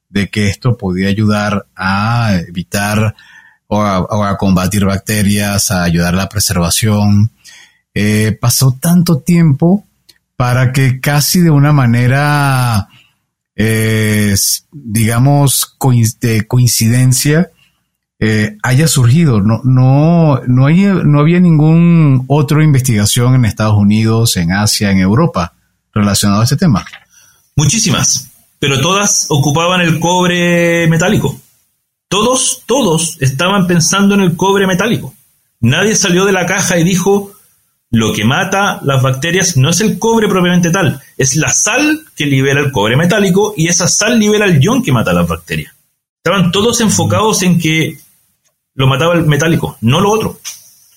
de 0.08 0.28
que 0.30 0.48
esto 0.48 0.76
podía 0.76 1.08
ayudar 1.08 1.66
a 1.76 2.40
evitar 2.48 3.14
o 3.68 3.82
a, 3.82 4.36
combatir 4.36 4.84
bacterias, 4.84 5.70
a 5.70 5.84
ayudar 5.84 6.14
a 6.14 6.16
la 6.16 6.28
preservación. 6.28 7.30
Eh, 7.94 8.36
pasó 8.40 8.76
tanto 8.80 9.20
tiempo 9.20 9.84
para 10.34 10.72
que 10.72 11.00
casi 11.00 11.40
de 11.40 11.50
una 11.50 11.72
manera, 11.72 12.88
eh, 13.54 14.34
digamos, 14.72 15.76
de 16.20 16.46
coincidencia, 16.48 17.50
eh, 18.18 18.56
haya 18.62 18.88
surgido. 18.88 19.40
No, 19.40 19.60
no, 19.64 20.40
no, 20.46 20.66
hay, 20.66 20.84
no 21.04 21.20
había 21.20 21.40
ningún 21.40 22.24
otra 22.28 22.62
investigación 22.64 23.34
en 23.34 23.44
Estados 23.44 23.76
Unidos, 23.76 24.36
en 24.36 24.52
Asia, 24.52 24.90
en 24.90 24.98
Europa 24.98 25.54
relacionado 25.92 26.40
a 26.40 26.44
este 26.44 26.56
tema. 26.56 26.84
Muchísimas, 27.56 28.30
pero 28.58 28.80
todas 28.80 29.26
ocupaban 29.30 29.80
el 29.80 29.98
cobre 29.98 30.86
metálico. 30.88 31.40
Todos, 32.08 32.62
todos 32.66 33.16
estaban 33.20 33.66
pensando 33.66 34.14
en 34.14 34.20
el 34.20 34.36
cobre 34.36 34.66
metálico. 34.66 35.14
Nadie 35.60 35.96
salió 35.96 36.24
de 36.24 36.32
la 36.32 36.46
caja 36.46 36.78
y 36.78 36.84
dijo, 36.84 37.32
lo 37.90 38.12
que 38.12 38.24
mata 38.24 38.80
las 38.82 39.02
bacterias 39.02 39.56
no 39.56 39.70
es 39.70 39.80
el 39.80 39.98
cobre 39.98 40.28
propiamente 40.28 40.70
tal, 40.70 41.00
es 41.16 41.36
la 41.36 41.52
sal 41.52 42.04
que 42.14 42.26
libera 42.26 42.60
el 42.60 42.72
cobre 42.72 42.96
metálico 42.96 43.54
y 43.56 43.68
esa 43.68 43.88
sal 43.88 44.18
libera 44.18 44.44
el 44.44 44.60
ion 44.60 44.82
que 44.82 44.92
mata 44.92 45.12
las 45.12 45.26
bacterias. 45.26 45.72
Estaban 46.22 46.52
todos 46.52 46.80
enfocados 46.80 47.42
en 47.42 47.58
que 47.58 47.98
lo 48.76 48.86
mataba 48.86 49.14
el 49.14 49.26
metálico, 49.26 49.76
no 49.80 50.00
lo 50.00 50.10
otro. 50.10 50.38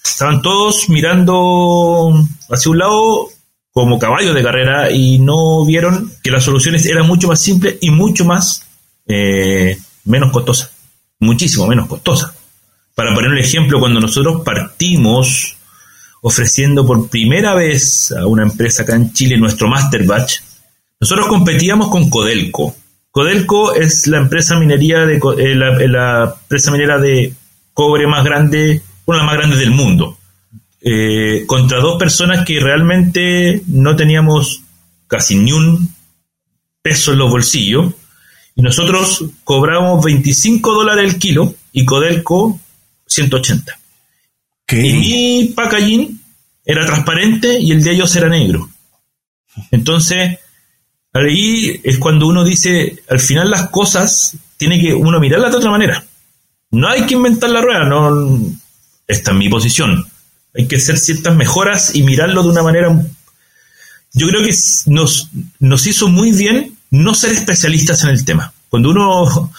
Estaban 0.03 0.41
todos 0.41 0.89
mirando 0.89 2.13
hacia 2.49 2.71
un 2.71 2.77
lado 2.77 3.29
como 3.71 3.97
caballos 3.97 4.35
de 4.35 4.43
carrera 4.43 4.91
y 4.91 5.19
no 5.19 5.65
vieron 5.65 6.11
que 6.21 6.31
las 6.31 6.43
soluciones 6.43 6.85
eran 6.85 7.07
mucho 7.07 7.27
más 7.27 7.41
simples 7.41 7.77
y 7.81 7.89
mucho 7.91 8.25
más 8.25 8.67
eh, 9.07 9.77
menos 10.03 10.31
costosas, 10.31 10.71
muchísimo 11.19 11.67
menos 11.67 11.87
costosas. 11.87 12.33
Para 12.95 13.15
poner 13.15 13.31
un 13.31 13.37
ejemplo, 13.37 13.79
cuando 13.79 14.01
nosotros 14.01 14.41
partimos 14.43 15.55
ofreciendo 16.21 16.85
por 16.85 17.09
primera 17.09 17.55
vez 17.55 18.11
a 18.11 18.27
una 18.27 18.43
empresa 18.43 18.83
acá 18.83 18.95
en 18.95 19.13
Chile 19.13 19.37
nuestro 19.37 19.69
Master 19.69 20.03
Batch, 20.03 20.39
nosotros 20.99 21.27
competíamos 21.27 21.87
con 21.87 22.09
Codelco. 22.09 22.75
Codelco 23.09 23.73
es 23.73 24.05
la 24.07 24.17
empresa 24.17 24.59
minería 24.59 25.05
de 25.05 25.15
eh, 25.15 25.55
la 25.55 26.35
empresa 26.41 26.71
minera 26.71 26.97
de 26.97 27.33
cobre 27.79 28.07
más 28.07 28.25
grande, 28.25 28.81
una 29.05 29.19
de 29.19 29.23
las 29.23 29.25
más 29.25 29.37
grandes 29.37 29.59
del 29.59 29.71
mundo, 29.71 30.17
eh, 30.81 31.45
contra 31.47 31.79
dos 31.79 31.97
personas 31.97 32.45
que 32.45 32.59
realmente 32.59 33.61
no 33.67 33.95
teníamos 33.95 34.63
casi 35.07 35.37
ni 35.37 35.53
un 35.53 35.95
peso 36.81 37.13
en 37.13 37.19
los 37.19 37.31
bolsillos, 37.31 37.93
y 38.53 38.61
nosotros 38.63 39.23
cobramos 39.45 40.03
25 40.03 40.73
dólares 40.73 41.13
el 41.13 41.19
kilo 41.19 41.55
y 41.71 41.85
Codelco 41.85 42.59
180. 43.07 43.79
Y 44.71 44.93
mi 44.93 45.53
packaging 45.55 46.19
era 46.65 46.85
transparente 46.85 47.61
y 47.61 47.71
el 47.71 47.81
de 47.81 47.93
ellos 47.93 48.13
era 48.13 48.27
negro. 48.27 48.69
Entonces, 49.71 50.37
ahí 51.13 51.79
es 51.81 51.97
cuando 51.97 52.27
uno 52.27 52.43
dice, 52.43 53.03
al 53.09 53.21
final 53.21 53.49
las 53.49 53.69
cosas 53.69 54.35
tiene 54.57 54.81
que 54.81 54.93
uno 54.93 55.17
mirarlas 55.21 55.51
de 55.51 55.57
otra 55.59 55.71
manera. 55.71 56.05
No 56.71 56.87
hay 56.87 57.05
que 57.05 57.15
inventar 57.15 57.49
la 57.49 57.61
rueda, 57.61 57.85
no. 57.85 58.39
Esta 59.07 59.31
es 59.31 59.37
mi 59.37 59.49
posición. 59.49 60.05
Hay 60.55 60.67
que 60.67 60.75
hacer 60.75 60.97
ciertas 60.97 61.35
mejoras 61.35 61.95
y 61.95 62.03
mirarlo 62.03 62.43
de 62.43 62.49
una 62.49 62.63
manera. 62.63 62.89
Yo 64.13 64.27
creo 64.27 64.43
que 64.43 64.53
nos, 64.87 65.29
nos 65.59 65.87
hizo 65.87 66.07
muy 66.09 66.31
bien 66.31 66.75
no 66.91 67.13
ser 67.15 67.31
especialistas 67.31 68.03
en 68.03 68.09
el 68.09 68.25
tema. 68.25 68.53
Cuando 68.69 68.91
uno, 68.91 69.51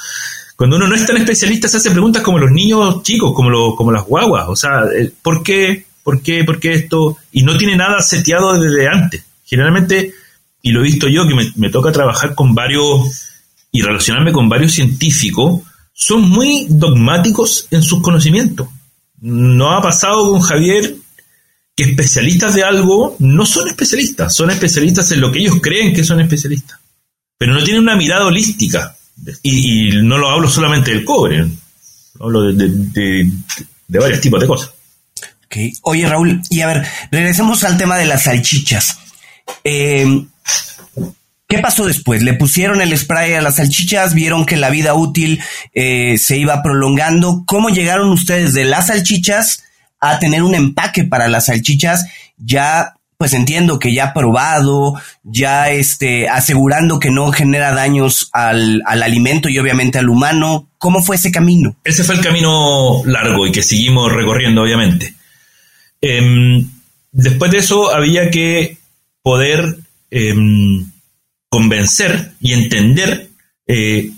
cuando 0.56 0.76
uno 0.76 0.86
no 0.86 0.94
es 0.94 1.06
tan 1.06 1.16
especialista, 1.16 1.68
se 1.68 1.78
hace 1.78 1.90
preguntas 1.90 2.22
como 2.22 2.38
los 2.38 2.50
niños 2.50 3.02
chicos, 3.02 3.32
como, 3.34 3.74
como 3.74 3.92
las 3.92 4.04
guaguas. 4.04 4.46
O 4.48 4.56
sea, 4.56 4.82
eh, 4.96 5.12
¿por 5.22 5.42
qué? 5.42 5.86
¿Por 6.04 6.22
qué? 6.22 6.44
¿Por 6.44 6.60
qué 6.60 6.72
esto? 6.74 7.16
Y 7.32 7.42
no 7.42 7.56
tiene 7.56 7.76
nada 7.76 8.00
seteado 8.02 8.58
desde 8.58 8.88
antes. 8.88 9.24
Generalmente, 9.44 10.14
y 10.62 10.70
lo 10.70 10.80
he 10.80 10.84
visto 10.84 11.08
yo, 11.08 11.26
que 11.26 11.52
me 11.56 11.70
toca 11.70 11.90
trabajar 11.90 12.34
con 12.34 12.54
varios 12.54 13.30
y 13.72 13.82
relacionarme 13.82 14.32
con 14.32 14.48
varios 14.48 14.72
científicos, 14.72 15.62
son 16.00 16.22
muy 16.30 16.66
dogmáticos 16.70 17.68
en 17.70 17.82
sus 17.82 18.00
conocimientos. 18.00 18.68
No 19.20 19.76
ha 19.76 19.82
pasado 19.82 20.30
con 20.30 20.40
Javier 20.40 20.96
que 21.76 21.84
especialistas 21.84 22.54
de 22.54 22.64
algo 22.64 23.16
no 23.18 23.44
son 23.44 23.68
especialistas, 23.68 24.34
son 24.34 24.50
especialistas 24.50 25.12
en 25.12 25.20
lo 25.20 25.30
que 25.30 25.40
ellos 25.40 25.56
creen 25.60 25.94
que 25.94 26.02
son 26.02 26.18
especialistas, 26.20 26.80
pero 27.36 27.52
no 27.52 27.62
tienen 27.62 27.82
una 27.82 27.96
mirada 27.96 28.24
holística. 28.24 28.96
Y, 29.42 29.90
no 30.02 30.16
lo 30.16 30.30
hablo 30.30 30.48
solamente 30.48 30.90
del 30.92 31.04
cobre, 31.04 31.46
hablo 32.18 32.50
de, 32.50 33.30
varios 33.88 34.20
tipos 34.22 34.40
de 34.40 34.46
cosas. 34.46 34.70
Oye, 35.82 36.08
Raúl, 36.08 36.40
y 36.48 36.62
a 36.62 36.66
ver, 36.66 36.86
regresemos 37.10 37.62
al 37.64 37.76
tema 37.76 37.98
de 37.98 38.06
las 38.06 38.22
salchichas. 38.22 38.98
Eh, 39.62 40.24
¿Qué 41.50 41.58
pasó 41.58 41.84
después? 41.84 42.22
Le 42.22 42.34
pusieron 42.34 42.80
el 42.80 42.96
spray 42.96 43.34
a 43.34 43.42
las 43.42 43.56
salchichas, 43.56 44.14
vieron 44.14 44.46
que 44.46 44.56
la 44.56 44.70
vida 44.70 44.94
útil 44.94 45.40
eh, 45.74 46.16
se 46.16 46.38
iba 46.38 46.62
prolongando. 46.62 47.42
¿Cómo 47.44 47.70
llegaron 47.70 48.10
ustedes 48.10 48.54
de 48.54 48.64
las 48.64 48.86
salchichas 48.86 49.64
a 50.00 50.20
tener 50.20 50.44
un 50.44 50.54
empaque 50.54 51.04
para 51.04 51.28
las 51.28 51.46
salchichas 51.46 52.06
ya 52.38 52.94
pues 53.18 53.34
entiendo 53.34 53.78
que 53.78 53.92
ya 53.92 54.14
probado, 54.14 54.94
ya 55.24 55.68
este, 55.68 56.26
asegurando 56.30 56.98
que 56.98 57.10
no 57.10 57.30
genera 57.32 57.74
daños 57.74 58.30
al, 58.32 58.80
alimento 58.86 59.50
y 59.50 59.58
obviamente 59.58 59.98
al 59.98 60.08
humano. 60.08 60.70
¿Cómo 60.78 61.02
fue 61.02 61.16
ese 61.16 61.30
camino? 61.30 61.76
Ese 61.84 62.02
fue 62.02 62.14
el 62.14 62.22
camino 62.22 63.02
largo 63.04 63.46
y 63.46 63.52
que 63.52 63.62
seguimos 63.62 64.10
recorriendo, 64.10 64.62
obviamente. 64.62 65.14
Em, 66.00 66.66
después 67.12 67.50
de 67.50 67.58
eso 67.58 67.94
había 67.94 68.30
que 68.30 68.78
poder 69.20 69.76
em, 70.10 70.89
convencer 71.50 72.32
y 72.40 72.52
entender 72.54 73.28
eh, 73.66 74.10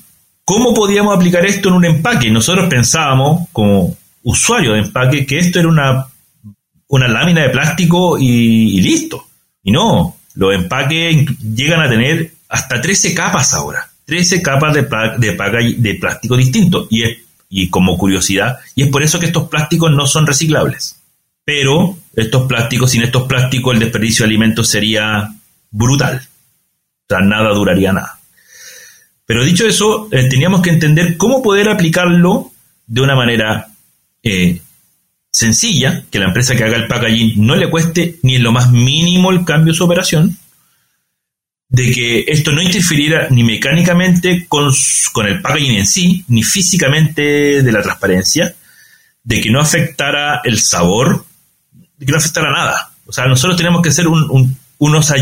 cómo 0.44 0.74
podíamos 0.74 1.16
aplicar 1.16 1.44
esto 1.44 1.70
en 1.70 1.74
un 1.74 1.84
empaque. 1.86 2.30
Nosotros 2.30 2.68
pensábamos, 2.68 3.48
como 3.52 3.96
usuario 4.22 4.74
de 4.74 4.80
empaque, 4.80 5.26
que 5.26 5.38
esto 5.38 5.58
era 5.58 5.68
una, 5.68 6.06
una 6.88 7.08
lámina 7.08 7.42
de 7.42 7.48
plástico 7.48 8.18
y, 8.18 8.80
listo. 8.82 9.26
Y 9.64 9.72
no, 9.72 10.16
los 10.34 10.54
empaques 10.54 11.26
llegan 11.40 11.80
a 11.80 11.88
tener 11.88 12.32
hasta 12.48 12.80
13 12.80 13.14
capas 13.14 13.54
ahora. 13.54 13.88
13 14.04 14.42
capas 14.42 14.74
de, 14.74 14.82
de, 15.18 15.94
plástico 15.94 16.36
distinto. 16.36 16.86
Y, 16.90 17.02
es, 17.02 17.18
y 17.48 17.70
como 17.70 17.96
curiosidad, 17.96 18.58
y 18.74 18.82
es 18.82 18.88
por 18.90 19.02
eso 19.02 19.18
que 19.18 19.26
estos 19.26 19.48
plásticos 19.48 19.90
no 19.90 20.06
son 20.06 20.26
reciclables. 20.26 20.96
Pero 21.44 21.96
estos 22.14 22.46
plásticos, 22.46 22.90
sin 22.90 23.02
estos 23.02 23.26
plásticos, 23.26 23.74
el 23.74 23.80
desperdicio 23.80 24.24
de 24.24 24.28
alimentos 24.28 24.68
sería 24.68 25.32
brutal 25.70 26.28
nada 27.20 27.50
duraría 27.50 27.92
nada. 27.92 28.18
Pero 29.26 29.44
dicho 29.44 29.66
eso, 29.66 30.08
eh, 30.10 30.28
teníamos 30.28 30.62
que 30.62 30.70
entender 30.70 31.16
cómo 31.16 31.42
poder 31.42 31.68
aplicarlo 31.68 32.50
de 32.86 33.00
una 33.00 33.14
manera 33.14 33.68
eh, 34.22 34.60
sencilla, 35.30 36.04
que 36.10 36.18
la 36.18 36.26
empresa 36.26 36.54
que 36.54 36.64
haga 36.64 36.76
el 36.76 36.86
packaging 36.86 37.34
no 37.44 37.56
le 37.56 37.70
cueste 37.70 38.18
ni 38.22 38.36
en 38.36 38.42
lo 38.42 38.52
más 38.52 38.70
mínimo 38.70 39.30
el 39.30 39.44
cambio 39.44 39.72
de 39.72 39.78
su 39.78 39.84
operación, 39.84 40.36
de 41.68 41.90
que 41.90 42.24
esto 42.28 42.52
no 42.52 42.60
interfiriera 42.60 43.28
ni 43.30 43.42
mecánicamente 43.42 44.46
con, 44.46 44.70
el 45.26 45.40
packaging 45.40 45.76
en 45.76 45.86
sí, 45.86 46.24
ni 46.28 46.42
físicamente 46.42 47.62
de 47.62 47.72
la 47.72 47.80
transparencia, 47.80 48.54
de 49.24 49.40
que 49.40 49.50
no 49.50 49.60
afectara 49.60 50.42
el 50.44 50.60
sabor, 50.60 51.24
de 51.96 52.04
que 52.04 52.12
no 52.12 52.18
afectara 52.18 52.52
nada. 52.52 52.90
O 53.06 53.12
sea, 53.12 53.24
nosotros 53.26 53.56
tenemos 53.56 53.80
que 53.80 53.88
un, 54.06 54.58
unos, 54.76 55.12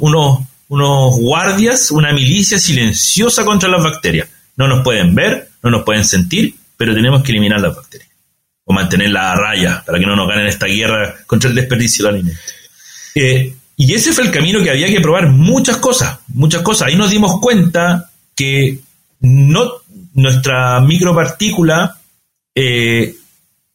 unos 0.00 0.47
unos 0.68 1.18
guardias, 1.18 1.90
una 1.90 2.12
milicia 2.12 2.58
silenciosa 2.58 3.44
contra 3.44 3.68
las 3.68 3.82
bacterias. 3.82 4.28
No 4.56 4.68
nos 4.68 4.84
pueden 4.84 5.14
ver, 5.14 5.50
no 5.62 5.70
nos 5.70 5.84
pueden 5.84 6.04
sentir, 6.04 6.54
pero 6.76 6.94
tenemos 6.94 7.22
que 7.22 7.32
eliminar 7.32 7.60
las 7.60 7.74
bacterias. 7.74 8.10
O 8.64 8.72
mantenerlas 8.72 9.24
a 9.24 9.34
raya 9.34 9.82
para 9.84 9.98
que 9.98 10.06
no 10.06 10.14
nos 10.14 10.28
ganen 10.28 10.46
esta 10.46 10.66
guerra 10.66 11.16
contra 11.26 11.48
el 11.48 11.56
desperdicio 11.56 12.04
del 12.04 12.14
alimento. 12.16 12.40
Eh, 13.14 13.54
y 13.76 13.94
ese 13.94 14.12
fue 14.12 14.24
el 14.24 14.30
camino 14.30 14.62
que 14.62 14.70
había 14.70 14.88
que 14.88 15.00
probar 15.00 15.28
muchas 15.28 15.78
cosas, 15.78 16.18
muchas 16.28 16.62
cosas. 16.62 16.88
Ahí 16.88 16.96
nos 16.96 17.10
dimos 17.10 17.40
cuenta 17.40 18.10
que 18.34 18.80
no, 19.20 19.70
nuestra 20.14 20.80
micropartícula 20.80 21.98
eh, 22.54 23.14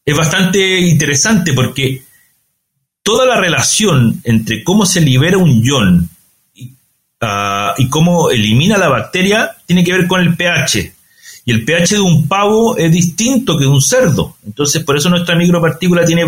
es 0.06 0.18
bastante 0.18 0.80
interesante 0.82 1.54
porque 1.54 2.04
toda 3.02 3.26
la 3.26 3.40
relación 3.40 4.22
entre 4.24 4.64
cómo 4.64 4.86
se 4.86 5.02
libera 5.02 5.38
un 5.38 5.64
ion 5.64 6.10
Ah, 7.26 7.74
y 7.78 7.88
cómo 7.88 8.30
elimina 8.30 8.78
la 8.78 8.90
bacteria 8.90 9.56
tiene 9.66 9.84
que 9.84 9.94
ver 9.94 10.08
con 10.08 10.20
el 10.20 10.36
pH. 10.36 10.94
Y 11.46 11.52
el 11.52 11.64
pH 11.64 11.96
de 11.96 12.02
un 12.02 12.28
pavo 12.28 12.78
es 12.78 12.92
distinto 12.92 13.58
que 13.58 13.64
de 13.64 13.70
un 13.70 13.82
cerdo. 13.82 14.36
Entonces, 14.46 14.84
por 14.84 14.98
eso 14.98 15.10
nuestra 15.10 15.36
micropartícula 15.36 16.04
tiene 16.04 16.26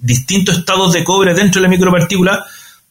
distintos 0.00 0.58
estados 0.58 0.94
de 0.94 1.04
cobre 1.04 1.34
dentro 1.34 1.60
de 1.60 1.68
la 1.68 1.70
micropartícula 1.70 2.44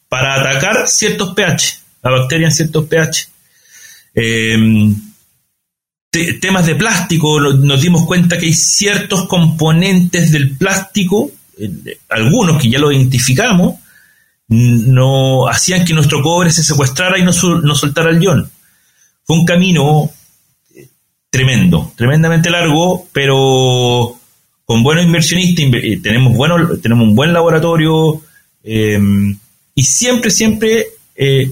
para 0.08 0.40
atacar 0.40 0.86
ciertos 0.86 1.34
pH, 1.34 1.80
la 2.02 2.10
bacteria 2.10 2.46
en 2.46 2.52
ciertos 2.52 2.84
pH. 2.86 3.28
Em, 4.14 4.94
temas 6.40 6.66
de 6.66 6.76
plástico, 6.76 7.40
nos 7.40 7.80
dimos 7.80 8.04
cuenta 8.04 8.38
que 8.38 8.46
hay 8.46 8.54
ciertos 8.54 9.26
componentes 9.26 10.30
del 10.30 10.56
plástico, 10.56 11.30
eh, 11.58 11.98
algunos 12.08 12.60
que 12.60 12.70
ya 12.70 12.78
lo 12.78 12.92
identificamos, 12.92 13.76
no 14.48 15.48
hacían 15.48 15.84
que 15.84 15.94
nuestro 15.94 16.22
cobre 16.22 16.50
se 16.50 16.62
secuestrara 16.62 17.18
y 17.18 17.22
no, 17.22 17.32
soltara 17.32 18.10
el 18.10 18.22
ion. 18.22 18.50
Fue 19.24 19.38
un 19.38 19.46
camino 19.46 20.10
eh, 20.74 20.88
tremendo, 21.30 21.92
tremendamente 21.96 22.50
largo, 22.50 23.08
pero 23.12 24.18
con 24.64 24.82
buenos 24.82 25.04
inversionistas, 25.04 25.64
eh, 25.82 26.00
tenemos, 26.02 26.34
bueno, 26.34 26.76
tenemos 26.78 27.06
un 27.06 27.14
buen 27.14 27.32
laboratorio 27.32 28.22
em, 28.62 29.38
y 29.74 29.82
siempre, 29.82 30.30
siempre 30.30 30.86
eh, 31.14 31.50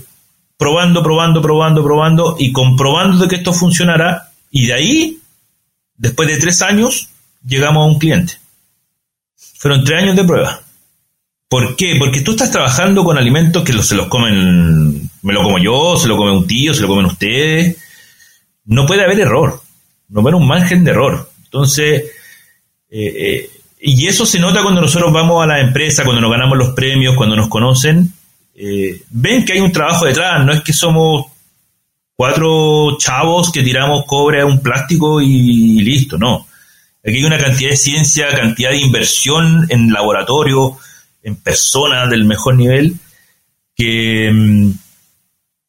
probando, 0.57 1.03
probando, 1.03 1.41
probando, 1.41 1.83
probando 1.83 2.37
y 2.39 2.53
comprobando 2.53 3.19
de 3.19 3.29
que 3.29 3.37
esto 3.37 3.53
funcionará 3.53 4.31
y 4.51 4.67
de 4.67 4.75
ahí, 4.75 5.19
después 5.97 6.29
de 6.29 6.39
tres 6.39 6.61
años, 6.61 7.09
llegamos 7.47 7.83
a 7.83 7.93
un 7.93 7.99
cliente. 7.99 8.35
Fueron 9.59 9.85
tres 9.85 10.03
años 10.03 10.17
de 10.17 10.25
prueba. 10.25 10.61
¿Por 11.51 11.75
qué? 11.75 11.97
Porque 11.99 12.21
tú 12.21 12.31
estás 12.31 12.53
trabajando 12.53 13.03
con 13.03 13.19
alimentos 13.19 13.65
que 13.65 13.73
se 13.83 13.97
los 13.97 14.07
comen, 14.07 15.11
me 15.23 15.33
lo 15.33 15.43
como 15.43 15.59
yo, 15.59 15.97
se 15.97 16.07
lo 16.07 16.17
come 16.17 16.31
un 16.31 16.47
tío, 16.47 16.73
se 16.73 16.81
lo 16.81 16.87
comen 16.87 17.07
ustedes. 17.07 17.77
No 18.67 18.87
puede 18.87 19.03
haber 19.03 19.19
error, 19.19 19.61
no 20.09 20.23
puede 20.23 20.35
haber 20.35 20.43
un 20.43 20.47
margen 20.47 20.85
de 20.85 20.93
error. 20.93 21.29
Entonces, 21.43 22.05
eh, 22.89 23.15
eh, 23.17 23.51
y 23.81 24.07
eso 24.07 24.25
se 24.25 24.39
nota 24.39 24.63
cuando 24.63 24.81
nosotros 24.81 25.13
vamos 25.13 25.43
a 25.43 25.47
la 25.49 25.61
empresa, 25.61 26.05
cuando 26.05 26.21
nos 26.21 26.31
ganamos 26.31 26.57
los 26.57 26.71
premios, 26.71 27.17
cuando 27.17 27.35
nos 27.35 27.49
conocen, 27.49 28.13
eh, 28.55 29.03
ven 29.11 29.45
que 29.45 29.55
hay 29.55 29.61
un 29.61 29.73
trabajo 29.73 30.05
detrás, 30.05 30.47
no 30.47 30.53
es 30.53 30.61
que 30.61 30.73
somos 30.73 31.27
cuatro 32.15 32.97
chavos 32.97 33.51
que 33.51 33.65
tiramos 33.65 34.05
cobre 34.07 34.43
a 34.43 34.47
un 34.47 34.61
plástico 34.61 35.21
y, 35.21 35.81
listo, 35.81 36.17
no. 36.17 36.47
Aquí 37.05 37.17
hay 37.17 37.25
una 37.25 37.39
cantidad 37.39 37.71
de 37.71 37.77
ciencia, 37.77 38.29
cantidad 38.29 38.71
de 38.71 38.79
inversión 38.79 39.67
en 39.69 39.93
laboratorio, 39.93 40.79
en 41.23 41.37
persona 41.37 42.07
del 42.07 42.25
mejor 42.25 42.57
nivel, 42.57 42.97
que, 43.75 44.31
mm, 44.33 44.71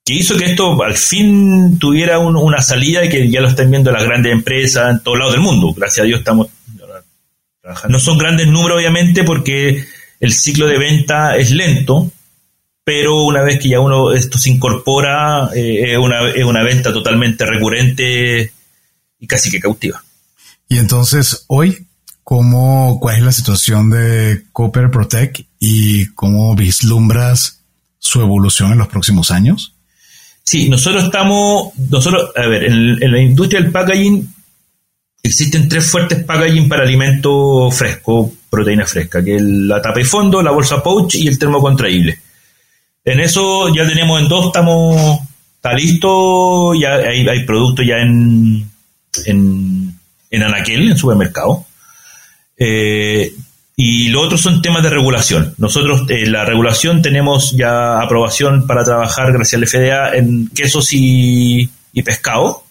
que 0.05 0.13
hizo 0.13 0.37
que 0.37 0.45
esto 0.45 0.81
al 0.83 0.95
fin 0.97 1.77
tuviera 1.77 2.19
una 2.19 2.61
salida 2.61 3.05
y 3.05 3.09
que 3.09 3.29
ya 3.29 3.41
lo 3.41 3.49
están 3.49 3.69
viendo 3.69 3.91
las 3.91 4.03
grandes 4.03 4.31
empresas 4.31 4.91
en 4.91 5.03
todos 5.03 5.17
lados 5.17 5.33
del 5.33 5.41
mundo. 5.41 5.73
Gracias 5.73 6.03
a 6.03 6.07
Dios 6.07 6.19
estamos 6.19 6.47
trabajando. 7.61 7.97
No 7.97 7.99
son 7.99 8.17
grandes 8.17 8.47
números, 8.47 8.77
obviamente, 8.77 9.23
porque 9.23 9.85
el 10.19 10.33
ciclo 10.33 10.67
de 10.67 10.77
venta 10.77 11.35
es 11.35 11.51
lento, 11.51 12.11
pero 12.83 13.23
una 13.23 13.43
vez 13.43 13.59
que 13.59 13.69
ya 13.69 13.79
uno 13.79 14.11
esto 14.11 14.37
se 14.37 14.49
incorpora, 14.49 15.49
eh, 15.53 15.93
es, 15.93 15.97
una, 15.97 16.29
es 16.29 16.43
una 16.43 16.63
venta 16.63 16.91
totalmente 16.91 17.45
recurrente 17.45 18.51
y 19.19 19.27
casi 19.27 19.51
que 19.51 19.59
cautiva. 19.59 20.03
Y 20.67 20.77
entonces, 20.77 21.45
hoy, 21.47 21.85
cómo, 22.23 22.99
cuál 22.99 23.17
es 23.17 23.23
la 23.23 23.31
situación 23.31 23.89
de 23.89 24.43
Copper 24.51 24.89
Protect 24.89 25.41
y 25.59 26.07
cómo 26.07 26.55
vislumbras 26.55 27.61
su 27.99 28.21
evolución 28.21 28.71
en 28.71 28.79
los 28.79 28.87
próximos 28.87 29.31
años? 29.31 29.73
Sí, 30.43 30.69
nosotros 30.69 31.05
estamos, 31.05 31.71
nosotros, 31.89 32.31
a 32.35 32.47
ver, 32.47 32.63
en, 32.63 33.11
la 33.11 33.19
industria 33.19 33.61
del 33.61 33.71
packaging 33.71 34.27
existen 35.23 35.69
tres 35.69 35.89
fuertes 35.89 36.23
packaging 36.23 36.67
para 36.67 36.83
alimento 36.83 37.69
fresco, 37.71 38.31
proteína 38.49 38.85
fresca, 38.85 39.23
que 39.23 39.37
la 39.39 39.81
tapa 39.81 40.01
y 40.01 40.03
fondo, 40.03 40.41
la 40.41 40.51
bolsa 40.51 40.81
pouch 40.81 41.15
y 41.15 41.27
el 41.27 41.37
termo 41.37 41.61
contraíble. 41.61 42.19
En 43.05 43.19
eso 43.19 43.73
ya 43.73 43.87
tenemos 43.87 44.21
en 44.21 44.27
dos, 44.27 44.47
estamos, 44.47 45.19
está 45.55 45.73
listo, 45.73 46.73
ya 46.73 46.95
hay, 46.95 47.27
hay 47.27 47.45
productos 47.45 47.85
ya 47.85 47.97
en, 47.97 48.69
en, 49.25 49.95
en 50.29 50.43
Anaquel, 50.43 50.91
en 50.91 50.97
supermercado. 50.97 51.65
Eh, 52.63 53.33
y 53.75 54.09
lo 54.09 54.21
otro 54.21 54.37
son 54.37 54.61
temas 54.61 54.83
de 54.83 54.91
regulación. 54.91 55.55
Nosotros, 55.57 56.03
eh, 56.09 56.27
la 56.27 56.45
regulación, 56.45 57.01
tenemos 57.01 57.57
ya 57.57 57.99
aprobación 57.99 58.67
para 58.67 58.83
trabajar, 58.83 59.33
gracias 59.33 59.59
al 59.59 59.67
FDA, 59.67 60.15
en 60.15 60.47
quesos 60.49 60.89
y, 60.91 61.67
pescado. 62.05 62.63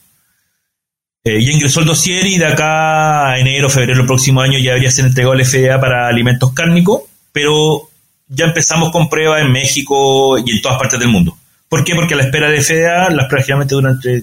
Eh, 1.24 1.44
ya 1.44 1.50
ingresó 1.50 1.80
el 1.80 1.86
dossier 1.86 2.24
y 2.26 2.38
de 2.38 2.46
acá 2.46 3.32
a 3.32 3.40
enero, 3.40 3.68
febrero 3.68 3.98
del 3.98 4.06
próximo 4.06 4.40
año 4.40 4.58
ya 4.58 4.70
debería 4.70 4.92
ser 4.92 5.06
entregado 5.06 5.32
al 5.32 5.44
FDA 5.44 5.80
para 5.80 6.06
alimentos 6.06 6.52
cárnicos, 6.52 7.02
pero 7.32 7.90
ya 8.28 8.44
empezamos 8.44 8.92
con 8.92 9.08
pruebas 9.08 9.42
en 9.42 9.50
México 9.50 10.38
y 10.38 10.52
en 10.52 10.62
todas 10.62 10.78
partes 10.78 11.00
del 11.00 11.08
mundo. 11.08 11.36
¿Por 11.68 11.82
qué? 11.82 11.96
Porque 11.96 12.14
a 12.14 12.16
la 12.16 12.22
espera 12.22 12.48
de 12.48 12.62
FDA, 12.62 13.10
las 13.10 13.26
pruebas 13.26 13.46
generalmente 13.46 13.74
duran 13.74 13.94
entre 13.94 14.22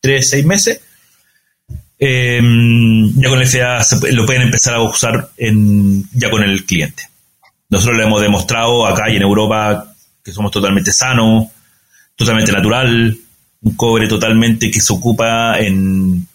3 0.00 0.30
6 0.30 0.46
meses. 0.46 0.80
Em, 2.04 3.14
ya 3.14 3.28
con 3.28 3.40
el 3.40 3.46
FDA 3.46 3.78
lo 4.10 4.26
pueden 4.26 4.42
empezar 4.42 4.74
a 4.74 4.82
usar 4.82 5.30
en, 5.36 6.04
ya 6.10 6.30
con 6.30 6.42
el 6.42 6.64
cliente. 6.64 7.04
Nosotros 7.68 7.96
le 7.96 8.02
hemos 8.02 8.20
demostrado 8.20 8.84
acá 8.84 9.08
y 9.08 9.14
en 9.14 9.22
Europa 9.22 9.94
que 10.24 10.32
somos 10.32 10.50
totalmente 10.50 10.90
sanos, 10.90 11.46
totalmente 12.16 12.50
natural, 12.50 13.16
un 13.60 13.76
cobre 13.76 14.08
totalmente 14.08 14.68
que 14.68 14.80
se 14.80 14.92
ocupa 14.92 15.60
en, 15.60 16.26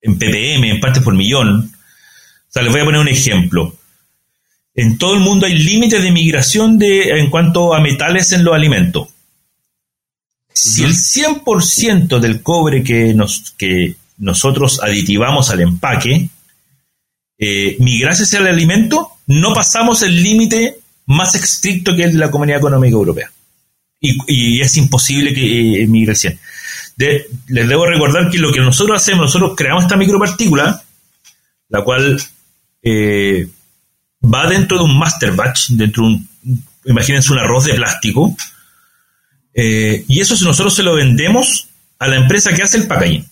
en 0.00 0.18
ppm, 0.18 0.64
en 0.64 0.80
partes 0.80 1.00
por 1.00 1.14
millón. 1.14 1.70
O 1.70 2.52
sea, 2.52 2.62
les 2.62 2.72
voy 2.72 2.80
a 2.80 2.86
poner 2.86 3.00
un 3.00 3.08
ejemplo. 3.08 3.76
En 4.74 4.98
todo 4.98 5.14
el 5.14 5.20
mundo 5.20 5.46
hay 5.46 5.56
límites 5.56 6.02
de 6.02 6.10
migración 6.10 6.76
de, 6.76 7.20
en 7.20 7.30
cuanto 7.30 7.72
a 7.72 7.80
metales 7.80 8.32
en 8.32 8.42
los 8.42 8.52
alimentos. 8.52 9.10
Si 10.52 10.82
el 10.82 10.92
100% 10.92 12.18
del 12.18 12.42
cobre 12.42 12.82
que, 12.82 13.14
nos, 13.14 13.52
que 13.56 13.94
nosotros 14.18 14.80
aditivamos 14.82 15.50
al 15.50 15.60
empaque 15.60 16.28
eh, 17.38 17.76
migrase 17.80 18.22
hacia 18.22 18.38
el 18.38 18.46
alimento, 18.46 19.10
no 19.26 19.52
pasamos 19.52 20.02
el 20.02 20.22
límite 20.22 20.78
más 21.06 21.34
estricto 21.34 21.94
que 21.94 22.04
es 22.04 22.12
de 22.12 22.18
la 22.18 22.30
Comunidad 22.30 22.58
Económica 22.58 22.94
Europea. 22.94 23.30
Y, 24.00 24.60
es 24.60 24.76
imposible 24.76 25.34
que 25.34 25.82
eh, 25.82 25.86
migre 25.86 26.14
100. 26.14 26.38
les 26.96 27.68
debo 27.68 27.86
recordar 27.86 28.30
que 28.30 28.38
lo 28.38 28.52
que 28.52 28.60
nosotros 28.60 29.00
hacemos, 29.00 29.22
nosotros 29.22 29.54
creamos 29.56 29.84
esta 29.84 29.96
micropartícula, 29.96 30.82
la 31.68 31.82
cual 31.82 32.20
eh, 32.82 33.48
va 34.22 34.48
dentro 34.48 34.78
de 34.78 34.84
un 34.84 34.98
master 34.98 35.32
batch, 35.32 35.70
dentro 35.70 36.04
de 36.04 36.08
un, 36.08 36.28
imagínense 36.84 37.32
un 37.32 37.38
arroz 37.38 37.64
de 37.64 37.74
plástico, 37.74 38.36
eh, 39.54 40.04
y 40.06 40.20
eso 40.20 40.34
nosotros 40.44 40.74
se 40.74 40.82
lo 40.82 40.94
vendemos 40.94 41.68
a 41.98 42.08
la 42.08 42.16
empresa 42.16 42.52
que 42.52 42.62
hace 42.62 42.76
el 42.76 42.86
packaging. 42.86 43.26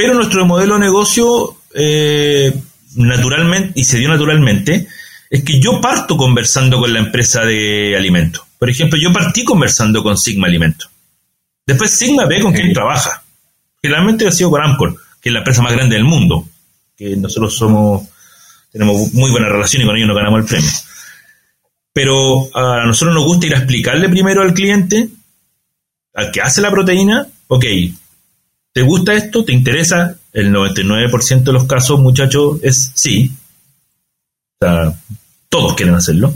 Pero 0.00 0.14
nuestro 0.14 0.46
modelo 0.46 0.76
de 0.76 0.80
negocio, 0.80 1.58
eh, 1.74 2.58
naturalmente, 2.94 3.78
y 3.78 3.84
se 3.84 3.98
dio 3.98 4.08
naturalmente, 4.08 4.88
es 5.28 5.44
que 5.44 5.60
yo 5.60 5.78
parto 5.78 6.16
conversando 6.16 6.78
con 6.78 6.90
la 6.90 7.00
empresa 7.00 7.42
de 7.42 7.94
alimentos. 7.98 8.42
Por 8.58 8.70
ejemplo, 8.70 8.98
yo 8.98 9.12
partí 9.12 9.44
conversando 9.44 10.02
con 10.02 10.16
Sigma 10.16 10.46
Alimentos. 10.46 10.88
Después 11.66 11.90
Sigma 11.90 12.24
ve 12.24 12.40
con 12.40 12.54
quién 12.54 12.72
trabaja. 12.72 13.22
Generalmente 13.82 14.26
ha 14.26 14.30
sido 14.32 14.50
con 14.50 14.62
Amcor, 14.62 14.96
que 15.20 15.28
es 15.28 15.32
la 15.34 15.40
empresa 15.40 15.60
más 15.60 15.72
grande 15.74 15.96
del 15.96 16.04
mundo, 16.04 16.48
que 16.96 17.14
nosotros 17.16 17.54
somos 17.54 18.08
tenemos 18.72 19.12
muy 19.12 19.30
buena 19.30 19.50
relación 19.50 19.82
y 19.82 19.84
con 19.84 19.96
ellos 19.96 20.08
nos 20.08 20.16
ganamos 20.16 20.40
el 20.40 20.46
premio. 20.46 20.70
Pero 21.92 22.56
a 22.56 22.86
nosotros 22.86 23.14
nos 23.14 23.26
gusta 23.26 23.48
ir 23.48 23.54
a 23.54 23.58
explicarle 23.58 24.08
primero 24.08 24.40
al 24.40 24.54
cliente, 24.54 25.10
al 26.14 26.32
que 26.32 26.40
hace 26.40 26.62
la 26.62 26.70
proteína, 26.70 27.26
ok, 27.48 27.64
¿te 28.72 28.82
gusta 28.82 29.14
esto? 29.14 29.44
¿Te 29.44 29.52
interesa? 29.52 30.16
El 30.32 30.52
99% 30.52 31.42
de 31.42 31.52
los 31.52 31.64
casos, 31.64 32.00
muchachos, 32.00 32.58
es 32.62 32.92
sí. 32.94 33.32
O 34.60 34.66
sea, 34.66 34.94
todos 35.48 35.74
quieren 35.74 35.94
hacerlo. 35.94 36.32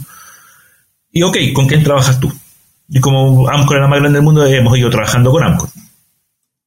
Y 1.12 1.22
ok, 1.22 1.36
¿con 1.54 1.66
quién 1.66 1.84
trabajas 1.84 2.18
tú? 2.18 2.32
Y 2.88 3.00
como 3.00 3.48
Amcor 3.48 3.76
es 3.76 3.82
la 3.82 3.88
más 3.88 4.00
grande 4.00 4.18
del 4.18 4.24
mundo, 4.24 4.44
hemos 4.46 4.76
ido 4.76 4.90
trabajando 4.90 5.30
con 5.30 5.44
Amcor. 5.44 5.68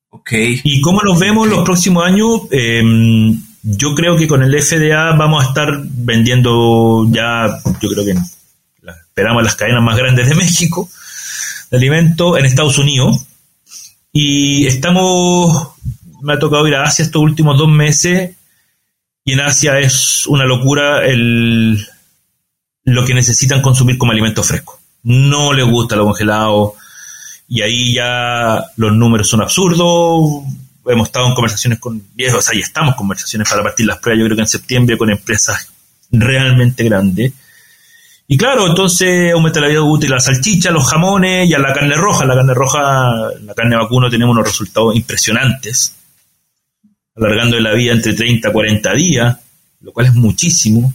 Ok. 0.10 0.32
¿Y 0.64 0.82
cómo 0.82 1.02
nos 1.02 1.20
vemos 1.20 1.48
los 1.48 1.64
próximos 1.64 2.06
años? 2.06 2.42
Eh, 2.52 2.82
yo 3.64 3.94
creo 3.94 4.18
que 4.18 4.28
con 4.28 4.44
el 4.44 4.62
FDA 4.62 5.14
vamos 5.16 5.44
a 5.44 5.48
estar 5.50 5.82
vendiendo 5.84 7.06
ya, 7.12 7.60
yo 7.82 7.90
creo 7.90 8.06
que 8.06 8.16
esperamos 8.86 9.44
las 9.44 9.56
cadenas 9.56 9.84
más 9.84 9.98
grandes 9.98 10.30
de 10.30 10.36
México 10.44 10.90
de 11.70 11.78
alimentos 11.78 12.38
en 12.38 12.46
Estados 12.46 12.78
Unidos. 12.78 13.26
Y 14.20 14.66
estamos, 14.66 15.76
me 16.24 16.34
ha 16.34 16.40
tocado 16.40 16.68
ir 16.68 16.74
a 16.74 16.86
Asia 16.86 17.06
estos 17.06 17.22
últimos 17.22 17.56
dos 17.56 17.70
meses 17.70 18.36
y 19.24 19.34
en 19.34 19.42
Asia 19.42 19.78
es 19.78 20.26
una 20.26 20.44
locura 20.44 21.06
el, 21.06 21.86
lo 22.84 23.06
que 23.06 23.14
necesitan 23.14 23.62
consumir 23.62 24.00
como 24.00 24.14
alimento 24.14 24.42
fresco. 24.42 24.80
No 25.04 25.54
les 25.54 25.68
gusta 25.68 25.96
lo 25.96 26.06
congelado 26.06 26.74
y 27.48 27.62
ahí 27.62 27.94
ya 27.94 28.60
los 28.78 28.92
números 28.92 29.30
son 29.30 29.42
absurdos 29.42 30.46
hemos 30.88 31.10
estado 31.10 31.28
en 31.28 31.36
conversaciones 31.36 31.78
con 31.78 32.02
viejos, 32.16 32.50
o 32.50 32.54
y 32.56 32.62
estamos 32.62 32.94
en 32.94 32.98
conversaciones 32.98 33.48
para 33.48 33.62
partir 33.62 33.86
las 33.86 34.00
pruebas, 34.00 34.20
yo 34.20 34.26
creo 34.26 34.36
que 34.36 34.42
en 34.42 34.48
septiembre 34.48 34.98
con 34.98 35.12
empresas 35.12 35.70
realmente 36.10 36.84
grandes. 36.84 37.34
Y 38.28 38.38
claro, 38.38 38.68
entonces 38.68 39.32
aumenta 39.34 39.62
la 39.62 39.70
vida 39.70 39.82
útil 39.82 40.12
a 40.12 40.16
la 40.16 40.20
salchicha, 40.20 40.70
los 40.70 40.86
jamones 40.90 41.50
y 41.50 41.54
a 41.54 41.60
la 41.60 41.72
carne 41.74 41.96
roja. 41.96 42.26
La 42.26 42.36
carne 42.36 42.54
roja, 42.54 43.32
la 43.42 43.54
carne 43.54 43.78
vacuno 43.78 44.10
tenemos 44.10 44.34
unos 44.34 44.48
resultados 44.48 44.96
impresionantes, 44.96 45.96
alargando 47.16 47.58
la 47.60 47.74
vida 47.74 47.94
entre 47.94 48.14
30 48.14 48.50
a 48.50 48.52
40 48.52 48.94
días, 48.94 49.38
lo 49.80 49.94
cual 49.94 50.08
es 50.08 50.14
muchísimo. 50.14 50.94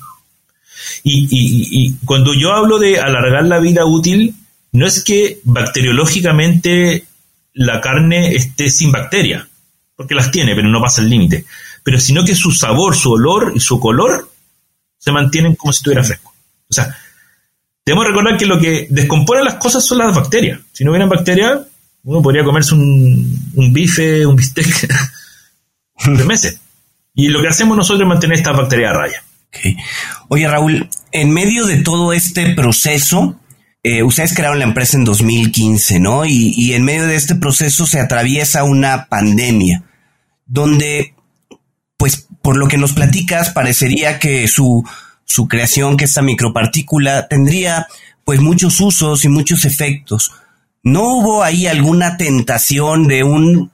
Y, 1.05 1.27
y 1.31 1.95
cuando 2.05 2.35
yo 2.35 2.53
hablo 2.53 2.79
de 2.79 3.01
alargar 3.01 3.45
la 3.45 3.61
vida 3.61 3.87
útil, 3.87 4.35
no 4.73 4.87
es 4.87 5.03
que 5.03 5.41
bacteriológicamente 5.45 7.07
la 7.55 7.81
carne 7.81 8.35
esté 8.35 8.69
sin 8.69 8.93
bacteria 8.93 9.49
porque 9.97 10.15
las 10.15 10.31
tiene, 10.31 10.55
pero 10.55 10.69
no 10.69 10.81
pasa 10.81 11.01
el 11.01 11.09
límite. 11.09 11.45
Pero 11.83 11.99
sino 11.99 12.25
que 12.25 12.35
su 12.35 12.51
sabor, 12.51 12.97
su 12.97 13.13
olor 13.13 13.53
y 13.55 13.61
su 13.61 13.79
color 13.79 14.31
se 14.99 15.13
mantienen 15.13 15.55
como 15.55 15.73
si 15.73 15.79
estuviera 15.79 16.05
fresco. 16.05 16.35
O 16.69 16.73
sea, 16.73 16.97
debemos 17.85 18.07
recordar 18.07 18.37
que 18.37 18.47
lo 18.47 18.59
que 18.59 18.87
descompone 18.91 19.45
las 19.45 19.55
cosas 19.55 19.85
son 19.85 19.99
las 19.99 20.15
bacterias. 20.15 20.61
Si 20.73 20.85
no 20.85 20.91
hubieran 20.91 21.09
bacterias, 21.09 21.61
uno 22.05 22.23
podría 22.23 22.45
comerse 22.45 22.75
un, 22.75 23.73
bife, 23.73 24.27
un 24.27 24.37
bistec 24.37 24.89
de 26.07 26.25
meses. 26.25 26.61
Y 27.15 27.29
lo 27.29 27.43
que 27.43 27.49
hacemos 27.49 27.77
nosotros 27.77 28.03
es 28.03 28.09
mantener 28.09 28.39
estas 28.39 28.57
bacterias 28.57 28.91
a 28.91 28.99
raya. 28.99 29.25
Oye, 30.29 30.49
Raúl, 30.49 30.89
en 31.11 31.31
medio 31.31 31.67
de 31.67 31.77
todo 31.83 32.13
este 32.13 32.55
proceso, 32.55 33.39
eh, 33.83 34.03
ustedes 34.03 34.35
crearon 34.35 34.59
la 34.59 34.65
empresa 34.65 34.97
en 34.97 35.05
2015, 35.05 36.01
¿no? 36.01 36.25
Y, 36.25 36.55
y, 36.57 36.73
en 36.73 36.85
medio 36.85 37.07
de 37.07 37.17
este 37.17 37.35
proceso 37.35 37.87
se 37.87 38.01
atraviesa 38.01 38.65
una 38.65 39.09
pandemia 39.09 39.83
donde, 40.47 41.15
pues, 41.99 42.29
por 42.41 42.57
lo 42.57 42.69
que 42.69 42.79
nos 42.79 42.93
platicas, 42.93 43.51
parecería 43.51 44.19
que 44.19 44.49
su, 44.49 44.85
su 45.33 45.49
creación, 45.49 45.97
que 45.97 46.05
esta 46.05 46.23
micropartícula, 46.23 47.29
tendría, 47.29 47.87
pues, 48.25 48.41
muchos 48.41 48.81
usos 48.81 49.25
y 49.25 49.29
muchos 49.29 49.65
efectos. 49.65 50.33
¿No 50.83 51.03
hubo 51.15 51.43
ahí 51.43 51.67
alguna 51.67 52.17
tentación 52.17 53.07
de 53.07 53.25
un, 53.25 53.71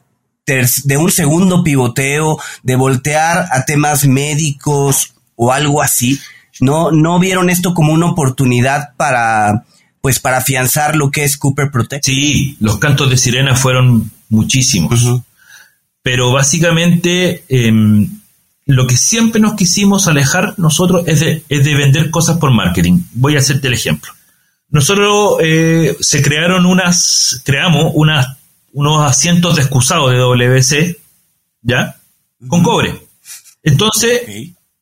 de 0.46 0.96
un 0.96 1.10
segundo 1.10 1.62
pivoteo, 1.62 2.38
de 2.62 2.76
voltear 2.76 3.48
a 3.50 3.64
temas 3.64 4.06
médicos 4.06 5.14
o 5.36 5.52
algo 5.52 5.82
así? 5.82 6.20
¿No, 6.60 6.90
no 6.90 7.18
vieron 7.18 7.50
esto 7.50 7.74
como 7.74 7.92
una 7.92 8.10
oportunidad 8.10 8.94
para, 8.96 9.64
pues, 10.00 10.18
para 10.20 10.38
afianzar 10.38 10.96
lo 10.96 11.10
que 11.10 11.24
es 11.24 11.36
Cooper 11.36 11.70
Protect? 11.70 12.04
Sí, 12.04 12.56
los 12.60 12.78
cantos 12.78 13.10
de 13.10 13.16
sirena 13.16 13.54
fueron 13.54 14.10
muchísimos 14.28 15.22
pero 16.08 16.32
básicamente 16.32 17.44
em, 17.50 18.17
lo 18.68 18.86
que 18.86 18.98
siempre 18.98 19.40
nos 19.40 19.54
quisimos 19.54 20.08
alejar 20.08 20.52
nosotros 20.58 21.02
es 21.06 21.20
de, 21.20 21.74
vender 21.74 22.10
cosas 22.10 22.36
por 22.36 22.52
marketing. 22.52 23.00
Voy 23.14 23.34
a 23.34 23.38
hacerte 23.38 23.66
el 23.66 23.72
ejemplo. 23.72 24.12
Nosotros 24.68 25.38
eh, 25.40 25.96
se 26.00 26.20
crearon 26.20 26.66
unas, 26.66 27.40
creamos 27.46 27.92
unas, 27.94 28.36
unos 28.74 29.10
asientos 29.10 29.56
de 29.56 29.62
excusado 29.62 30.10
de 30.10 30.18
WC, 30.18 30.98
¿ya? 31.62 31.96
Con 32.46 32.62
cobre. 32.62 32.94
Entonces, 33.62 34.20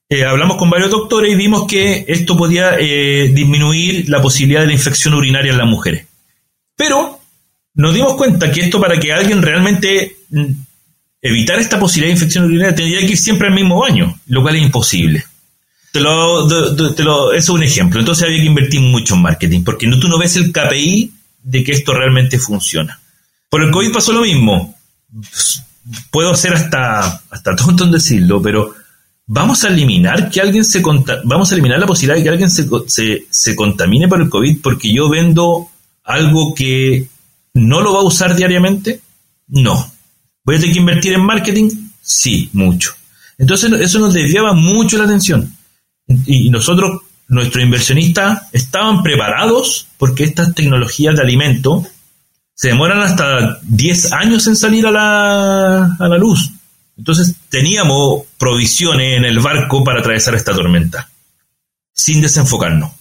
eh, 0.09 0.25
hablamos 0.25 0.57
con 0.57 0.69
varios 0.69 0.91
doctores 0.91 1.33
y 1.33 1.37
vimos 1.37 1.69
que 1.69 2.07
esto 2.09 2.37
podía 2.37 2.77
eh, 2.81 3.31
disminuir 3.33 4.09
la 4.09 4.21
posibilidad 4.21 4.63
de 4.63 4.67
la 4.67 4.73
infección 4.73 5.15
urinaria 5.15 5.53
en 5.53 5.59
las 5.59 5.69
mujeres. 5.69 6.09
Pero 6.75 7.21
nos 7.75 7.95
dimos 7.95 8.15
cuenta 8.15 8.51
que 8.51 8.63
esto 8.63 8.81
para 8.81 8.99
que 8.99 9.13
alguien 9.13 9.43
realmente 9.43 10.17
mm, 10.31 10.53
evitar 11.29 11.59
esta 11.59 11.79
posibilidad 11.79 12.09
de 12.09 12.21
infección 12.21 12.45
urinaria 12.45 12.75
tendría 12.75 13.01
que 13.01 13.13
ir 13.13 13.19
siempre 13.19 13.49
al 13.49 13.55
mismo 13.55 13.81
baño, 13.81 14.19
lo 14.27 14.43
cual 14.43 14.57
es 14.57 14.63
imposible. 14.63 15.25
Te 15.93 16.01
lo, 16.01 17.33
eso 17.33 17.33
es 17.33 17.49
un 17.49 17.63
ejemplo. 17.63 18.01
Entonces 18.01 18.25
había 18.25 18.41
que 18.41 18.47
invertir 18.47 18.81
mucho 18.81 19.15
en 19.15 19.23
marketing, 19.23 19.65
porque 19.65 19.87
no, 19.87 19.99
tú 19.99 20.09
no 20.09 20.19
ves 20.19 20.37
el 20.37 20.53
KPI 20.53 21.13
de 21.43 21.65
que 21.65 21.73
esto 21.73 21.95
realmente 21.95 22.39
funciona. 22.39 23.01
Por 23.49 23.63
el 23.63 23.71
COVID 23.71 23.93
pasó 23.93 24.13
lo 24.13 24.21
mismo. 24.21 24.75
Puedo 26.11 26.35
ser 26.35 26.55
hasta, 26.55 27.23
hasta 27.31 27.57
tonto 27.57 27.85
en 27.85 27.93
decirlo, 27.93 28.43
pero 28.43 28.75
vamos 29.27 29.65
a 29.65 29.69
eliminar 29.69 30.31
que 30.31 30.41
alguien 30.41 30.65
se 30.65 30.83
vamos 31.25 31.51
a 31.51 31.55
eliminar 31.55 31.79
la 31.79 31.87
posibilidad 31.87 32.17
de 32.17 32.23
que 32.25 32.29
alguien 32.29 32.51
se, 32.51 32.69
se, 32.89 33.27
se 33.31 33.57
contamine 33.57 34.09
por 34.09 34.21
el 34.21 34.29
COVID 34.29 34.61
porque 34.61 34.93
yo 34.93 35.09
vendo 35.09 35.69
algo 36.05 36.55
que 36.55 37.09
no 37.55 37.81
lo 37.81 37.95
va 37.95 38.01
a 38.01 38.05
usar 38.05 38.37
diariamente. 38.37 39.01
No, 39.49 39.93
¿Voy 40.47 40.55
a 40.55 40.61
tener 40.61 40.73
que 40.73 40.81
invertir 40.81 41.13
en 41.13 41.27
marketing? 41.27 41.71
Sí, 42.01 42.49
mucho. 42.53 42.95
Entonces 43.37 43.71
eso 43.81 43.99
nos 43.99 44.15
desviaba 44.15 44.53
mucho 44.55 44.97
la 44.97 45.05
atención. 45.05 45.53
Y 46.25 46.49
nosotros 46.51 47.03
nuestros 47.27 47.65
inversionistas 47.65 48.45
estaban 48.53 49.03
preparados 49.03 49.89
porque 49.99 50.23
estas 50.23 50.55
tecnologías 50.55 51.17
de 51.17 51.23
alimento 51.23 51.85
se 52.55 52.69
demoran 52.69 53.01
hasta 53.01 53.59
10 53.63 54.13
años 54.13 54.47
en 54.47 54.55
salir 54.55 54.87
a 54.87 54.93
la, 54.93 55.97
a 55.99 56.09
la 56.09 56.17
luz. 56.17 56.53
Entonces 56.97 57.35
teníamos 57.49 58.23
provisiones 58.39 59.19
en 59.19 59.25
el 59.25 59.41
barco 59.41 59.83
para 59.83 59.99
atravesar 59.99 60.37
esta 60.37 60.55
tormenta, 60.55 61.11
sin 61.93 62.21
desenfocarnos. 62.21 62.93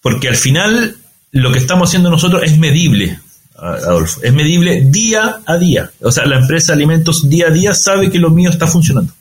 porque 0.00 0.28
al 0.28 0.36
final 0.36 0.96
lo 1.32 1.52
que 1.52 1.58
estamos 1.58 1.88
haciendo 1.88 2.08
nosotros 2.08 2.42
es 2.44 2.56
medible, 2.56 3.18
Adolfo, 3.62 4.20
es 4.22 4.32
medible 4.32 4.82
día 4.86 5.38
a 5.46 5.56
día. 5.56 5.90
O 6.00 6.10
sea, 6.10 6.26
la 6.26 6.38
empresa 6.38 6.72
de 6.72 6.78
alimentos 6.78 7.28
día 7.28 7.46
a 7.46 7.50
día 7.50 7.74
sabe 7.74 8.10
que 8.10 8.18
lo 8.18 8.30
mío 8.30 8.50
está 8.50 8.66
funcionando. 8.66 9.12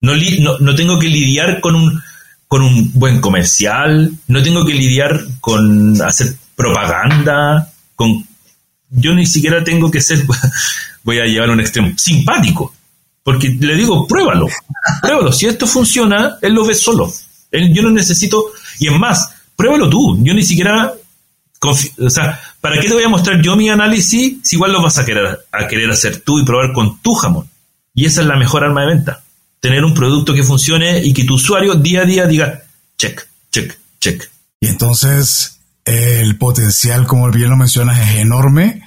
No, 0.00 0.14
no, 0.60 0.74
tengo 0.74 0.98
que 0.98 1.08
lidiar 1.08 1.60
con 1.60 1.74
un, 1.74 2.00
con 2.46 2.62
un 2.62 2.92
buen 2.94 3.20
comercial, 3.20 4.10
no 4.28 4.42
tengo 4.42 4.64
que 4.64 4.72
lidiar 4.72 5.22
con 5.40 6.00
hacer 6.00 6.34
propaganda, 6.54 7.70
con 7.94 8.24
yo 8.90 9.12
ni 9.12 9.26
siquiera 9.26 9.62
tengo 9.62 9.90
que 9.90 10.00
ser, 10.00 10.24
voy 11.02 11.18
a 11.18 11.26
llevar 11.26 11.50
un 11.50 11.60
extremo, 11.60 11.92
simpático. 11.96 12.72
Porque 13.22 13.50
le 13.60 13.74
digo, 13.74 14.06
pruébalo, 14.06 14.46
pruébalo. 15.02 15.30
Si 15.30 15.44
esto 15.44 15.66
funciona, 15.66 16.38
él 16.40 16.54
lo 16.54 16.64
ve 16.64 16.74
solo. 16.74 17.12
yo 17.52 17.82
no 17.82 17.90
necesito, 17.90 18.46
y 18.78 18.88
es 18.88 18.98
más, 18.98 19.28
pruébalo 19.54 19.90
tú. 19.90 20.18
Yo 20.22 20.32
ni 20.32 20.42
siquiera, 20.42 20.94
o 21.60 22.08
sea, 22.08 22.40
¿para 22.60 22.80
qué 22.80 22.88
te 22.88 22.94
voy 22.94 23.04
a 23.04 23.08
mostrar 23.08 23.40
yo 23.42 23.56
mi 23.56 23.68
análisis 23.68 24.38
si 24.42 24.56
igual 24.56 24.72
lo 24.72 24.82
vas 24.82 24.98
a 24.98 25.04
querer, 25.04 25.38
a 25.52 25.68
querer 25.68 25.90
hacer 25.90 26.20
tú 26.20 26.38
y 26.38 26.44
probar 26.44 26.72
con 26.72 27.00
tu 27.00 27.14
jamón? 27.14 27.48
Y 27.94 28.06
esa 28.06 28.20
es 28.20 28.26
la 28.26 28.36
mejor 28.36 28.64
arma 28.64 28.82
de 28.82 28.94
venta. 28.94 29.22
Tener 29.60 29.84
un 29.84 29.94
producto 29.94 30.34
que 30.34 30.44
funcione 30.44 31.04
y 31.04 31.12
que 31.12 31.24
tu 31.24 31.34
usuario 31.34 31.74
día 31.74 32.02
a 32.02 32.04
día 32.04 32.26
diga, 32.26 32.62
check, 32.96 33.26
check, 33.50 33.76
check. 34.00 34.30
Y 34.60 34.68
entonces, 34.68 35.58
el 35.84 36.36
potencial, 36.36 37.06
como 37.06 37.30
bien 37.30 37.50
lo 37.50 37.56
mencionas, 37.56 37.98
es 38.08 38.16
enorme. 38.16 38.82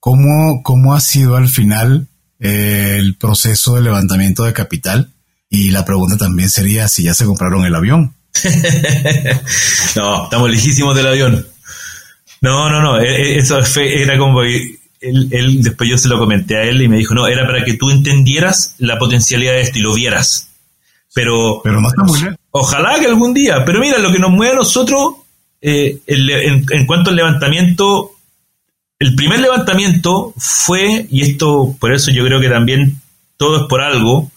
¿Cómo, 0.00 0.62
cómo 0.62 0.94
ha 0.94 1.00
sido 1.00 1.36
al 1.36 1.48
final 1.48 2.08
eh, 2.40 2.96
el 2.98 3.16
proceso 3.16 3.74
de 3.74 3.82
levantamiento 3.82 4.44
de 4.44 4.52
capital? 4.52 5.10
Y 5.50 5.70
la 5.70 5.84
pregunta 5.84 6.16
también 6.16 6.50
sería 6.50 6.88
si 6.88 7.04
ya 7.04 7.14
se 7.14 7.26
compraron 7.26 7.64
el 7.64 7.74
avión. 7.74 8.14
no, 9.96 10.24
estamos 10.24 10.50
lejísimos 10.50 10.96
del 10.96 11.06
avión. 11.06 11.46
No, 12.44 12.68
no, 12.68 12.82
no, 12.82 13.00
e, 13.00 13.06
e, 13.06 13.38
eso 13.38 13.58
era 13.80 14.18
como 14.18 14.42
él, 14.42 14.78
él, 15.00 15.62
después 15.62 15.88
yo 15.88 15.96
se 15.96 16.10
lo 16.10 16.18
comenté 16.18 16.58
a 16.58 16.64
él 16.64 16.82
y 16.82 16.88
me 16.88 16.98
dijo, 16.98 17.14
no, 17.14 17.26
era 17.26 17.46
para 17.46 17.64
que 17.64 17.72
tú 17.72 17.88
entendieras 17.88 18.74
la 18.76 18.98
potencialidad 18.98 19.54
de 19.54 19.62
esto 19.62 19.78
y 19.78 19.82
lo 19.82 19.94
vieras. 19.94 20.50
Pero, 21.14 21.62
pero 21.64 21.80
no 21.80 21.88
está 21.88 22.02
muy 22.02 22.20
bien. 22.20 22.36
Ojalá 22.50 23.00
que 23.00 23.06
algún 23.06 23.32
día, 23.32 23.64
pero 23.64 23.80
mira, 23.80 23.98
lo 23.98 24.12
que 24.12 24.18
nos 24.18 24.30
mueve 24.30 24.52
a 24.52 24.56
nosotros 24.56 25.14
eh, 25.62 26.00
en, 26.06 26.84
cuanto 26.84 27.08
al 27.08 27.16
levantamiento, 27.16 28.10
el 28.98 29.14
primer 29.14 29.40
levantamiento 29.40 30.34
fue, 30.36 31.06
y 31.10 31.22
esto 31.22 31.74
por 31.80 31.94
eso 31.94 32.10
yo 32.10 32.26
creo 32.26 32.40
que 32.42 32.50
también 32.50 33.00
todo 33.38 33.62
es 33.62 33.66
por 33.70 33.80
algo, 33.80 34.30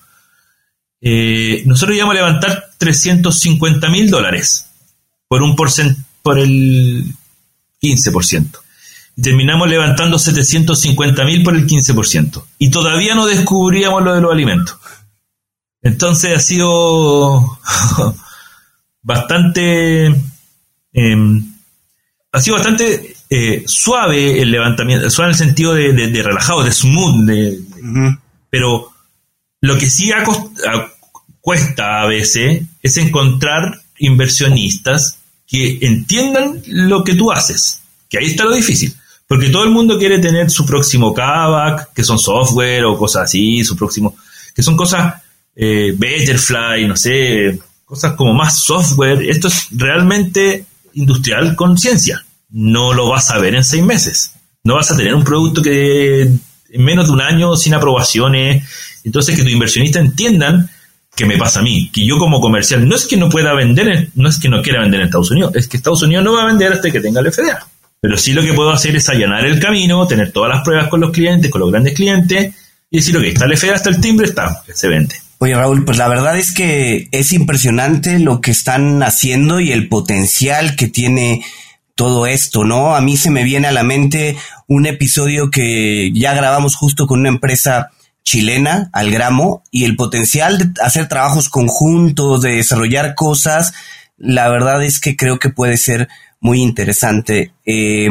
eh, 1.02 1.62
nosotros 1.66 1.98
íbamos 1.98 2.14
a 2.14 2.20
levantar 2.20 2.70
350 2.78 3.90
mil 3.90 4.10
dólares 4.10 4.70
por 5.28 5.42
un 5.44 5.58
porcent 5.58 5.98
por 6.24 6.40
el 6.40 7.04
15%. 7.92 8.60
Y 9.16 9.22
terminamos 9.22 9.70
levantando 9.70 10.20
750 10.20 11.24
mil 11.26 11.44
por 11.44 11.56
el 11.56 11.66
15%. 11.66 12.44
Y 12.60 12.70
todavía 12.70 13.16
no 13.16 13.26
descubríamos 13.26 14.04
lo 14.04 14.14
de 14.14 14.22
los 14.22 14.32
alimentos. 14.32 14.78
Entonces 15.82 16.36
ha 16.36 16.40
sido 16.40 17.60
bastante 19.02 20.14
Em, 20.98 21.54
ha 22.32 22.42
sido 22.42 22.56
bastante 22.56 23.16
eh, 23.30 23.64
suave 23.68 24.42
el 24.42 24.50
levantamiento, 24.50 25.12
suave 25.12 25.30
en 25.30 25.34
el 25.34 25.46
sentido 25.46 25.76
de, 25.76 26.24
relajado, 26.24 26.64
de 26.64 26.72
smooth, 26.72 27.26
de, 27.26 27.60
pero 28.50 28.92
lo 29.62 29.78
que 29.78 29.88
sí 29.88 30.12
cuesta 31.40 32.02
a 32.02 32.08
veces 32.08 32.64
es 32.82 32.98
encontrar 32.98 33.80
inversionistas 34.00 35.17
que 35.48 35.80
entiendan 35.82 36.62
lo 36.68 37.04
que 37.04 37.16
tú 37.16 37.32
haces, 37.32 37.82
que 38.10 38.18
ahí 38.18 38.26
está 38.26 38.44
lo 38.44 38.54
difícil, 38.54 38.94
porque 39.28 39.50
todo 39.50 39.64
el 39.64 39.72
mundo 39.72 39.98
quiere 39.98 40.20
tener 40.20 40.52
su 40.52 40.66
próximo 40.66 41.14
Kavak, 41.14 41.94
que 41.94 42.04
son 42.04 42.20
software 42.20 42.86
o 42.86 42.98
cosas 42.98 43.24
así, 43.24 43.64
su 43.64 43.76
próximo, 43.76 44.16
que 44.54 44.62
son 44.62 44.76
cosas 44.76 45.16
eh, 45.56 45.94
Betterfly, 45.98 46.88
no 46.88 46.96
sé, 46.96 47.60
cosas 47.86 48.14
como 48.14 48.34
más 48.34 48.60
software. 48.60 49.24
Esto 49.30 49.48
es 49.48 49.68
realmente 49.72 50.66
industrial 50.94 51.56
con 51.56 51.78
ciencia. 51.78 52.26
No 52.50 52.94
lo 52.94 53.10
vas 53.10 53.32
a 53.32 53.40
ver 53.40 53.56
en 53.56 53.64
seis 53.64 53.84
meses. 53.84 54.34
No 54.64 54.76
vas 54.76 54.92
a 54.92 54.98
tener 54.98 55.16
un 55.16 55.24
producto 55.24 55.62
que 55.62 56.22
en 56.22 56.84
menos 56.84 57.08
de 57.08 57.14
un 57.14 57.22
año 57.22 57.56
sin 57.56 57.74
aprobaciones. 57.74 58.64
Entonces, 59.04 59.36
que 59.36 59.44
tu 59.44 59.50
inversionista 59.50 60.00
entiendan 60.00 60.70
que 61.18 61.26
me 61.26 61.36
pasa 61.36 61.62
a 61.62 61.64
mí, 61.64 61.90
que 61.92 62.06
yo 62.06 62.20
como 62.20 62.40
comercial 62.40 62.88
no 62.88 62.96
es 62.96 63.08
que 63.08 63.18
no 63.18 63.28
pueda 63.28 63.52
vender, 63.56 64.10
no 64.14 64.30
es 64.30 64.40
que 64.40 64.50
no 64.50 64.62
quiera 64.62 64.82
vender 64.82 65.00
en 65.00 65.08
Estados 65.08 65.32
Unidos, 65.32 65.56
es 65.56 65.68
que 65.68 65.78
Estados 65.78 66.04
Unidos 66.04 66.24
no 66.24 66.34
va 66.34 66.44
a 66.44 66.46
vender 66.46 66.72
hasta 66.72 66.92
que 66.92 67.00
tenga 67.00 67.22
el 67.22 67.34
FDA. 67.34 67.68
Pero 68.00 68.18
sí 68.20 68.34
lo 68.34 68.44
que 68.44 68.54
puedo 68.54 68.70
hacer 68.70 68.96
es 68.96 69.10
allanar 69.10 69.44
el 69.44 69.60
camino, 69.60 70.06
tener 70.06 70.32
todas 70.32 70.54
las 70.54 70.64
pruebas 70.64 70.90
con 70.90 71.02
los 71.02 71.10
clientes, 71.10 71.50
con 71.50 71.62
los 71.62 71.72
grandes 71.72 71.96
clientes, 71.96 72.54
y 72.92 72.98
decir, 72.98 73.18
ok, 73.18 73.24
está 73.24 73.46
el 73.46 73.58
FDA, 73.58 73.74
hasta 73.74 73.90
el 73.90 74.00
timbre, 74.00 74.28
está, 74.28 74.64
se 74.72 74.88
vende. 74.88 75.16
Oye, 75.40 75.56
Raúl, 75.56 75.84
pues 75.86 75.98
la 75.98 76.08
verdad 76.08 76.38
es 76.38 76.52
que 76.52 77.08
es 77.12 77.34
impresionante 77.34 78.20
lo 78.20 78.40
que 78.40 78.52
están 78.52 79.02
haciendo 79.02 79.60
y 79.60 79.72
el 79.72 79.90
potencial 79.90 80.76
que 80.76 80.88
tiene 80.88 81.44
todo 81.96 82.28
esto, 82.28 82.64
¿no? 82.64 82.96
A 82.96 83.02
mí 83.02 83.18
se 83.18 83.32
me 83.32 83.44
viene 83.44 83.68
a 83.68 83.72
la 83.72 83.82
mente 83.82 84.38
un 84.68 84.86
episodio 84.86 85.50
que 85.50 86.12
ya 86.14 86.36
grabamos 86.36 86.76
justo 86.76 87.08
con 87.08 87.22
una 87.22 87.30
empresa 87.30 87.90
chilena, 88.28 88.90
al 88.92 89.10
gramo, 89.10 89.64
y 89.72 89.86
el 89.86 89.96
potencial 89.96 90.58
de 90.58 90.82
hacer 90.84 91.08
trabajos 91.08 91.48
conjuntos, 91.48 92.42
de 92.42 92.58
desarrollar 92.58 93.16
cosas, 93.16 93.72
la 94.18 94.50
verdad 94.50 94.84
es 94.84 95.00
que 95.00 95.16
creo 95.16 95.40
que 95.40 95.50
puede 95.50 95.78
ser 95.78 96.10
muy 96.42 96.62
interesante. 96.62 97.54
Eh, 97.66 98.10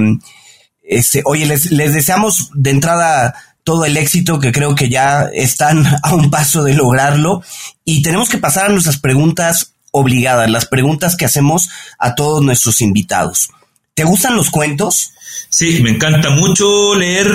este, 0.82 1.20
oye, 1.26 1.44
les, 1.44 1.70
les 1.70 1.92
deseamos 1.92 2.48
de 2.54 2.70
entrada 2.70 3.34
todo 3.62 3.84
el 3.84 3.98
éxito 3.98 4.40
que 4.40 4.52
creo 4.52 4.74
que 4.74 4.88
ya 4.88 5.28
están 5.34 5.84
a 6.02 6.14
un 6.14 6.30
paso 6.30 6.62
de 6.62 6.72
lograrlo. 6.72 7.42
Y 7.84 8.00
tenemos 8.00 8.30
que 8.30 8.38
pasar 8.38 8.66
a 8.66 8.72
nuestras 8.72 8.96
preguntas 8.96 9.74
obligadas, 9.90 10.48
las 10.50 10.64
preguntas 10.64 11.14
que 11.14 11.26
hacemos 11.26 11.68
a 11.98 12.14
todos 12.14 12.42
nuestros 12.42 12.80
invitados. 12.80 13.50
¿Te 13.92 14.04
gustan 14.04 14.34
los 14.34 14.48
cuentos? 14.48 15.12
Sí, 15.50 15.82
me 15.82 15.90
encanta 15.90 16.30
mucho 16.30 16.94
leer 16.94 17.30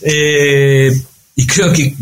eh, 0.00 0.90
y 1.36 1.46
creo 1.46 1.72
que 1.72 1.94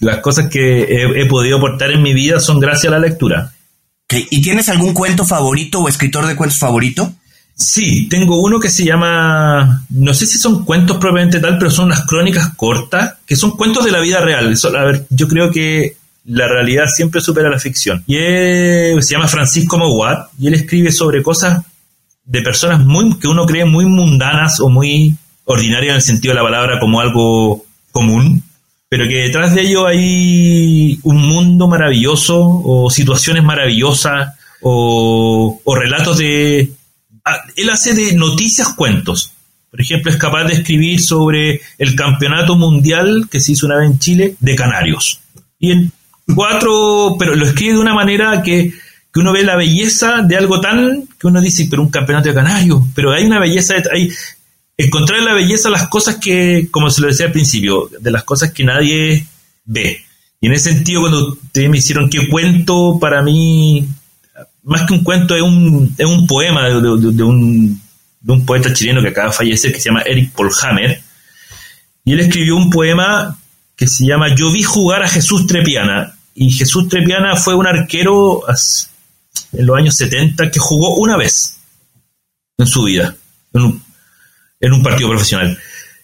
las 0.00 0.18
cosas 0.18 0.48
que 0.48 0.82
he, 0.82 1.26
podido 1.26 1.58
aportar 1.58 1.90
en 1.90 2.02
mi 2.02 2.14
vida 2.14 2.40
son 2.40 2.58
gracias 2.58 2.92
a 2.92 2.96
la 2.96 3.06
lectura. 3.06 3.52
¿Y 4.10 4.40
tienes 4.40 4.68
algún 4.70 4.94
cuento 4.94 5.24
favorito 5.24 5.80
o 5.80 5.88
escritor 5.88 6.26
de 6.26 6.34
cuentos 6.34 6.58
favorito? 6.58 7.12
Sí, 7.54 8.08
tengo 8.08 8.40
uno 8.40 8.58
que 8.58 8.70
se 8.70 8.84
llama, 8.84 9.84
no 9.90 10.14
sé 10.14 10.26
si 10.26 10.38
son 10.38 10.64
cuentos 10.64 10.96
propiamente 10.96 11.40
tal, 11.40 11.58
pero 11.58 11.70
son 11.70 11.86
unas 11.86 12.06
crónicas 12.06 12.54
cortas, 12.56 13.16
que 13.26 13.36
son 13.36 13.50
cuentos 13.50 13.84
de 13.84 13.90
la 13.90 14.00
vida 14.00 14.20
real. 14.20 14.54
a 14.76 14.84
ver, 14.84 15.06
yo 15.10 15.28
creo 15.28 15.50
que 15.50 15.96
la 16.24 16.46
realidad 16.46 16.86
siempre 16.86 17.20
supera 17.20 17.50
la 17.50 17.58
ficción. 17.58 18.04
Y 18.06 18.14
se 18.14 19.12
llama 19.12 19.28
Francisco 19.28 19.76
Moguat, 19.76 20.28
y 20.38 20.46
él 20.46 20.54
escribe 20.54 20.92
sobre 20.92 21.22
cosas 21.22 21.62
de 22.24 22.42
personas 22.42 22.80
muy 22.80 23.18
que 23.18 23.26
uno 23.26 23.44
cree 23.44 23.64
muy 23.64 23.86
mundanas 23.86 24.60
o 24.60 24.68
muy 24.68 25.16
ordinarias 25.44 25.90
en 25.90 25.96
el 25.96 26.02
sentido 26.02 26.32
de 26.32 26.40
la 26.40 26.46
palabra 26.46 26.78
como 26.78 27.00
algo 27.00 27.64
común, 27.90 28.44
pero 28.88 29.06
que 29.06 29.24
detrás 29.24 29.54
de 29.54 29.62
ello 29.62 29.86
hay 29.86 30.98
un 31.02 31.16
mundo 31.16 31.68
maravilloso 31.68 32.40
o 32.40 32.90
situaciones 32.90 33.44
maravillosas 33.44 34.34
o 34.60 35.74
relatos 35.76 36.18
de, 36.18 36.72
Ah, 37.30 37.44
él 37.56 37.68
hace 37.68 37.92
de 37.92 38.14
noticias 38.14 38.72
cuentos. 38.72 39.34
Por 39.70 39.82
ejemplo, 39.82 40.10
es 40.10 40.16
capaz 40.16 40.44
de 40.44 40.54
escribir 40.54 40.98
sobre 40.98 41.60
el 41.76 41.94
campeonato 41.94 42.56
mundial 42.56 43.28
que 43.30 43.38
se 43.38 43.52
hizo 43.52 43.66
una 43.66 43.76
vez 43.76 43.90
en 43.90 43.98
Chile 43.98 44.34
de 44.40 44.56
canarios. 44.56 45.20
Y 45.58 45.72
en 45.72 45.92
cuatro, 46.34 47.16
pero 47.18 47.36
lo 47.36 47.44
escribe 47.44 47.74
de 47.74 47.80
una 47.80 47.92
manera 47.92 48.40
que, 48.42 48.72
uno 49.14 49.32
ve 49.32 49.42
la 49.42 49.56
belleza 49.56 50.22
de 50.22 50.36
algo 50.36 50.60
tan 50.60 51.08
que 51.18 51.26
uno 51.26 51.40
dice, 51.40 51.66
pero 51.68 51.82
un 51.82 51.90
campeonato 51.90 52.28
de 52.28 52.36
canarios, 52.36 52.84
pero 52.94 53.10
hay 53.10 53.24
una 53.24 53.40
belleza, 53.40 53.74
hay 53.92 54.12
encontrar 54.78 55.20
la 55.22 55.34
belleza 55.34 55.68
las 55.68 55.88
cosas 55.88 56.16
que, 56.16 56.68
como 56.70 56.88
se 56.90 57.00
lo 57.02 57.08
decía 57.08 57.26
al 57.26 57.32
principio, 57.32 57.90
de 58.00 58.10
las 58.10 58.24
cosas 58.24 58.52
que 58.52 58.64
nadie 58.64 59.26
ve. 59.64 60.04
Y 60.40 60.46
en 60.46 60.52
ese 60.52 60.72
sentido, 60.72 61.00
cuando 61.02 61.32
ustedes 61.32 61.68
me 61.68 61.78
hicieron 61.78 62.08
qué 62.08 62.28
cuento 62.28 62.98
para 63.00 63.20
mí 63.22 63.86
más 64.62 64.86
que 64.86 64.94
un 64.94 65.02
cuento, 65.02 65.34
es 65.34 65.42
un, 65.42 65.94
es 65.98 66.06
un 66.06 66.26
poema 66.26 66.68
de, 66.68 66.76
un, 66.76 67.16
de, 67.16 67.22
un, 68.32 68.46
poeta 68.46 68.72
chileno 68.72 69.02
que 69.02 69.08
acaba 69.08 69.28
de 69.28 69.34
fallecer, 69.34 69.72
que 69.72 69.80
se 69.80 69.88
llama 69.88 70.02
Eric 70.02 70.32
Polhammer. 70.32 71.02
Y 72.04 72.12
él 72.12 72.20
escribió 72.20 72.56
un 72.56 72.70
poema 72.70 73.36
que 73.74 73.88
se 73.88 74.06
llama 74.06 74.34
Yo 74.34 74.52
vi 74.52 74.62
jugar 74.62 75.02
a 75.02 75.08
Jesús 75.08 75.46
Trepiana. 75.46 76.14
Y 76.34 76.52
Jesús 76.52 76.88
Trepiana 76.88 77.34
fue 77.34 77.54
un 77.54 77.66
arquero 77.66 78.42
en 79.52 79.66
los 79.66 79.76
años 79.76 79.96
70 79.96 80.50
que 80.50 80.60
jugó 80.60 80.96
una 80.96 81.16
vez 81.16 81.58
en 82.58 82.66
su 82.66 82.84
vida, 82.84 83.16
en 84.60 84.72
un 84.72 84.82
partido 84.82 85.10
profesional. 85.10 85.58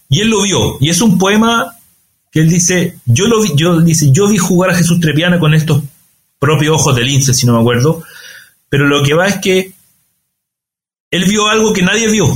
Y 0.09 0.21
él 0.21 0.29
lo 0.29 0.43
vio, 0.43 0.77
y 0.79 0.89
es 0.89 1.01
un 1.01 1.17
poema 1.17 1.75
que 2.31 2.41
él 2.41 2.49
dice, 2.49 2.97
yo 3.05 3.27
lo 3.27 3.41
vi, 3.41 3.53
yo 3.55 3.81
dice, 3.81 4.11
yo 4.11 4.27
vi 4.27 4.37
jugar 4.37 4.71
a 4.71 4.75
Jesús 4.75 4.99
Trepiana 4.99 5.39
con 5.39 5.53
estos 5.53 5.83
propios 6.37 6.75
ojos 6.75 6.95
de 6.95 7.03
lince, 7.03 7.33
si 7.33 7.45
no 7.45 7.53
me 7.53 7.59
acuerdo, 7.59 8.03
pero 8.69 8.87
lo 8.87 9.03
que 9.03 9.13
va 9.13 9.27
es 9.27 9.37
que 9.37 9.71
él 11.11 11.25
vio 11.25 11.47
algo 11.47 11.71
que 11.71 11.81
nadie 11.81 12.09
vio, 12.09 12.27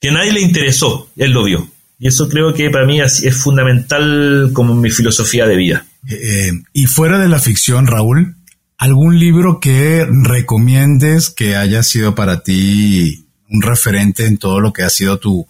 que 0.00 0.10
nadie 0.10 0.32
le 0.32 0.40
interesó, 0.40 1.08
él 1.16 1.32
lo 1.32 1.44
vio. 1.44 1.68
Y 1.98 2.08
eso 2.08 2.28
creo 2.28 2.52
que 2.52 2.70
para 2.70 2.86
mí 2.86 3.00
es, 3.00 3.36
fundamental 3.36 4.50
como 4.52 4.74
mi 4.74 4.90
filosofía 4.90 5.46
de 5.46 5.56
vida. 5.56 5.86
Eh, 6.08 6.52
y 6.72 6.86
fuera 6.86 7.18
de 7.18 7.28
la 7.28 7.38
ficción, 7.38 7.86
Raúl, 7.86 8.36
¿algún 8.78 9.18
libro 9.18 9.60
que 9.60 10.06
recomiendes 10.22 11.30
que 11.30 11.56
haya 11.56 11.82
sido 11.82 12.14
para 12.14 12.42
ti 12.42 13.25
un 13.50 13.62
referente 13.62 14.26
en 14.26 14.38
todo 14.38 14.60
lo 14.60 14.72
que 14.72 14.82
ha 14.82 14.90
sido 14.90 15.18
tu, 15.18 15.46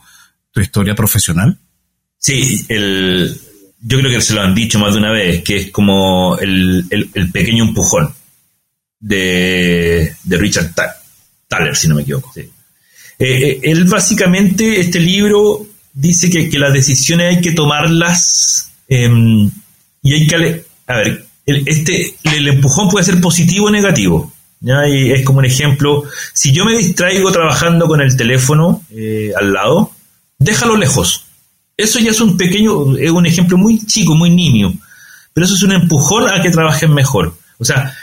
tu 0.50 0.60
historia 0.60 0.94
profesional? 0.94 1.58
Sí, 2.18 2.64
el, 2.68 3.38
yo 3.80 3.98
creo 3.98 4.10
que 4.10 4.20
se 4.20 4.34
lo 4.34 4.42
han 4.42 4.54
dicho 4.54 4.78
más 4.78 4.94
de 4.94 4.98
una 4.98 5.12
vez, 5.12 5.42
que 5.42 5.56
es 5.56 5.70
como 5.70 6.36
el, 6.38 6.84
pequeño 7.32 7.64
empujón 7.64 8.12
de, 8.98 10.14
Richard 10.24 10.74
Thaler, 11.46 11.76
si 11.76 11.88
no 11.88 11.94
me 11.94 12.02
equivoco. 12.02 12.32
Eh, 12.36 12.50
eh, 13.18 13.60
él 13.62 13.84
básicamente, 13.84 14.80
este 14.80 14.98
libro 14.98 15.66
dice 15.92 16.30
que, 16.30 16.58
las 16.58 16.72
decisiones 16.72 17.36
hay 17.36 17.40
que 17.40 17.52
tomarlas 17.52 18.72
em, 18.88 19.50
y 20.02 20.14
hay 20.14 20.26
que... 20.26 20.64
A 20.88 20.96
ver, 20.96 21.24
el, 21.46 21.62
este, 21.66 22.16
el 22.24 22.48
empujón 22.48 22.88
puede 22.88 23.04
ser 23.04 23.20
positivo 23.20 23.66
o 23.66 23.70
negativo. 23.70 24.32
Y 24.60 25.12
es 25.12 25.24
como 25.24 25.40
un 25.40 25.44
ejemplo, 25.44 26.04
si 26.32 26.52
yo 26.52 26.64
me 26.64 26.76
distraigo 26.76 27.30
trabajando 27.30 27.86
con 27.86 28.00
el 28.00 28.16
teléfono 28.16 28.82
eh, 28.90 29.32
al 29.38 29.52
lado, 29.52 29.92
déjalo 30.38 30.76
lejos. 30.76 31.26
Eso 31.76 31.98
ya 31.98 32.10
es 32.10 32.20
un 32.20 32.36
pequeño, 32.36 32.96
es 32.96 33.10
un 33.10 33.26
ejemplo 33.26 33.58
muy 33.58 33.84
chico, 33.84 34.14
muy 34.14 34.30
nimio, 34.30 34.72
pero 35.34 35.44
eso 35.44 35.54
es 35.54 35.62
un 35.62 35.72
empujón 35.72 36.28
a 36.28 36.40
que 36.40 36.50
trabajen 36.50 36.92
mejor. 36.94 37.36
O 37.58 37.64
sea, 37.64 37.94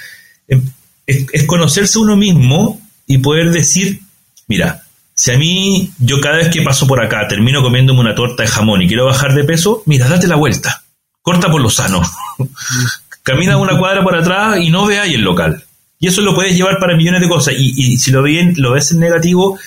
em, 0.48 0.64
es, 1.08 1.44
conocerse 1.46 1.98
uno 1.98 2.16
mismo 2.16 2.80
y 3.08 3.18
poder 3.18 3.52
decir, 3.52 4.00
mira, 4.48 4.84
si 5.16 5.32
a 5.32 5.38
mí 5.38 5.92
yo 5.98 6.22
cada 6.22 6.38
vez 6.38 6.50
que 6.50 6.62
paso 6.62 6.86
por 6.86 7.04
acá 7.04 7.28
termino 7.28 7.62
comiéndome 7.62 8.00
una 8.00 8.16
torta 8.16 8.44
de 8.44 8.50
jamón 8.50 8.82
y 8.84 8.88
quiero 8.88 9.06
bajar 9.06 9.34
de 9.34 9.44
peso, 9.44 9.82
mira, 9.88 10.08
date 10.08 10.28
la 10.28 10.36
vuelta, 10.36 10.84
corta 11.22 11.50
por 11.50 11.62
lo 11.62 11.70
sano, 11.72 12.02
camina 13.24 13.58
una 13.58 13.78
cuadra 13.78 14.04
por 14.04 14.16
atrás 14.16 14.60
y 14.60 14.70
no 14.70 14.86
veáis 14.86 15.16
el 15.16 15.22
local. 15.22 15.64
Y 16.04 16.08
eso 16.08 16.22
lo 16.22 16.36
puedes 16.36 16.54
llevar 16.54 16.80
para 16.82 16.98
millones 16.98 17.22
de 17.22 17.30
cosas. 17.30 17.54
Y, 17.58 17.98
si 17.98 18.12
lo, 18.12 18.22
bien, 18.22 18.56
lo 18.58 18.74
ves 18.74 18.92
en 18.92 19.00
negativo, 19.00 19.58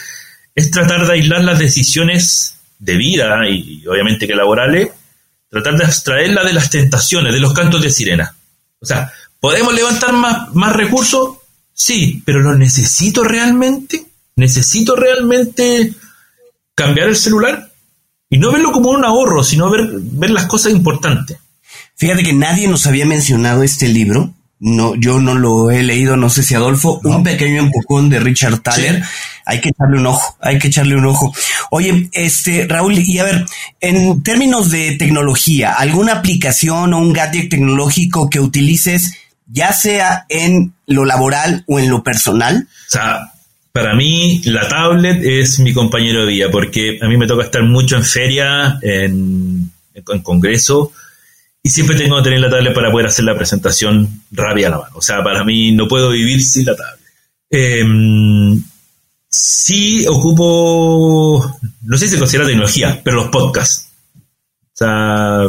es 0.54 0.70
tratar 0.70 1.06
de 1.06 1.14
aislar 1.14 1.42
las 1.42 1.58
decisiones 1.58 2.58
de 2.78 2.94
vida 2.98 3.48
y, 3.48 3.82
obviamente 3.86 4.26
que 4.26 4.34
laborales, 4.34 4.90
tratar 5.48 5.78
de 5.78 5.86
abstraerla 5.86 6.44
de 6.44 6.52
las 6.52 6.68
tentaciones, 6.68 7.32
de 7.32 7.40
los 7.40 7.54
cantos 7.54 7.80
de 7.80 7.88
sirena. 7.88 8.36
O 8.80 8.84
sea, 8.84 9.10
¿podemos 9.40 9.72
levantar 9.72 10.12
más, 10.12 10.54
más 10.54 10.76
recursos? 10.76 11.38
Sí, 11.72 12.22
pero 12.26 12.42
¿lo 12.42 12.54
necesito 12.54 13.24
realmente? 13.24 14.04
¿Necesito 14.34 14.94
realmente 14.94 15.94
cambiar 16.74 17.08
el 17.08 17.16
celular? 17.16 17.72
Y 18.28 18.36
no 18.36 18.52
verlo 18.52 18.72
como 18.72 18.90
un 18.90 19.06
ahorro, 19.06 19.42
sino 19.42 19.70
ver, 19.70 19.88
ver 19.90 20.28
las 20.28 20.44
cosas 20.44 20.72
importantes. 20.72 21.38
Fíjate 21.94 22.22
que 22.22 22.34
nadie 22.34 22.68
nos 22.68 22.86
había 22.86 23.06
mencionado 23.06 23.62
este 23.62 23.88
libro 23.88 24.34
no, 24.58 24.94
yo 24.94 25.20
no 25.20 25.34
lo 25.34 25.70
he 25.70 25.82
leído, 25.82 26.16
no 26.16 26.30
sé 26.30 26.42
si 26.42 26.54
Adolfo, 26.54 27.00
un 27.04 27.22
pequeño 27.22 27.60
empujón 27.62 28.08
de 28.08 28.20
Richard 28.20 28.60
Thaler. 28.60 29.02
Hay 29.44 29.60
que 29.60 29.68
echarle 29.68 29.98
un 29.98 30.06
ojo, 30.06 30.36
hay 30.40 30.58
que 30.58 30.68
echarle 30.68 30.96
un 30.96 31.06
ojo. 31.06 31.34
Oye, 31.70 32.08
este, 32.12 32.66
Raúl, 32.66 32.98
y 32.98 33.18
a 33.18 33.24
ver, 33.24 33.44
en 33.80 34.22
términos 34.22 34.70
de 34.70 34.96
tecnología, 34.96 35.74
¿alguna 35.74 36.14
aplicación 36.14 36.94
o 36.94 36.98
un 36.98 37.12
gadget 37.12 37.50
tecnológico 37.50 38.30
que 38.30 38.40
utilices, 38.40 39.12
ya 39.46 39.72
sea 39.72 40.24
en 40.28 40.72
lo 40.86 41.04
laboral 41.04 41.64
o 41.68 41.78
en 41.78 41.90
lo 41.90 42.02
personal? 42.02 42.66
O 42.88 42.90
sea, 42.90 43.32
para 43.72 43.94
mí 43.94 44.40
la 44.46 44.66
tablet 44.66 45.22
es 45.22 45.58
mi 45.58 45.74
compañero 45.74 46.24
de 46.24 46.32
vida, 46.32 46.50
porque 46.50 46.98
a 47.00 47.06
mí 47.06 47.18
me 47.18 47.26
toca 47.26 47.44
estar 47.44 47.62
mucho 47.62 47.96
en 47.96 48.04
feria, 48.04 48.78
en, 48.80 49.70
en 49.94 50.22
congreso, 50.22 50.92
y 51.66 51.68
siempre 51.68 51.96
tengo 51.96 52.16
que 52.18 52.22
tener 52.22 52.38
la 52.38 52.48
tablet 52.48 52.72
para 52.72 52.92
poder 52.92 53.08
hacer 53.08 53.24
la 53.24 53.36
presentación 53.36 54.22
rápida 54.30 54.68
a 54.68 54.70
la 54.70 54.78
mano. 54.78 54.92
O 54.94 55.02
sea, 55.02 55.24
para 55.24 55.42
mí 55.42 55.72
no 55.72 55.88
puedo 55.88 56.10
vivir 56.10 56.40
sin 56.40 56.64
la 56.64 56.76
tablet. 56.76 57.10
Eh, 57.50 57.84
sí 59.28 60.06
ocupo, 60.06 61.58
no 61.82 61.98
sé 61.98 62.06
si 62.06 62.12
se 62.12 62.18
considera 62.20 62.46
tecnología, 62.46 63.00
pero 63.02 63.16
los 63.16 63.30
podcasts. 63.30 63.88
O 64.14 64.76
sea, 64.76 65.40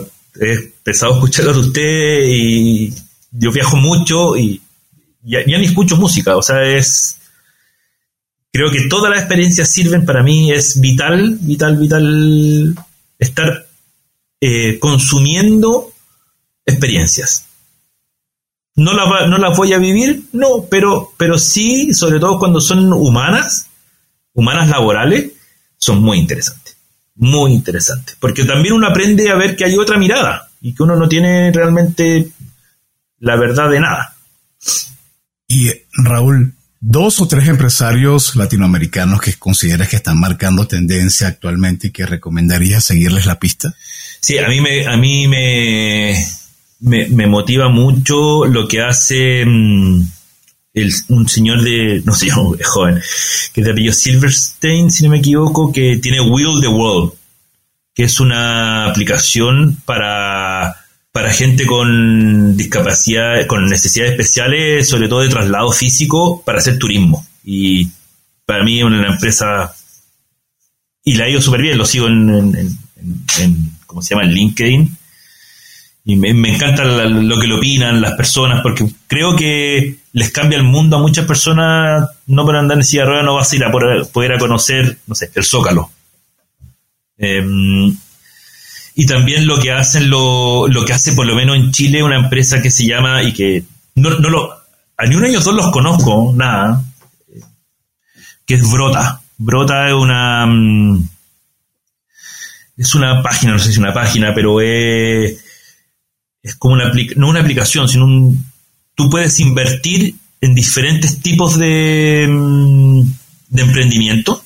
he 0.42 0.54
empezado 0.54 1.14
a 1.14 1.16
escucharlos 1.18 1.56
de 1.56 1.62
usted 1.62 2.20
y 2.26 2.96
yo 3.30 3.52
viajo 3.52 3.78
mucho 3.78 4.36
y 4.36 4.60
ya, 5.22 5.46
ni 5.46 5.66
escucho 5.66 5.98
música. 5.98 6.36
O 6.36 6.42
sea, 6.42 6.64
es... 6.64 7.20
Creo 8.52 8.72
que 8.72 8.88
todas 8.90 9.12
las 9.12 9.20
experiencias 9.20 9.72
sirven 9.72 10.04
para 10.04 10.24
mí, 10.24 10.52
es 10.52 10.82
vital, 10.82 11.38
vital, 11.42 11.78
vital 11.78 12.76
estar 13.20 13.68
eh, 14.42 14.80
consumiendo 14.80 15.94
experiencias. 16.68 17.46
¿No 18.76 18.94
las, 18.94 19.28
no 19.28 19.40
las 19.40 19.58
voy 19.58 19.74
a 19.74 19.80
vivir? 19.80 20.26
No, 20.34 20.66
pero, 20.70 21.12
pero 21.18 21.40
sí, 21.40 21.96
sobre 21.96 22.20
todo 22.20 22.38
cuando 22.38 22.62
son 22.62 22.94
humanas, 22.94 23.70
humanas 24.34 24.70
laborales, 24.70 25.32
son 25.78 26.04
muy 26.04 26.20
interesantes. 26.20 26.78
Muy 27.16 27.54
interesantes. 27.54 28.16
Porque 28.20 28.46
también 28.46 28.76
uno 28.76 28.88
aprende 28.88 29.32
a 29.32 29.36
ver 29.36 29.56
que 29.56 29.66
hay 29.66 29.76
otra 29.76 29.98
mirada 29.98 30.50
y 30.62 30.76
que 30.76 30.84
uno 30.84 30.96
no 30.96 31.10
tiene 31.10 31.52
realmente 31.52 32.30
la 33.20 33.36
verdad 33.36 33.72
de 33.72 33.80
nada. 33.80 34.16
Y 35.48 35.72
Raúl, 35.94 36.54
dos 36.80 37.20
o 37.20 37.28
tres 37.28 37.48
empresarios 37.48 38.36
latinoamericanos 38.36 39.22
que 39.22 39.34
consideras 39.34 39.90
que 39.90 39.96
están 39.96 40.20
marcando 40.20 40.68
tendencia 40.68 41.28
actualmente 41.30 41.88
y 41.88 41.92
que 41.92 42.06
recomendarías 42.06 42.84
seguirles 42.84 43.26
la 43.26 43.40
pista. 43.40 43.74
Sí, 44.20 44.38
a 44.38 44.48
mí 44.48 44.62
me, 44.62 44.86
a 44.86 44.98
mí 44.98 45.28
me, 45.28 46.14
me, 46.80 47.28
motiva 47.28 47.70
mucho 47.70 48.46
lo 48.46 48.68
que 48.68 48.82
hace 48.82 49.46
mm, 49.46 50.02
un 51.10 51.28
señor 51.28 51.64
de, 51.64 52.02
no 52.06 52.14
sé, 52.14 52.28
es 52.60 52.68
joven, 52.68 53.02
que 53.54 53.64
de 53.64 53.72
apellido 53.72 53.94
Silverstein, 53.94 54.92
si 54.92 55.04
no 55.04 55.12
me 55.12 55.20
equivoco, 55.20 55.72
que 55.72 55.98
tiene 55.98 56.22
Will 56.22 56.62
the 56.62 56.68
World, 56.68 57.14
que 57.94 58.04
es 58.04 58.20
una 58.20 58.88
aplicación 58.88 59.82
para, 59.86 60.76
para 61.12 61.34
gente 61.34 61.66
con 61.66 62.56
discapacidad, 62.56 63.48
con 63.48 63.66
necesidades 63.66 64.12
especiales, 64.12 64.88
sobre 64.88 65.10
todo 65.10 65.22
de 65.22 65.30
traslado 65.30 65.72
físico, 65.72 66.44
para 66.46 66.60
hacer 66.60 66.78
turismo. 66.78 67.26
Y 67.44 67.90
para 68.46 68.64
mí 68.64 68.80
es 68.80 68.86
una 68.86 69.08
empresa, 69.08 69.74
y 71.04 71.16
la 71.16 71.26
ha 71.26 71.30
ido 71.30 71.42
súper 71.42 71.62
bien, 71.62 71.78
lo 71.78 71.86
sigo 71.86 72.08
en, 72.08 72.30
en, 72.30 72.78
en, 73.40 73.72
¿cómo 73.88 74.02
se 74.02 74.14
llama?, 74.14 74.26
en 74.26 74.34
LinkedIn 74.34 74.97
y 76.10 76.16
me, 76.16 76.30
encanta 76.30 76.86
lo 76.86 77.38
que 77.38 77.48
le 77.48 77.56
opinan 77.56 78.00
las 78.00 78.14
personas, 78.14 78.62
porque 78.62 78.86
creo 79.08 79.36
que 79.36 79.98
les 80.14 80.32
cambia 80.32 80.58
el 80.58 80.64
mundo 80.64 80.96
a 80.96 81.02
muchas 81.02 81.26
personas, 81.26 82.10
no 82.28 82.46
por 82.46 82.56
andar 82.56 82.78
en 82.78 82.86
silla 82.86 83.02
de 83.02 83.10
ruedas 83.10 83.26
no 83.26 83.36
vas 83.36 83.52
a 83.52 83.56
ir 83.58 83.66
a 83.66 83.72
poder, 83.72 84.32
a 84.32 84.38
conocer, 84.38 85.00
no 85.06 85.16
sé, 85.16 85.30
el 85.36 85.44
Zócalo. 85.44 85.92
Em, 87.18 87.94
y 88.96 89.06
también 89.06 89.48
lo 89.48 89.60
que 89.60 89.74
hacen, 89.74 90.10
lo, 90.10 90.70
lo, 90.70 90.86
que 90.86 90.94
hace 90.94 91.12
por 91.12 91.26
lo 91.26 91.36
menos 91.36 91.58
en 91.58 91.74
Chile 91.74 92.02
una 92.02 92.16
empresa 92.16 92.62
que 92.62 92.72
se 92.72 92.86
llama, 92.86 93.22
y 93.24 93.34
que 93.34 93.66
no, 93.96 94.12
no 94.12 94.30
lo, 94.30 94.54
a 94.96 95.06
ni 95.08 95.16
uno 95.16 95.26
de 95.26 95.32
ellos 95.32 95.44
dos 95.44 95.56
los 95.56 95.72
conozco, 95.72 96.32
nada, 96.34 96.86
que 98.46 98.54
es 98.54 98.72
Brota. 98.72 99.20
Brota 99.38 99.88
es 99.88 99.94
una... 99.94 100.46
Mm, 100.46 101.10
es 102.78 102.96
una 102.96 103.22
página, 103.22 103.54
no 103.54 103.60
sé 103.60 103.66
si 103.66 103.72
es 103.72 103.78
una 103.78 103.94
página, 103.94 104.34
pero 104.34 104.62
es 104.62 105.44
es 106.48 106.56
como 106.56 106.76
una, 106.76 106.92
no 107.18 107.30
una 107.30 107.42
aplicación, 107.42 107.90
sino 107.90 108.06
un, 108.06 108.46
tú 108.96 109.10
puedes 109.10 109.40
invertir 109.40 110.16
en 110.40 110.56
diferentes 110.56 111.20
tipos 111.22 111.58
de, 111.58 112.26
mm, 112.30 113.02
de 113.50 113.62
emprendimiento. 113.62 114.42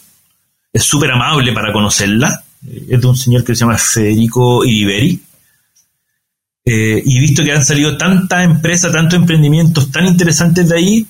Es 0.74 0.84
súper 0.84 1.12
amable 1.12 1.54
para 1.54 1.72
conocerla. 1.72 2.44
Es 2.90 3.00
de 3.00 3.08
un 3.08 3.18
señor 3.18 3.44
que 3.44 3.54
se 3.54 3.62
llama 3.62 3.78
Federico 3.78 4.66
Iriberi. 4.66 5.22
Eh, 6.66 7.02
y 7.06 7.20
visto 7.20 7.44
que 7.44 7.52
han 7.52 7.66
salido 7.66 7.98
tantas 7.98 8.46
empresas, 8.46 8.92
tantos 8.92 9.20
emprendimientos 9.20 9.92
tan 9.92 10.08
interesantes 10.08 10.70
de 10.70 10.78
ahí. 10.78 11.06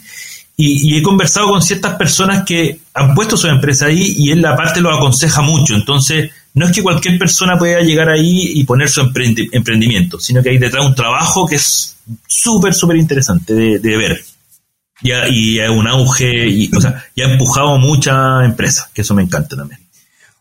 Y, 0.58 0.96
he 0.96 1.02
conversado 1.02 1.48
con 1.48 1.62
ciertas 1.62 1.96
personas 1.96 2.44
que 2.44 2.80
han 2.94 3.16
puesto 3.16 3.36
su 3.36 3.48
empresa 3.48 3.88
ahí 3.88 4.14
y 4.18 4.30
él 4.30 4.46
aparte 4.46 4.82
lo 4.82 4.94
aconseja 4.94 5.42
mucho. 5.42 5.74
Entonces, 5.74 6.32
no 6.54 6.66
es 6.66 6.72
que 6.72 6.84
cualquier 6.84 7.18
persona 7.18 7.58
pueda 7.58 7.82
llegar 7.82 8.10
ahí 8.10 8.52
y 8.56 8.64
poner 8.66 8.90
su 8.90 9.02
emprendimiento, 9.02 10.20
sino 10.20 10.44
que 10.44 10.50
hay 10.50 10.58
detrás 10.58 10.86
un 10.86 10.96
trabajo 10.96 11.46
que 11.48 11.56
es 11.56 11.98
súper, 12.28 12.74
súper 12.74 12.98
interesante 12.98 13.54
de, 13.54 13.98
ver. 13.98 14.22
y, 15.02 15.60
es 15.60 15.70
un 15.70 15.88
auge, 15.88 16.50
y, 16.50 16.70
o 16.76 16.82
sea, 16.82 17.04
y 17.16 17.22
ha 17.22 17.32
empujado 17.32 17.78
muchas 17.78 18.44
empresas, 18.44 18.90
que 18.94 19.02
eso 19.02 19.14
me 19.14 19.24
encanta 19.24 19.56
también. 19.56 19.80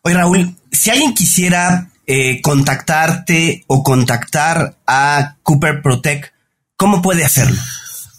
Oye, 0.03 0.15
Raúl, 0.15 0.55
si 0.73 0.91
alguien 0.91 1.15
quisiera 1.15 1.91
eh, 2.07 2.41
contactarte 2.41 3.65
o 3.69 3.83
contactar 3.85 4.77
a 4.87 5.37
Cooper 5.43 5.81
Protect, 5.83 6.33
¿cómo 6.75 7.01
puede 7.03 7.25
hacerlo? 7.25 7.61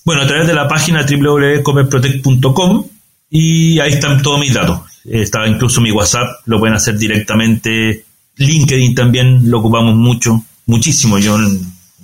Bueno, 0.05 0.21
a 0.21 0.27
través 0.27 0.47
de 0.47 0.53
la 0.53 0.67
página 0.67 1.05
www.cooperprotect.com 1.05 2.85
y 3.29 3.79
ahí 3.79 3.93
están 3.93 4.21
todos 4.21 4.39
mis 4.39 4.53
datos. 4.53 4.90
Está 5.03 5.47
incluso 5.47 5.81
mi 5.81 5.91
WhatsApp, 5.91 6.41
lo 6.45 6.59
pueden 6.59 6.75
hacer 6.75 6.97
directamente. 6.97 8.05
LinkedIn 8.35 8.95
también 8.95 9.49
lo 9.49 9.59
ocupamos 9.59 9.95
mucho, 9.95 10.43
muchísimo 10.65 11.17
yo 11.17 11.35
en 11.37 11.59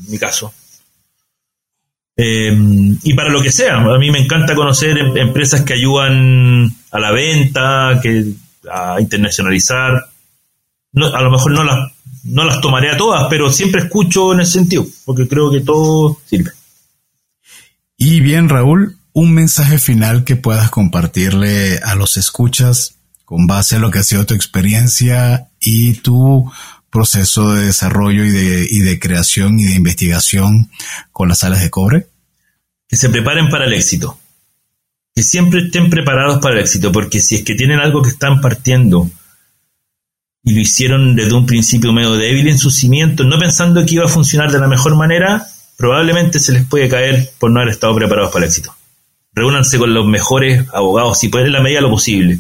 mi 0.07 0.17
caso. 0.17 0.53
Eh, 2.19 2.51
y 3.03 3.13
para 3.13 3.29
lo 3.29 3.41
que 3.41 3.51
sea, 3.51 3.77
a 3.77 3.99
mí 3.99 4.09
me 4.09 4.19
encanta 4.19 4.55
conocer 4.55 4.97
em, 4.97 5.15
empresas 5.17 5.61
que 5.61 5.73
ayudan 5.73 6.75
a 6.89 6.99
la 6.99 7.11
venta, 7.11 7.99
que 8.01 8.25
a 8.71 8.99
internacionalizar. 8.99 9.93
a 9.93 11.21
lo 11.21 11.31
mejor 11.31 11.51
no 11.51 11.63
las, 11.63 11.91
no 12.23 12.43
las 12.43 12.59
tomaré 12.59 12.89
a 12.91 12.97
todas, 12.97 13.27
pero 13.29 13.51
siempre 13.51 13.83
escucho 13.83 14.33
en 14.33 14.41
ese 14.41 14.53
sentido, 14.53 14.85
porque 15.05 15.27
creo 15.27 15.51
que 15.51 15.61
todo 15.61 16.17
sirve. 16.25 16.51
Y 17.97 18.19
bien, 18.19 18.49
Raúl, 18.49 18.96
un 19.20 19.34
mensaje 19.34 19.80
final 19.80 20.26
que 20.26 20.36
puedas 20.36 20.70
compartirle 20.70 21.80
a 21.80 21.95
los 21.95 22.18
escuchas 22.18 22.99
con 23.26 23.47
base 23.47 23.76
a 23.76 23.80
lo 23.80 23.89
que 23.89 23.97
ha 23.97 24.03
sido 24.03 24.28
tu 24.28 24.36
experiencia 24.36 25.49
y 25.59 25.95
tu 25.95 26.51
proceso 26.91 27.51
de 27.51 27.65
desarrollo 27.65 28.24
y 28.24 28.30
de, 28.30 28.99
creación 28.99 29.59
y 29.59 29.63
de 29.63 29.74
investigación 29.74 30.70
con 31.11 31.30
las 31.30 31.39
salas 31.39 31.63
de 31.63 31.72
cobre? 31.72 32.05
Que 32.88 32.95
se 32.95 33.09
preparen 33.09 33.49
para 33.49 33.65
el 33.65 33.74
éxito. 33.74 34.20
Que 35.15 35.24
siempre 35.24 35.61
estén 35.61 35.89
preparados 35.89 36.38
para 36.39 36.53
el 36.53 36.61
éxito, 36.61 36.91
porque 36.91 37.20
si 37.20 37.38
es 37.38 37.43
que 37.43 37.55
tienen 37.55 37.80
algo 37.80 38.03
que 38.03 38.09
están 38.09 38.39
partiendo 38.39 39.09
y 40.43 40.53
lo 40.53 40.61
hicieron 40.61 41.15
desde 41.15 41.34
un 41.34 41.47
principio 41.47 41.91
medio 41.91 42.18
débil 42.18 42.49
en 42.49 42.59
sus 42.59 42.76
cimientos, 42.76 43.26
no 43.26 43.39
pensando 43.39 43.84
que 43.84 43.95
iba 43.95 44.05
a 44.05 44.09
funcionar 44.09 44.51
de 44.51 44.59
la 44.59 44.68
mejor 44.68 44.95
manera, 44.95 45.47
probablemente 45.76 46.38
se 46.38 46.51
les 46.51 46.68
puede 46.68 46.88
caer 46.88 47.32
por 47.39 47.49
no 47.49 47.61
haber 47.61 47.74
estado 47.74 47.95
preparados 47.95 48.32
para 48.32 48.45
el 48.45 48.49
éxito. 48.49 48.76
Reúnanse 49.38 49.77
con 49.77 49.93
los 49.93 50.07
mejores 50.07 50.65
abogados, 50.73 51.19
si 51.19 51.29
pueden 51.29 51.45
en 51.45 51.53
la 51.53 51.61
medida 51.61 51.79
lo 51.79 51.91
posible. 51.91 52.39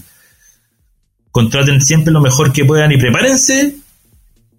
Contraten 1.29 1.79
siempre 1.79 2.11
lo 2.11 2.21
mejor 2.21 2.51
que 2.51 2.65
puedan 2.65 2.91
y 2.91 2.97
prepárense 2.97 3.75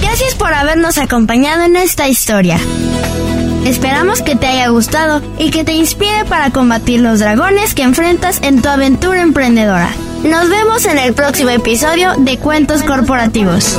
Gracias 0.00 0.34
por 0.34 0.52
habernos 0.52 0.98
acompañado 0.98 1.62
en 1.62 1.76
esta 1.76 2.08
historia. 2.08 2.58
Esperamos 3.64 4.22
que 4.22 4.36
te 4.36 4.46
haya 4.46 4.68
gustado 4.68 5.20
y 5.38 5.50
que 5.50 5.64
te 5.64 5.72
inspire 5.72 6.24
para 6.28 6.50
combatir 6.50 7.00
los 7.00 7.18
dragones 7.18 7.74
que 7.74 7.82
enfrentas 7.82 8.40
en 8.42 8.62
tu 8.62 8.68
aventura 8.68 9.20
emprendedora. 9.20 9.90
Nos 10.24 10.48
vemos 10.48 10.84
en 10.86 10.98
el 10.98 11.14
próximo 11.14 11.50
episodio 11.50 12.14
de 12.18 12.38
Cuentos 12.38 12.82
Corporativos. 12.82 13.76